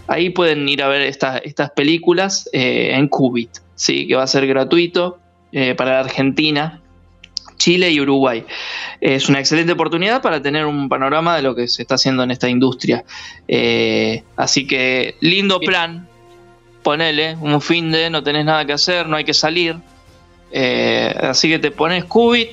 [0.08, 4.08] ahí pueden ir a ver estas estas películas eh, en Qubit, ¿sí?
[4.08, 5.18] que va a ser gratuito
[5.52, 6.83] eh, para Argentina,
[7.64, 8.44] Chile y Uruguay.
[9.00, 12.32] Es una excelente oportunidad para tener un panorama de lo que se está haciendo en
[12.32, 13.06] esta industria.
[13.48, 16.06] Eh, así que lindo plan,
[16.82, 19.78] ponele un fin de no tenés nada que hacer, no hay que salir.
[20.52, 22.50] Eh, así que te pones Qubit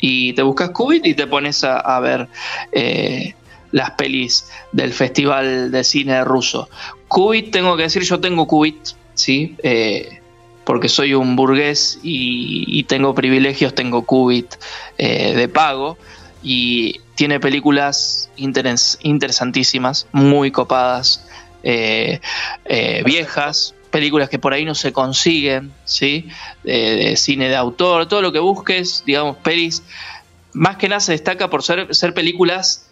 [0.00, 2.28] y te buscas Qubit y te pones a, a ver
[2.70, 3.34] eh,
[3.72, 6.68] las pelis del Festival de Cine Ruso.
[7.08, 8.76] Qubit, tengo que decir, yo tengo Qubit,
[9.14, 9.56] ¿sí?
[9.64, 10.20] Eh,
[10.66, 14.56] porque soy un burgués y, tengo privilegios, tengo Qubit
[14.98, 15.96] eh, de pago
[16.42, 21.24] y tiene películas interes- interesantísimas, muy copadas,
[21.62, 22.20] eh,
[22.64, 26.28] eh, viejas, películas que por ahí no se consiguen, ¿sí?
[26.64, 29.84] De, cine de autor, todo lo que busques, digamos, pelis,
[30.52, 32.90] más que nada se destaca por ser, ser películas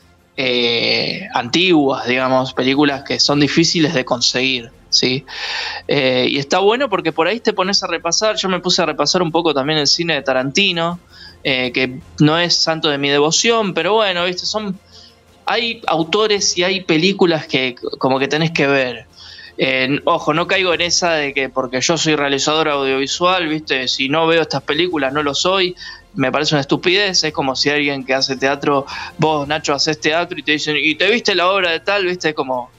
[1.34, 5.24] antiguas, digamos, películas que son difíciles de conseguir, ¿sí?
[5.88, 8.86] Eh, y está bueno porque por ahí te pones a repasar, yo me puse a
[8.86, 11.00] repasar un poco también el cine de Tarantino,
[11.42, 14.78] eh, que no es santo de mi devoción, pero bueno, viste, son...
[15.46, 19.06] Hay autores y hay películas que como que tenés que ver.
[19.58, 24.08] Eh, ojo, no caigo en esa de que porque yo soy realizador audiovisual, viste, si
[24.08, 25.76] no veo estas películas no lo soy,
[26.14, 28.86] me parece una estupidez, es como si alguien que hace teatro,
[29.18, 32.06] vos Nacho haces teatro y te dicen, ¿y te viste la obra de tal?
[32.06, 32.70] Viste, como...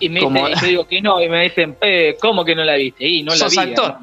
[0.00, 2.54] Y me Como- dicen- y yo digo que no, y me dicen, eh, ¿cómo que
[2.54, 3.06] no la viste?
[3.06, 3.58] Y no la vi.
[3.58, 3.96] actor.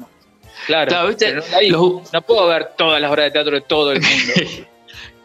[0.66, 1.34] Claro, Claro, ¿viste?
[1.34, 1.70] no, la vi.
[1.70, 4.32] No puedo ver todas las obras de teatro de todo el mundo.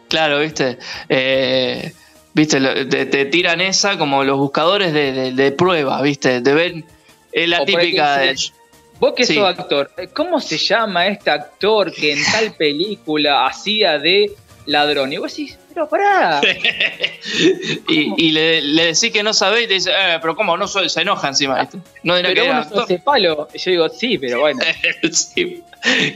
[0.09, 0.77] Claro, viste.
[1.09, 1.91] Eh,
[2.35, 6.39] viste, te, te tiran esa como los buscadores de, de- de prueba, viste.
[6.41, 6.85] Te ven.
[7.31, 8.35] Es la O típica de.
[8.99, 9.33] Vos que Sí.
[9.33, 14.31] sos actor, ¿cómo se llama este actor que en tal película hacía de
[14.65, 15.11] ladrón?
[15.13, 16.41] Y vos decís, pero pará.
[17.87, 20.55] Y, y le, le decís que no sabés y te dice, eh, pero ¿cómo?
[20.57, 21.79] No soy, se enoja encima, ¿viste?
[22.03, 23.47] No dirá pero que vos era no sos ese palo.
[23.53, 24.59] Y yo digo, sí, pero bueno.
[25.11, 25.63] Sí,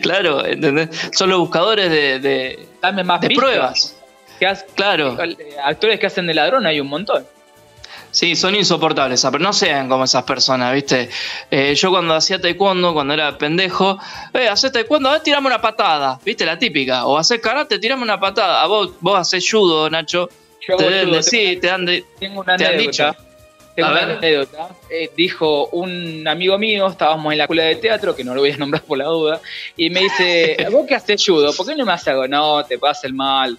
[0.02, 0.90] claro, ¿entendés?
[1.14, 3.96] Son los buscadores de, de, Dame más de pruebas.
[4.40, 5.18] Que has- Claro.
[5.24, 7.26] eh, Actores que hacen de ladrón hay un montón.
[8.12, 11.10] Sí, son insoportables, pero no sean como esas personas, ¿viste?
[11.52, 14.00] Eh, yo cuando hacía taekwondo, cuando era pendejo,
[14.34, 16.46] eh, hacés taekwondo, eh, tirame una patada, ¿viste?
[16.46, 17.06] La típica.
[17.06, 18.62] O haces karate, tirame una patada.
[18.64, 20.30] A vos, vos haces judo, Nacho.
[20.68, 23.10] Yo te deben decir, te han, de- Tengo una te han anécdota.
[23.12, 23.24] dicho.
[23.76, 24.18] Tengo A una ver.
[24.18, 24.70] anécdota.
[24.90, 28.52] Eh, dijo un amigo mío, estábamos en la escuela de teatro, que no lo voy
[28.52, 29.40] a nombrar por la duda,
[29.76, 31.54] y me dice, ¿vos qué haces judo?
[31.54, 32.28] ¿Por qué no me haces algo?
[32.28, 33.58] No, te pasa el mal.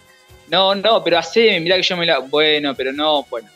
[0.48, 2.18] No, no, pero hacé, mirá que yo me la...
[2.18, 3.48] Bueno, pero no, bueno.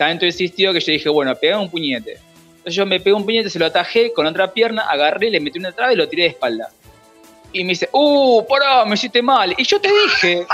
[0.00, 2.12] Tanto insistió que yo dije, bueno, pegá un puñete.
[2.12, 5.58] Entonces yo me pegué un puñete, se lo atajé con otra pierna, agarré, le metí
[5.58, 6.70] una traba y lo tiré de espalda.
[7.52, 9.54] Y me dice, ¡uh, pará, me hiciste mal!
[9.58, 10.46] Y yo te dije...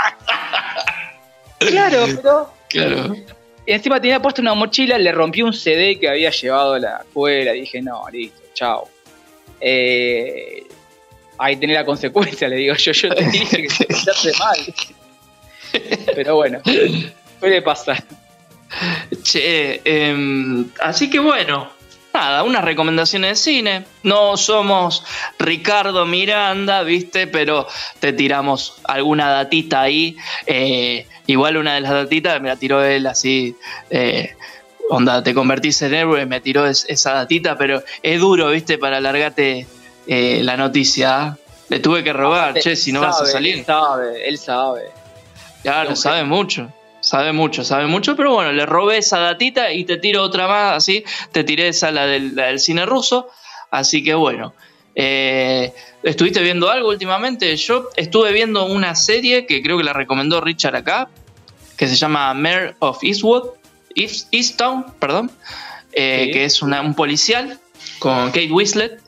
[1.59, 2.53] claro, pero...
[2.67, 3.15] Claro.
[3.65, 6.97] Y encima tenía puesto una mochila, le rompí un CD que había llevado a la
[6.97, 7.53] escuela.
[7.53, 8.89] Dije, no, listo, chao.
[9.61, 10.67] Eh,
[11.37, 12.91] ahí tenés la consecuencia, le digo yo.
[12.91, 14.57] Yo te dije que te mal.
[16.15, 16.59] Pero bueno,
[17.39, 18.03] puede pasar.
[19.23, 21.69] Che, em, así que bueno,
[22.13, 23.85] nada, unas recomendaciones de cine.
[24.03, 25.03] No somos
[25.39, 27.67] Ricardo Miranda, viste, pero
[27.99, 30.17] te tiramos alguna datita ahí.
[30.45, 33.55] Eh, igual una de las datitas me la tiró él así.
[33.89, 34.35] eh,
[34.89, 38.97] onda, te convertís en héroe, me tiró es- esa datita, pero es duro, viste, para
[38.97, 39.67] alargarte
[40.07, 41.37] eh, la noticia.
[41.69, 43.57] Le tuve que robar, che, si no vas a salir.
[43.57, 44.81] Él sabe, él sabe.
[45.63, 46.71] Claro, sabe mucho.
[47.07, 50.73] Sabe mucho, sabe mucho, pero bueno, le robé esa datita y te tiro otra más,
[50.77, 51.05] así.
[51.31, 53.29] Te tiré esa, la del, la del cine ruso.
[53.71, 54.53] Así que bueno.
[54.93, 55.73] Eh,
[56.03, 57.55] ¿Estuviste viendo algo últimamente?
[57.55, 61.07] Yo estuve viendo una serie que creo que la recomendó Richard acá,
[61.77, 63.49] que se llama Mayor of Eastwood,
[63.95, 65.31] East, Easttown, perdón,
[65.93, 66.31] eh, Sí.
[66.31, 67.59] que es una- un policial
[67.99, 68.99] con Kate Winslet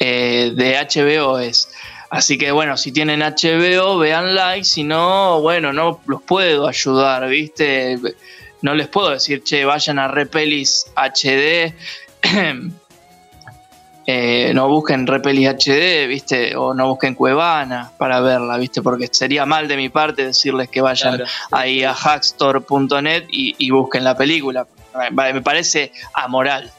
[0.00, 1.68] eh, de HBO es.
[2.10, 7.28] Así que bueno, si tienen HBO, véanla y si no, bueno, no los puedo ayudar,
[7.28, 7.98] ¿viste?
[8.62, 11.74] No les puedo decir, che, vayan a Repelis HD,
[14.06, 16.54] eh, no busquen Repelis HD, ¿viste?
[16.56, 18.82] O no busquen Cuevana para verla, ¿viste?
[18.82, 21.30] Porque sería mal de mi parte decirles que vayan Claro.
[21.50, 24.66] ahí a hackstore.net y, y busquen la película.
[25.12, 26.70] Me parece amoral.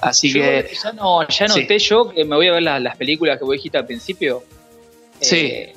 [0.00, 0.70] Así Yo que.
[0.82, 1.60] ya no, ya Sí.
[1.62, 4.42] noté yo que me voy a ver las, las películas que vos dijiste al principio.
[5.20, 5.36] Sí.
[5.36, 5.74] Eh,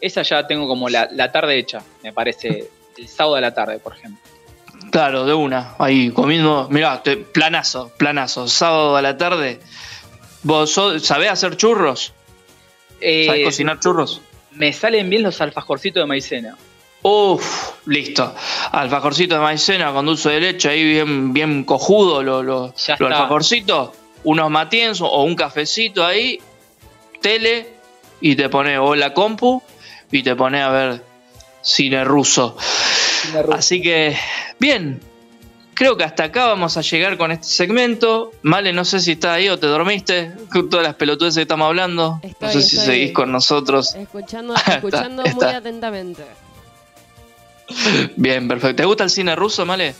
[0.00, 2.68] esa ya tengo como la, la tarde hecha, me parece.
[2.96, 4.20] El sábado de la tarde, por ejemplo.
[4.90, 5.74] Claro, de una.
[5.78, 6.66] Ahí comiendo.
[6.70, 8.48] Mirá, te- planazo, planazo.
[8.48, 9.60] Sábado a la tarde.
[10.42, 12.12] ¿Vos sos- sabés hacer churros?
[13.00, 14.20] Eh, ¿Sabés cocinar churros?
[14.52, 16.56] Me salen bien los alfajorcitos de maicena.
[17.02, 18.34] Uf, listo.
[18.72, 23.40] Alfajorcito de maicena con dulce de leche, ahí bien, bien cojudo lo, lo, lo
[24.24, 26.40] unos matienzos o un cafecito ahí,
[27.20, 27.68] tele,
[28.20, 29.62] y te pones o la compu
[30.10, 31.04] y te pones a ver
[31.62, 32.56] cine ruso.
[33.52, 34.16] Así que,
[34.58, 35.00] bien.
[35.74, 38.32] Creo que hasta acá vamos a llegar con este segmento.
[38.42, 41.66] Male, no sé si estás ahí o te dormiste con todas las pelotudes que estamos
[41.68, 42.20] hablando.
[42.40, 43.94] no sé si seguís con nosotros.
[43.94, 45.58] Escuchando, escuchando muy está.
[45.58, 46.24] atentamente.
[48.16, 48.76] Bien, perfecto.
[48.76, 49.94] ¿Te gusta el cine ruso, Male?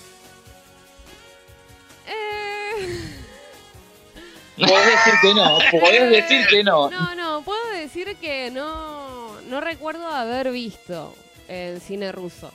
[4.58, 6.90] Podés decir que no, podés decir que no.
[6.90, 11.14] No, no, puedo decir que no, no recuerdo haber visto
[11.46, 12.50] el cine ruso.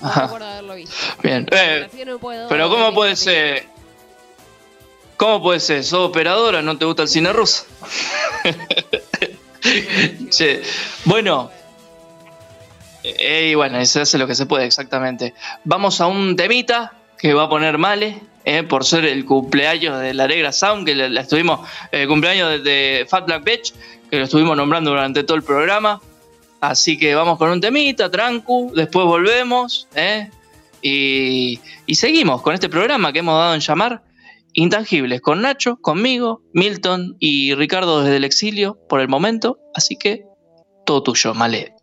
[0.00, 0.22] No Ajá.
[0.22, 0.96] recuerdo haberlo visto.
[1.22, 1.46] Bien.
[1.50, 3.66] Eh, no puedo pero ¿cómo puede ser?
[5.16, 5.84] ¿Cómo puede ser?
[5.84, 6.62] ¿Sos operadora?
[6.62, 7.66] ¿No te gusta el cine ruso?
[10.30, 10.62] Che,
[11.04, 11.50] bueno.
[13.04, 15.34] Eh, y bueno, se hace lo que se puede, exactamente.
[15.64, 20.14] Vamos a un temita que va a poner Male, eh, por ser el cumpleaños de
[20.14, 21.60] la Alegra Sound, que la, estuvimos,
[21.92, 23.74] el cumpleaños de, Fat Black Bitch,
[24.10, 26.00] que lo estuvimos nombrando durante todo el programa.
[26.60, 30.30] Así que vamos con un temita, trancu, después volvemos, ¿eh?
[30.80, 34.02] y, y seguimos con este programa que hemos dado en llamar
[34.54, 39.58] Intangibles, con Nacho, conmigo, Milton y Ricardo desde el exilio por el momento.
[39.74, 40.24] Así que
[40.84, 41.74] todo tuyo, Male.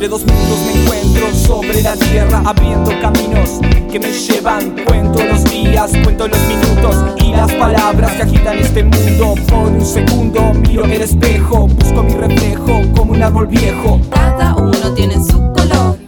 [0.00, 3.60] Entre dos mundos me encuentro sobre la tierra abriendo caminos
[3.92, 4.74] que me llevan.
[4.86, 9.34] Cuento los días, cuento los minutos y las palabras que agitan este mundo.
[9.46, 14.00] Por un segundo miro el espejo, busco mi reflejo como un árbol viejo.
[14.08, 15.98] Cada uno tiene su color.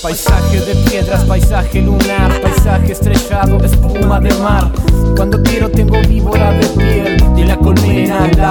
[0.00, 4.72] Paisaje de piedras, paisaje lunar, paisaje estrellado, espuma de mar.
[5.14, 6.61] Cuando quiero tengo víbora de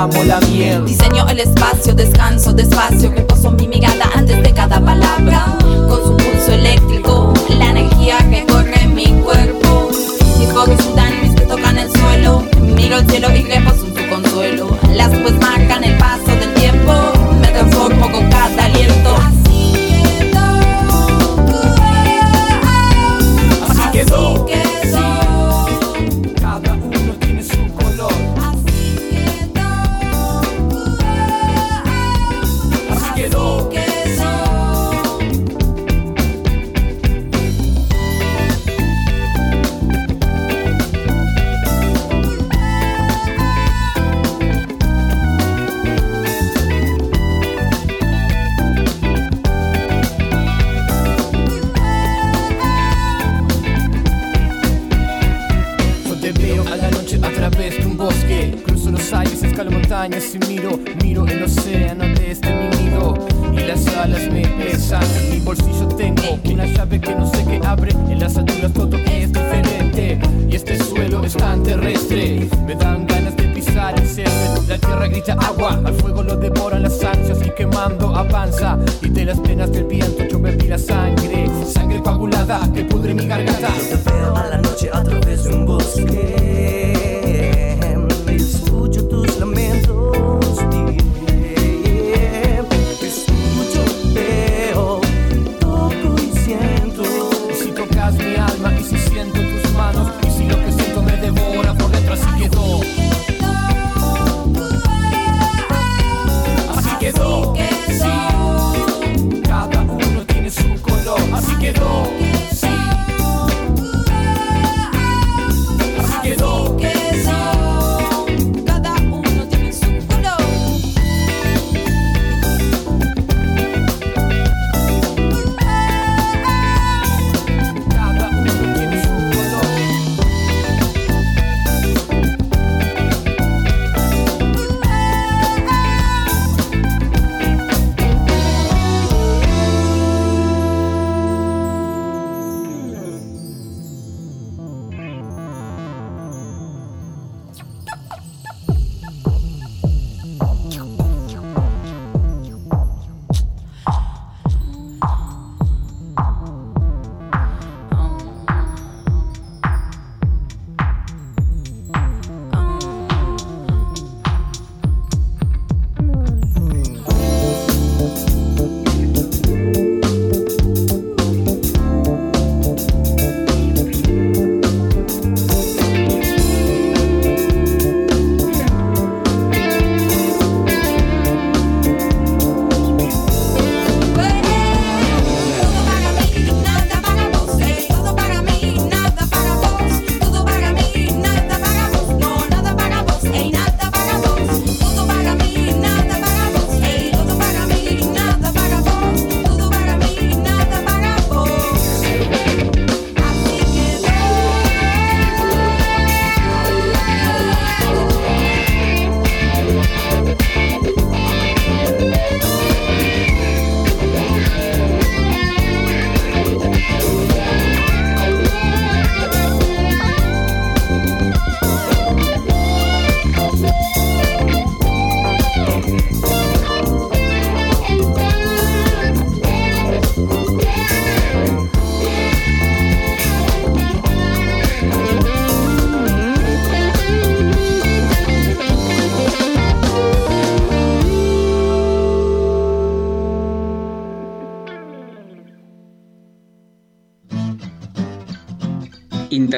[0.03, 0.85] amo.
[0.85, 5.10] Diseño el espacio, descanso despacio, que poso mi mirada antes de cada palabra.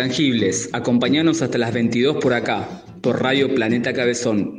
[0.03, 2.67] Intangibles, acompañanos hasta las 22 por acá,
[2.99, 4.52] por Radio Planeta Cabezón.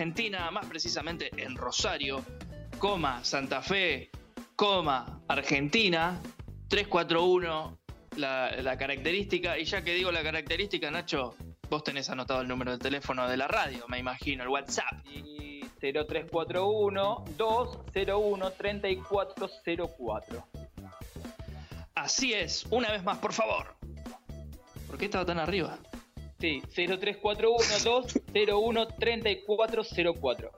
[0.00, 2.24] Argentina, más precisamente en Rosario,
[2.78, 4.08] coma, Santa Fe,
[4.56, 6.18] coma, Argentina,
[6.68, 7.78] 341
[8.16, 11.34] la, la característica, y ya que digo la característica, Nacho,
[11.68, 15.04] vos tenés anotado el número de teléfono de la radio, me imagino, el WhatsApp.
[15.04, 20.46] Y 0341 201 3404.
[21.94, 23.76] Así es, una vez más, por favor.
[24.86, 25.76] ¿Por qué estaba tan arriba?
[26.40, 30.50] Sí, 0341 201 3404.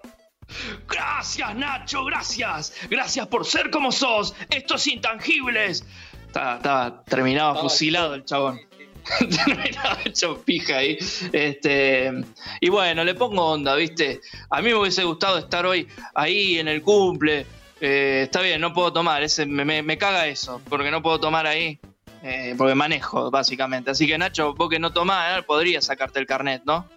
[0.88, 2.74] Gracias, Nacho, gracias.
[2.90, 4.34] Gracias por ser como sos.
[4.50, 5.84] Estos intangibles.
[6.26, 8.60] Estaba, estaba terminado, Estaba fusilado el chabón.
[9.18, 10.96] terminado hecho pija ahí.
[11.32, 12.12] Este,
[12.60, 14.20] y bueno, le pongo onda, ¿viste?
[14.50, 17.46] A mí me hubiese gustado estar hoy ahí en el cumple.
[17.80, 19.22] Eh, está bien, no puedo tomar.
[19.24, 21.80] Ese, me, me- me caga eso, porque no puedo tomar ahí.
[22.22, 23.90] Eh, porque manejo, básicamente.
[23.90, 26.88] Así que, Nacho, vos que no tomás, eh, podrías sacarte el carnet, ¿no?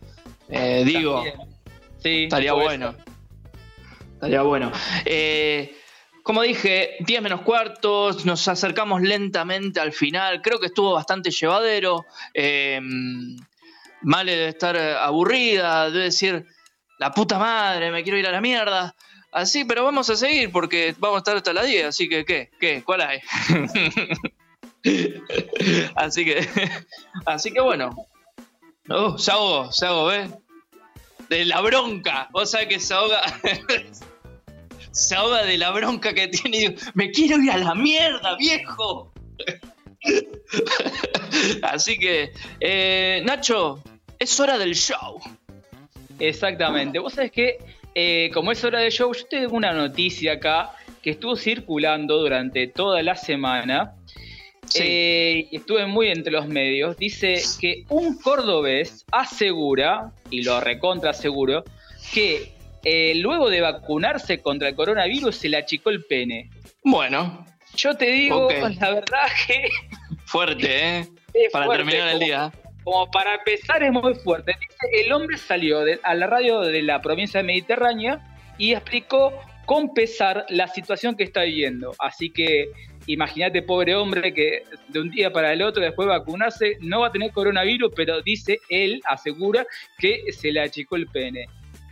[0.50, 1.24] Eh, digo.
[2.02, 2.94] Sí, Estaría bueno.
[4.14, 4.72] Estaría bueno.
[5.06, 5.76] Eh,
[6.22, 10.42] como dije, 10 menos cuartos, nos acercamos lentamente al final.
[10.42, 12.06] Creo que estuvo bastante llevadero.
[14.02, 16.46] Male debe estar aburrida, debe decir,
[17.00, 18.96] la puta madre, me quiero ir a la mierda.
[19.32, 22.52] Así, pero vamos a seguir porque vamos a estar hasta las 10, así que, ¿qué?
[22.60, 22.84] ¿Qué?
[22.84, 23.20] ¿Cuál hay?
[25.96, 26.48] así que,
[27.26, 28.08] así que bueno.
[28.90, 30.30] Oh, se ahogó, se ahogó, ¿ves?
[31.30, 32.30] De la bronca.
[32.32, 33.22] Vos sabés que se ahoga.
[34.92, 36.60] se ahoga de la bronca que tiene.
[36.60, 39.12] digo, Me quiero ir a la mierda, viejo.
[41.64, 43.82] Así que, eh, Nacho,
[44.20, 45.20] es hora del show.
[46.20, 47.00] Exactamente.
[47.00, 47.58] Vos sabés que,
[47.96, 52.68] eh, como es hora de show, yo tengo una noticia acá que estuvo circulando durante
[52.68, 53.95] toda la semana.
[54.76, 56.98] Eh, y estuve muy entre los medios.
[56.98, 61.64] Dice que un cordobés asegura, y lo recontra seguro,
[62.14, 66.50] que eh, luego de vacunarse contra el coronavirus se le achicó el pene.
[66.84, 67.46] Bueno.
[67.76, 68.48] Yo te digo,
[68.80, 69.68] la verdad que
[70.26, 71.08] Fuerte, ¿eh?
[71.52, 72.54] Para fuerte, terminar el como- día.
[72.84, 74.54] como para empezar es muy fuerte.
[74.58, 78.22] Dice, el hombre salió de- a la radio de la provincia mediterránea
[78.58, 79.34] y explicó
[79.66, 81.94] con pesar la situación que está viviendo.
[82.00, 82.68] Así que
[83.08, 87.08] imagínate, pobre hombre, que de un día para el otro, después de vacunarse, no va
[87.08, 89.66] a tener coronavirus, pero dice él, asegura
[89.98, 91.48] que se le achicó el pene.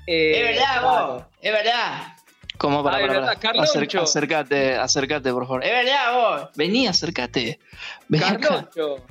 [0.07, 1.07] Eh, Es verdad, claro.
[1.13, 1.23] vos.
[1.41, 2.01] Es verdad.
[2.57, 3.39] ¿Cómo para, Ah, es para, verdad, para.
[3.39, 3.79] Carloncho.
[3.79, 5.63] Acer- acércate, acércate, por favor.
[5.63, 6.49] Es verdad, vos.
[6.55, 7.59] Vení, acércate.
[8.07, 8.39] Vení acá.
[8.39, 9.05] Carloncho.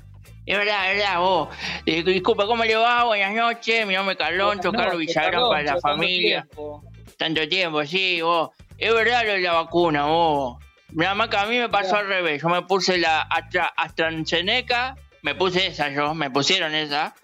[0.44, 1.48] Es verdad, es verdad, vos.
[1.86, 3.04] Eh, disculpa, ¿cómo le va?
[3.04, 3.86] Buenas noches.
[3.86, 6.42] Mi nombre es Carloncho, Carlos Villagrán para la familia.
[6.42, 6.82] tiempo.
[7.16, 8.50] Tanto tiempo, sí, vos.
[8.76, 10.58] Es verdad lo de la vacuna, vos.
[10.94, 12.42] Nada más que a mí me pasó al revés.
[12.42, 17.14] Yo me puse la Astra, AstraZeneca, me puse esa yo, me pusieron esa,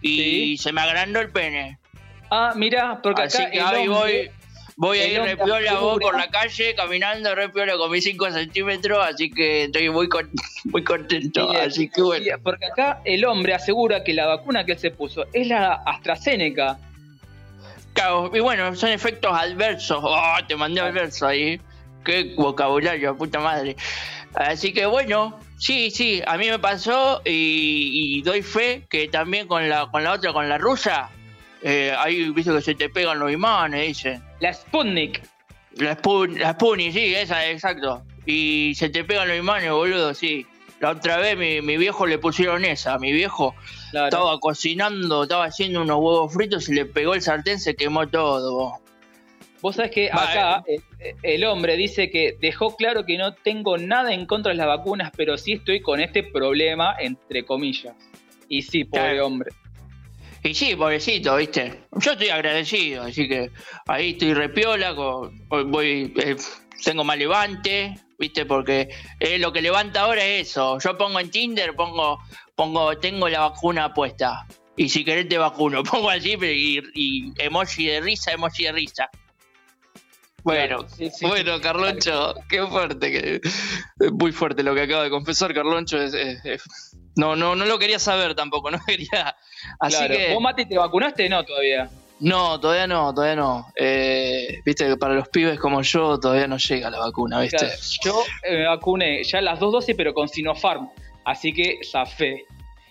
[0.00, 1.78] y se me agrandó el pene.
[2.30, 4.30] Ah, mira, porque Así acá que hoy voy,
[4.76, 8.98] voy a ir repiola vos asegura- por la calle, caminando repiola con mis 5 centímetros,
[9.04, 10.30] así que estoy muy, con-
[10.64, 11.50] muy contento.
[11.50, 12.36] Sí, así que bueno.
[12.42, 16.78] Porque acá el hombre asegura que la vacuna que él se puso es la AstraZeneca.
[17.92, 19.98] Claro, y bueno, son efectos adversos.
[20.02, 21.60] Oh, te mandé adverso ahí.
[22.06, 23.74] Qué vocabulario, puta madre.
[24.34, 29.48] Así que bueno, sí, sí, a mí me pasó y, y doy fe que también
[29.48, 31.10] con la, con la otra, con la rusa,
[31.62, 34.22] eh, ahí viste que se te pegan los imanes, dicen.
[34.40, 35.20] La Sputnik.
[35.78, 38.02] La, Spun- la Sputnik, sí, esa, exacto.
[38.24, 40.46] Y se te pegan los imanes, boludo, sí.
[40.78, 43.54] La otra vez mi, mi viejo le pusieron esa, mi viejo
[44.08, 48.78] estaba cocinando, estaba haciendo unos huevos fritos y le pegó el sartén, se quemó todo.
[49.66, 54.14] Vos sabés que acá eh, el hombre dice que dejó claro que no tengo nada
[54.14, 57.96] en contra de las vacunas, pero sí estoy con este problema, entre comillas.
[58.48, 59.26] Y sí, pobre Claro.
[59.26, 59.50] hombre.
[60.44, 61.80] Y sí, pobrecito, ¿viste?
[61.96, 63.50] Yo estoy agradecido, así que
[63.88, 66.36] ahí estoy repiola, con, voy, voy, eh,
[66.84, 68.46] tengo más levante, ¿viste?
[68.46, 68.88] Porque
[69.18, 70.78] eh, lo que levanta ahora es eso.
[70.78, 72.20] Yo pongo en Tinder, pongo,
[72.54, 74.46] pongo, tengo la vacuna puesta.
[74.76, 79.10] Y si querés te vacuno, pongo así y, y emoji de risa, emoji de risa.
[80.46, 80.86] Bueno,
[81.22, 83.40] bueno, Carloncho, qué fuerte, que,
[84.12, 86.62] muy fuerte lo que acaba de confesar Carloncho, es, es- es
[87.16, 89.34] No, no, no lo quería saber tampoco, no quería.
[89.80, 90.14] Así Claro.
[90.16, 90.32] que.
[90.32, 91.28] ¿Vos, Mati, te vacunaste?
[91.28, 91.90] No, todavía.
[92.20, 93.66] No, todavía no, todavía no.
[93.74, 97.58] Eh, viste que para los pibes como yo todavía no llega la vacuna, ¿viste?
[97.58, 97.74] Claro,
[98.04, 100.88] yo eh, me vacuné ya las dos dosis, pero con Sinopharm.
[101.24, 102.44] Así que zafé.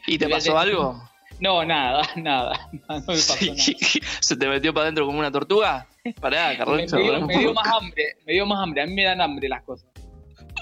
[0.07, 1.01] ¿Y te pasó algo?
[1.39, 2.69] No, nada, nada.
[2.89, 3.55] No me pasó nada.
[4.19, 5.87] ¿Se te metió para adentro como una tortuga?
[6.21, 8.81] Pará, Me, dio, me más hambre, me dio más hambre.
[8.81, 9.87] A mí me dan hambre las cosas.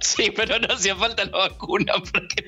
[0.01, 1.93] Sí, pero no hacía falta la vacuna.
[2.11, 2.45] Porque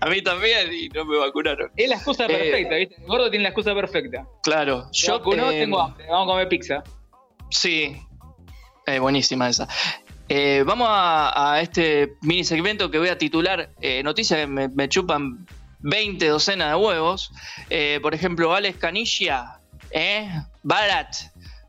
[0.00, 1.70] A mí también y no me vacunaron.
[1.76, 2.96] Es la excusa Eh, perfecta, ¿viste?
[3.00, 4.26] El gordo tiene la excusa perfecta.
[4.42, 6.06] Claro, Yo yo vacuno, eh, tengo hambre.
[6.08, 6.82] Vamos a comer pizza.
[7.50, 7.96] Sí,
[8.86, 9.66] Eh, buenísima esa.
[10.28, 14.68] Eh, vamos a, a este mini segmento que voy a titular eh, Noticias que me,
[14.68, 15.46] me chupan
[15.80, 17.30] 20 docenas de huevos.
[18.02, 19.58] Por ejemplo, Alex Canilla,
[19.90, 20.28] ¿eh?
[20.62, 21.14] Barat,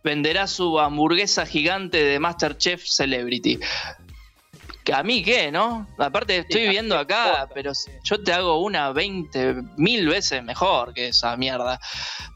[0.06, 3.60] venderá su hamburguesa gigante de Masterchef Celebrity.
[4.84, 5.88] Que ¿A mí qué, no?
[5.98, 7.72] Aparte estoy viendo acá, pero
[8.04, 11.80] yo te hago una 20 mil veces mejor que esa mierda.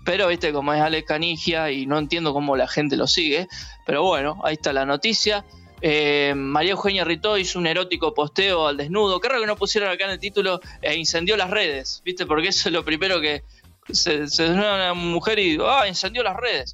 [0.03, 3.47] Pero viste como es Alex Canigia y no entiendo cómo la gente lo sigue.
[3.85, 5.45] Pero bueno, ahí está la noticia.
[5.81, 9.19] Eh, María Eugenia Ritó hizo un erótico posteo al desnudo.
[9.19, 12.25] Qué raro que no pusieron acá en el título e incendió las redes, ¿viste?
[12.25, 13.43] Porque eso es lo primero que
[13.91, 15.87] se, se desnuda una mujer y ¡ah!
[15.87, 16.73] incendió las redes.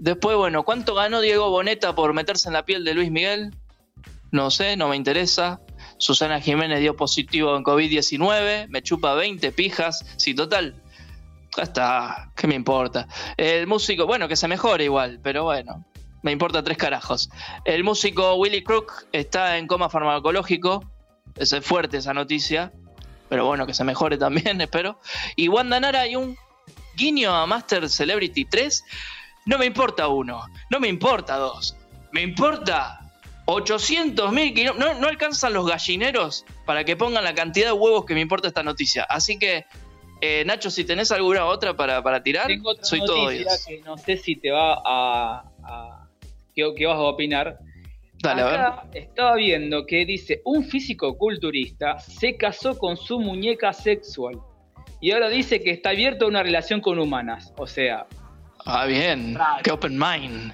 [0.00, 3.54] Después, bueno, ¿cuánto ganó Diego Boneta por meterse en la piel de Luis Miguel?
[4.30, 5.60] No sé, no me interesa.
[5.98, 10.02] Susana Jiménez dio positivo en COVID-19, me chupa 20 pijas.
[10.16, 10.74] Sí, total.
[11.54, 13.08] Ya está, ¿qué me importa?
[13.36, 15.84] El músico, bueno, que se mejore igual, pero bueno,
[16.22, 17.28] me importa tres carajos.
[17.66, 20.82] El músico Willy Crook está en coma farmacológico.
[21.36, 22.72] Es fuerte esa noticia,
[23.28, 24.98] pero bueno, que se mejore también, espero.
[25.36, 26.38] Y Wanda Nara y un
[26.96, 28.84] guiño a Master Celebrity 3.
[29.50, 30.40] No me importa uno,
[30.70, 31.76] no me importa dos,
[32.12, 33.00] me importa
[33.46, 34.94] 800 mil kilómetros.
[34.94, 38.46] No, no alcanzan los gallineros para que pongan la cantidad de huevos que me importa
[38.46, 39.02] esta noticia.
[39.08, 39.64] Así que,
[40.20, 43.66] eh, Nacho, si tenés alguna otra para, para tirar, Tengo otra soy todo oídos.
[43.66, 45.44] que no sé si te va a...
[45.64, 46.06] a-
[46.54, 47.58] ¿qué, qué vas a opinar?
[48.22, 48.46] Dale, a
[48.92, 49.02] ver.
[49.02, 54.38] Estaba viendo que dice, un físico culturista se casó con su muñeca sexual.
[55.00, 57.52] Y ahora dice que está abierto a una relación con humanas.
[57.56, 58.06] O sea,
[58.66, 59.38] Ah, bien.
[59.62, 60.52] Qué open mind.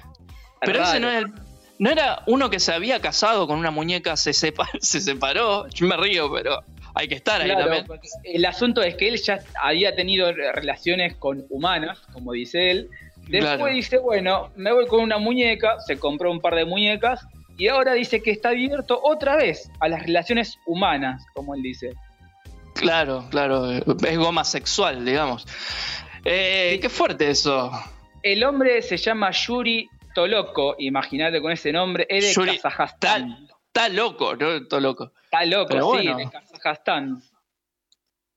[0.61, 0.89] Pero Raro.
[0.91, 1.33] ese no es el-
[1.79, 5.67] No era uno que se había casado con una muñeca, se, sepa- se separó.
[5.69, 6.59] Yo me río, pero
[6.95, 7.85] hay que estar ahí Claro, también.
[8.23, 12.89] el asunto es que él ya había tenido re- relaciones con humanas, como dice él.
[13.27, 13.65] Después Claro.
[13.67, 17.27] dice, bueno, me voy con una muñeca, se compró un par de muñecas
[17.57, 21.93] y ahora dice que está abierto otra vez a las relaciones humanas, como él dice.
[22.73, 23.69] Claro, claro.
[23.71, 25.45] Es goma sexual, digamos.
[26.25, 27.71] Eh, Qué fuerte eso.
[28.23, 33.47] El hombre se llama Yuri Toloko, imagínate con ese nombre, es de Yuri, Kazajstán.
[33.67, 34.51] Está loco, ¿no?
[34.53, 35.11] Está loco.
[35.23, 36.17] Está loco, Pero sí, bueno.
[36.17, 37.21] de Kazajstán.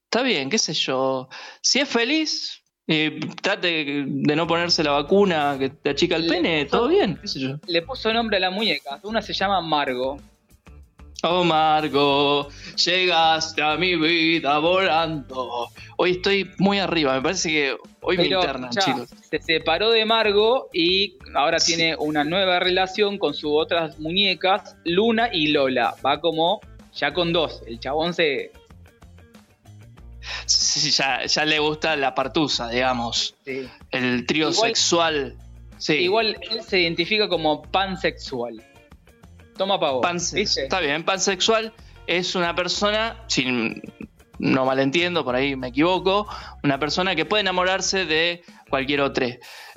[0.04, 1.28] Está bien, qué sé yo.
[1.62, 6.64] Si es feliz, y trate de no ponerse la vacuna que te achica el pene,
[6.64, 7.56] todo bien, qué sé yo.
[7.66, 10.18] Le puso nombre a la muñeca, una se llama Margo.
[11.22, 12.48] Oh Margo,
[12.82, 15.68] llegaste a mi vida volando.
[15.98, 19.10] Hoy estoy muy arriba, me parece que hoy me internan, ya, chicos.
[19.30, 25.28] Se separó de Margo y ahora tiene una nueva relación con sus otras muñecas, Luna
[25.30, 25.94] y Lola.
[26.04, 26.60] Va como
[26.94, 27.62] ya con dos.
[27.66, 28.52] El chabón se.
[30.46, 33.34] Sí, ya, ya le gusta la partusa, digamos.
[33.44, 33.68] sí.
[33.90, 35.36] El trío Igual- sexual.
[35.76, 35.94] Sí.
[35.94, 38.62] Igual él se identifica como pansexual.
[39.60, 40.00] Toma pavo.
[40.00, 40.40] Panse-.
[40.40, 41.74] Está bien, pansexual
[42.06, 43.82] es una persona, sin,
[44.38, 46.26] no malentiendo, por ahí me equivoco,
[46.64, 49.26] una persona que puede enamorarse de cualquier otro.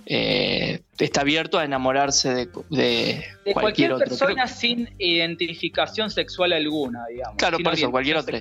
[0.06, 4.08] Eh, está abierto a enamorarse de, de De cualquier, cualquier otro.
[4.08, 7.36] persona sin identificación sexual alguna, digamos.
[7.36, 8.40] Claro, por eso, cualquier otro.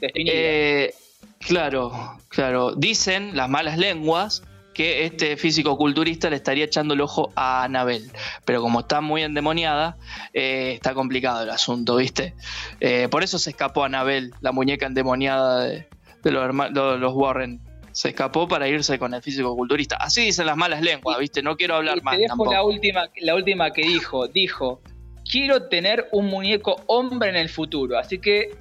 [0.00, 0.94] Eh,
[1.40, 2.76] claro, claro.
[2.76, 4.44] Dicen las malas lenguas
[4.76, 8.10] que este físico culturista le estaría echando el ojo a Anabel.
[8.44, 9.96] Pero como está muy endemoniada,
[10.34, 12.34] eh, está complicado el asunto, ¿viste?
[12.80, 15.88] Eh, por eso se escapó Anabel, la muñeca endemoniada de,
[16.22, 17.62] de los, Warren.
[17.92, 19.96] Se escapó para irse con el físico culturista.
[19.96, 21.42] Así dicen las malas lenguas, ¿viste?
[21.42, 22.52] No quiero hablar Y más te dejo tampoco.
[22.52, 24.28] la última, la última que dijo.
[24.28, 24.82] Dijo,
[25.24, 27.98] quiero tener un muñeco hombre en el futuro.
[27.98, 28.54] Así que,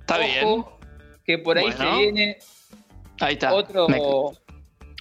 [0.00, 0.64] Está bien.
[1.24, 1.78] que por ahí Bueno.
[1.94, 2.38] se viene
[3.20, 3.54] Ahí está.
[3.54, 4.00] otro, Me-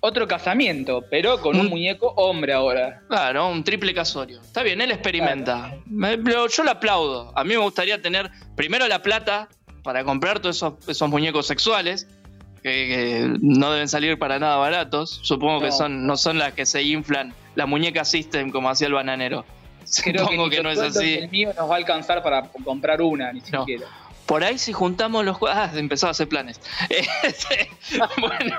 [0.02, 3.02] otro casamiento, pero con un Un- muñeco hombre ahora.
[3.07, 4.41] Claro, un triple casorio.
[4.41, 5.73] Está bien, él experimenta.
[5.86, 7.32] Me- pero yo lo aplaudo.
[7.36, 9.48] A mí me gustaría tener primero la plata
[9.84, 12.07] para comprar todos esos, esos muñecos sexuales,
[12.64, 15.19] que, que no deben salir para nada baratos.
[15.23, 18.94] Supongo que son, no son las que se inflan, la muñeca system como hacía el
[18.94, 19.45] bananero.
[20.03, 21.15] Creo Supongo que, no es así.
[21.15, 23.61] El mío nos va a alcanzar para comprar una, ni No.
[23.61, 23.86] siquiera.
[24.28, 25.38] Por ahí si juntamos los.
[25.49, 26.60] Ah, empezaba a hacer planes.
[27.23, 27.69] Este,
[28.19, 28.56] bueno,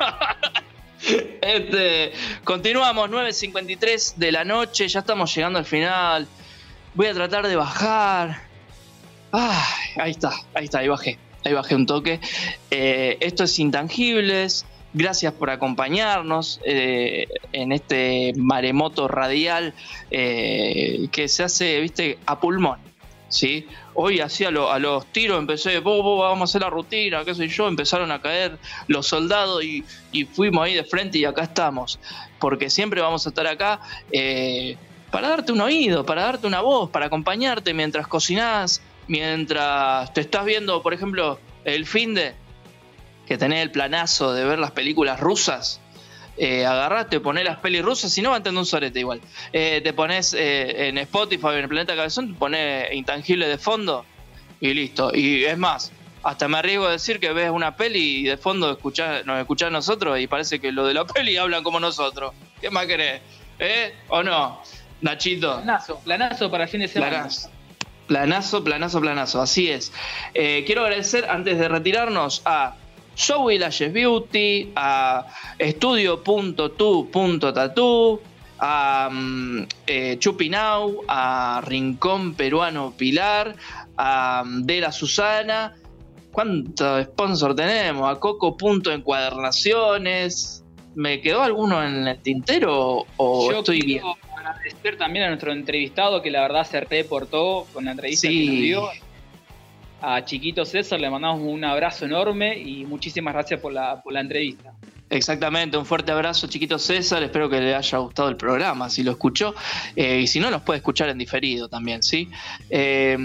[1.40, 2.12] este,
[2.44, 6.26] continuamos, 9.53 de la noche, ya estamos llegando al final.
[6.94, 8.42] Voy a tratar de bajar.
[9.32, 9.66] Ah,
[9.96, 11.18] ahí está, ahí está, ahí bajé.
[11.44, 12.20] Ahí bajé un toque.
[12.70, 14.66] Eh, esto es Intangibles.
[14.94, 19.72] Gracias por acompañarnos eh, en este maremoto radial
[20.10, 22.78] eh, que se hace, viste, a pulmón.
[23.32, 23.66] ¿sí?
[23.94, 27.24] Hoy así a, lo- a los tiros empecé, "Bo, bo, vamos a hacer la rutina,
[27.24, 28.58] qué sé yo, empezaron a caer
[28.88, 31.98] los soldados y, y fuimos ahí de frente y acá estamos.
[32.40, 34.76] Porque siempre vamos a estar acá eh,
[35.10, 40.44] para darte un oído, para darte una voz, para acompañarte mientras cocinás, mientras te estás
[40.46, 42.34] viendo, por ejemplo, el fin de
[43.26, 45.81] que tenés el planazo de ver las películas rusas.
[46.36, 49.20] Eh, agarrás, te ponés las pelis rusas, si no va a entender un sorete igual.
[49.52, 54.04] Eh, te pones eh, en Spotify, en el Planeta Cabezón, te pones Intangible de fondo
[54.60, 55.10] y listo.
[55.14, 55.92] Y es más,
[56.22, 59.70] hasta me arriesgo a decir que ves una peli y de fondo escuchás, nos escuchás
[59.70, 62.32] nosotros y parece que lo de la peli hablan como nosotros.
[62.60, 63.20] ¿Qué más querés?
[63.58, 63.94] ¿Eh?
[64.08, 64.62] ¿O no?
[65.00, 65.56] Nachito.
[65.56, 67.10] Planazo, planazo para fin de semana.
[67.10, 67.50] Planazo.
[68.06, 69.92] Planazo, planazo, planazo, así es.
[70.34, 72.76] Eh, quiero agradecer antes de retirarnos a
[73.16, 75.26] Zoe Lashes Beauty, a
[76.92, 78.20] estudio.tu.tatu,
[78.58, 83.54] a mm, eh, Chupinau, a Rincón Peruano Pilar,
[83.96, 85.74] a mm, De la Susana.
[86.30, 88.10] ¿Cuántos sponsor tenemos?
[88.10, 90.64] A Coco.encuadernaciones.
[90.94, 94.02] ¿Me quedó alguno en el tintero o Yo estoy bien?
[94.02, 98.44] quiero agradecer también a nuestro entrevistado que la verdad se reportó con la entrevista Sí.
[98.44, 98.90] que nos dio.
[100.02, 104.20] A Chiquito César le mandamos un abrazo enorme y muchísimas gracias por la, por la
[104.20, 104.72] entrevista.
[105.08, 107.22] Exactamente, un fuerte abrazo, chiquito César.
[107.22, 109.54] Espero que le haya gustado el programa, si lo escuchó.
[109.94, 112.30] Eh, y si no, los puede escuchar en diferido también, ¿sí?
[112.70, 113.16] Eh,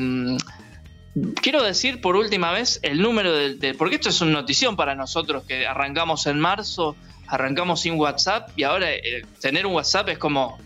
[1.41, 3.59] quiero decir por última vez el número del.
[3.59, 6.95] del- porque esto es una notición para nosotros que arrancamos en marzo,
[7.27, 10.59] arrancamos sin WhatsApp y ahora eh, tener un WhatsApp es como.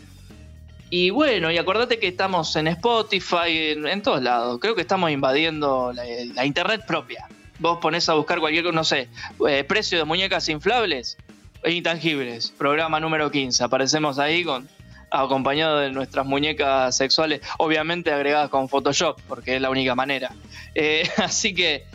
[0.89, 4.59] Y bueno, y acordate que estamos en Spotify, en, todos lados.
[4.61, 7.27] Creo que estamos invadiendo la, internet propia.
[7.59, 9.09] Vos ponés a buscar cualquier no sé,
[9.49, 11.18] eh, precio de muñecas inflables
[11.64, 13.64] e intangibles, programa número 15.
[13.64, 14.69] Aparecemos ahí con
[15.09, 20.34] acompañado de nuestras muñecas sexuales, obviamente agregadas con Photoshop, porque es la única manera.
[20.76, 21.85] Eh, así que,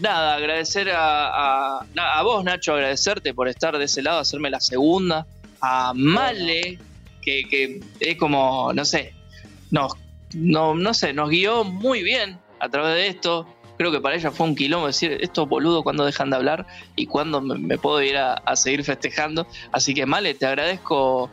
[0.00, 4.60] nada, agradecer a, a- a vos, Nacho, agradecerte por estar de ese lado, hacerme la
[4.60, 5.26] segunda.
[5.60, 6.78] A Male,
[7.22, 9.12] que, que es como, no sé,
[9.70, 9.92] nos,
[10.34, 13.46] no, no sé, nos guió muy bien a través de esto.
[13.76, 16.66] Creo que para ella fue un quilombo decir, estos boludos cuando dejan de hablar
[16.96, 19.46] y cuándo me, me puedo ir a, a seguir festejando.
[19.72, 21.30] Así que, Male, te agradezco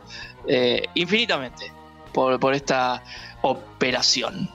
[0.48, 1.72] eh, infinitamente
[2.12, 3.02] por, por esta
[3.42, 4.48] operación.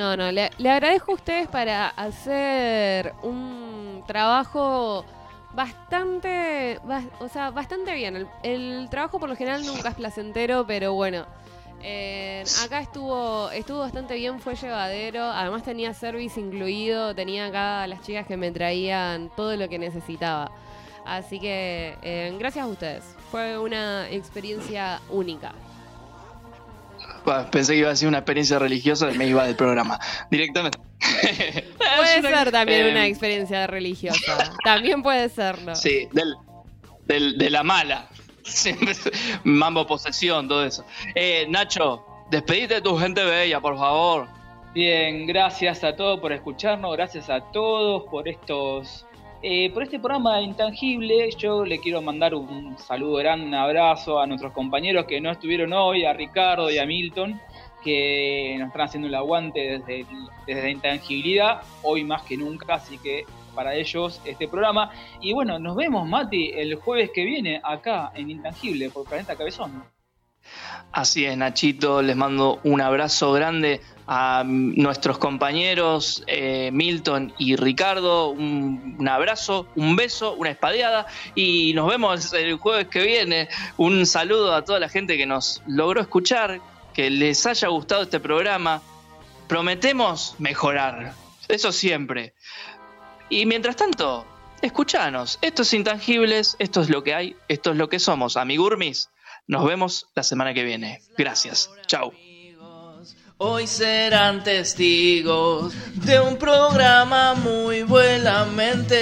[0.00, 5.04] No, no, le, le agradezco a ustedes para hacer un trabajo
[5.52, 8.16] bastante, bas- o sea, bastante bien.
[8.16, 11.26] El, el trabajo por lo general nunca es placentero, pero bueno.
[11.82, 15.22] eh, acá estuvo, estuvo bastante bien, fue llevadero.
[15.24, 19.78] Además tenía service incluido, tenía acá a las chicas que me traían todo lo que
[19.78, 20.50] necesitaba.
[21.04, 23.04] Así que eh, gracias a ustedes.
[23.30, 25.52] Fue una experiencia única.
[27.50, 29.98] Pensé que iba a ser una experiencia religiosa y me iba del programa
[30.30, 30.78] directamente.
[31.96, 34.52] Puede ser también eh, una experiencia religiosa.
[34.64, 35.74] También puede serlo.
[35.74, 36.34] Sí, del,
[37.06, 38.06] del- de la mala.
[39.44, 40.84] Mambo posesión, todo eso.
[41.14, 44.28] Eh, Nacho, despedite de tu gente bella, por favor.
[44.74, 49.04] Bien, gracias a todos por escucharnos, gracias a todos por estos
[49.42, 51.30] eh, por este programa intangible.
[51.36, 55.72] Yo le quiero mandar un saludo grande, un abrazo a nuestros compañeros que no estuvieron
[55.72, 57.40] hoy, a Ricardo y a Milton,
[57.82, 60.06] que nos están haciendo el aguante desde,
[60.46, 64.90] desde la intangibilidad, hoy más que nunca, así que para ellos este programa.
[65.20, 69.84] Y bueno, nos vemos, Mati, el jueves que viene acá en Intangible por Planeta Cabezón.
[70.92, 73.80] Así es, Nachito, les mando un abrazo grande
[74.12, 81.06] a nuestros compañeros eh, Milton y Ricardo, un, abrazo, un beso, una espadeada
[81.36, 83.48] y nos vemos el jueves que viene.
[83.76, 86.60] Un saludo a toda la gente que nos logró escuchar,
[86.92, 88.82] que les haya gustado este programa.
[89.46, 91.14] Prometemos mejorar,
[91.46, 92.34] eso siempre.
[93.28, 94.26] Y mientras tanto,
[94.60, 95.38] escuchanos.
[95.40, 98.36] Esto es Intangibles, esto es lo que hay, esto es lo que somos.
[98.36, 99.08] Amigurmis,
[99.46, 101.00] nos vemos la semana que viene.
[101.16, 101.70] Gracias.
[101.86, 102.12] Chau.
[103.42, 108.98] Hoy serán testigos de un programa muy buenamente.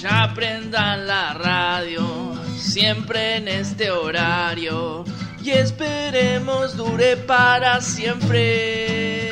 [0.00, 5.04] Ya aprendan la radio, siempre en este horario.
[5.44, 9.28] Y esperemos dure para siempre.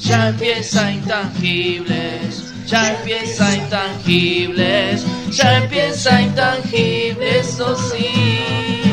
[0.00, 8.83] Ya empieza intangibles, ya empieza intangibles, ya empieza intangibles, eso sí.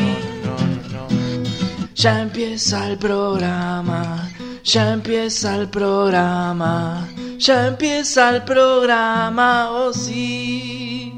[2.02, 4.28] Ya empieza el programa,
[4.64, 7.06] ya empieza el programa,
[7.38, 11.11] ya empieza el programa, oh sí.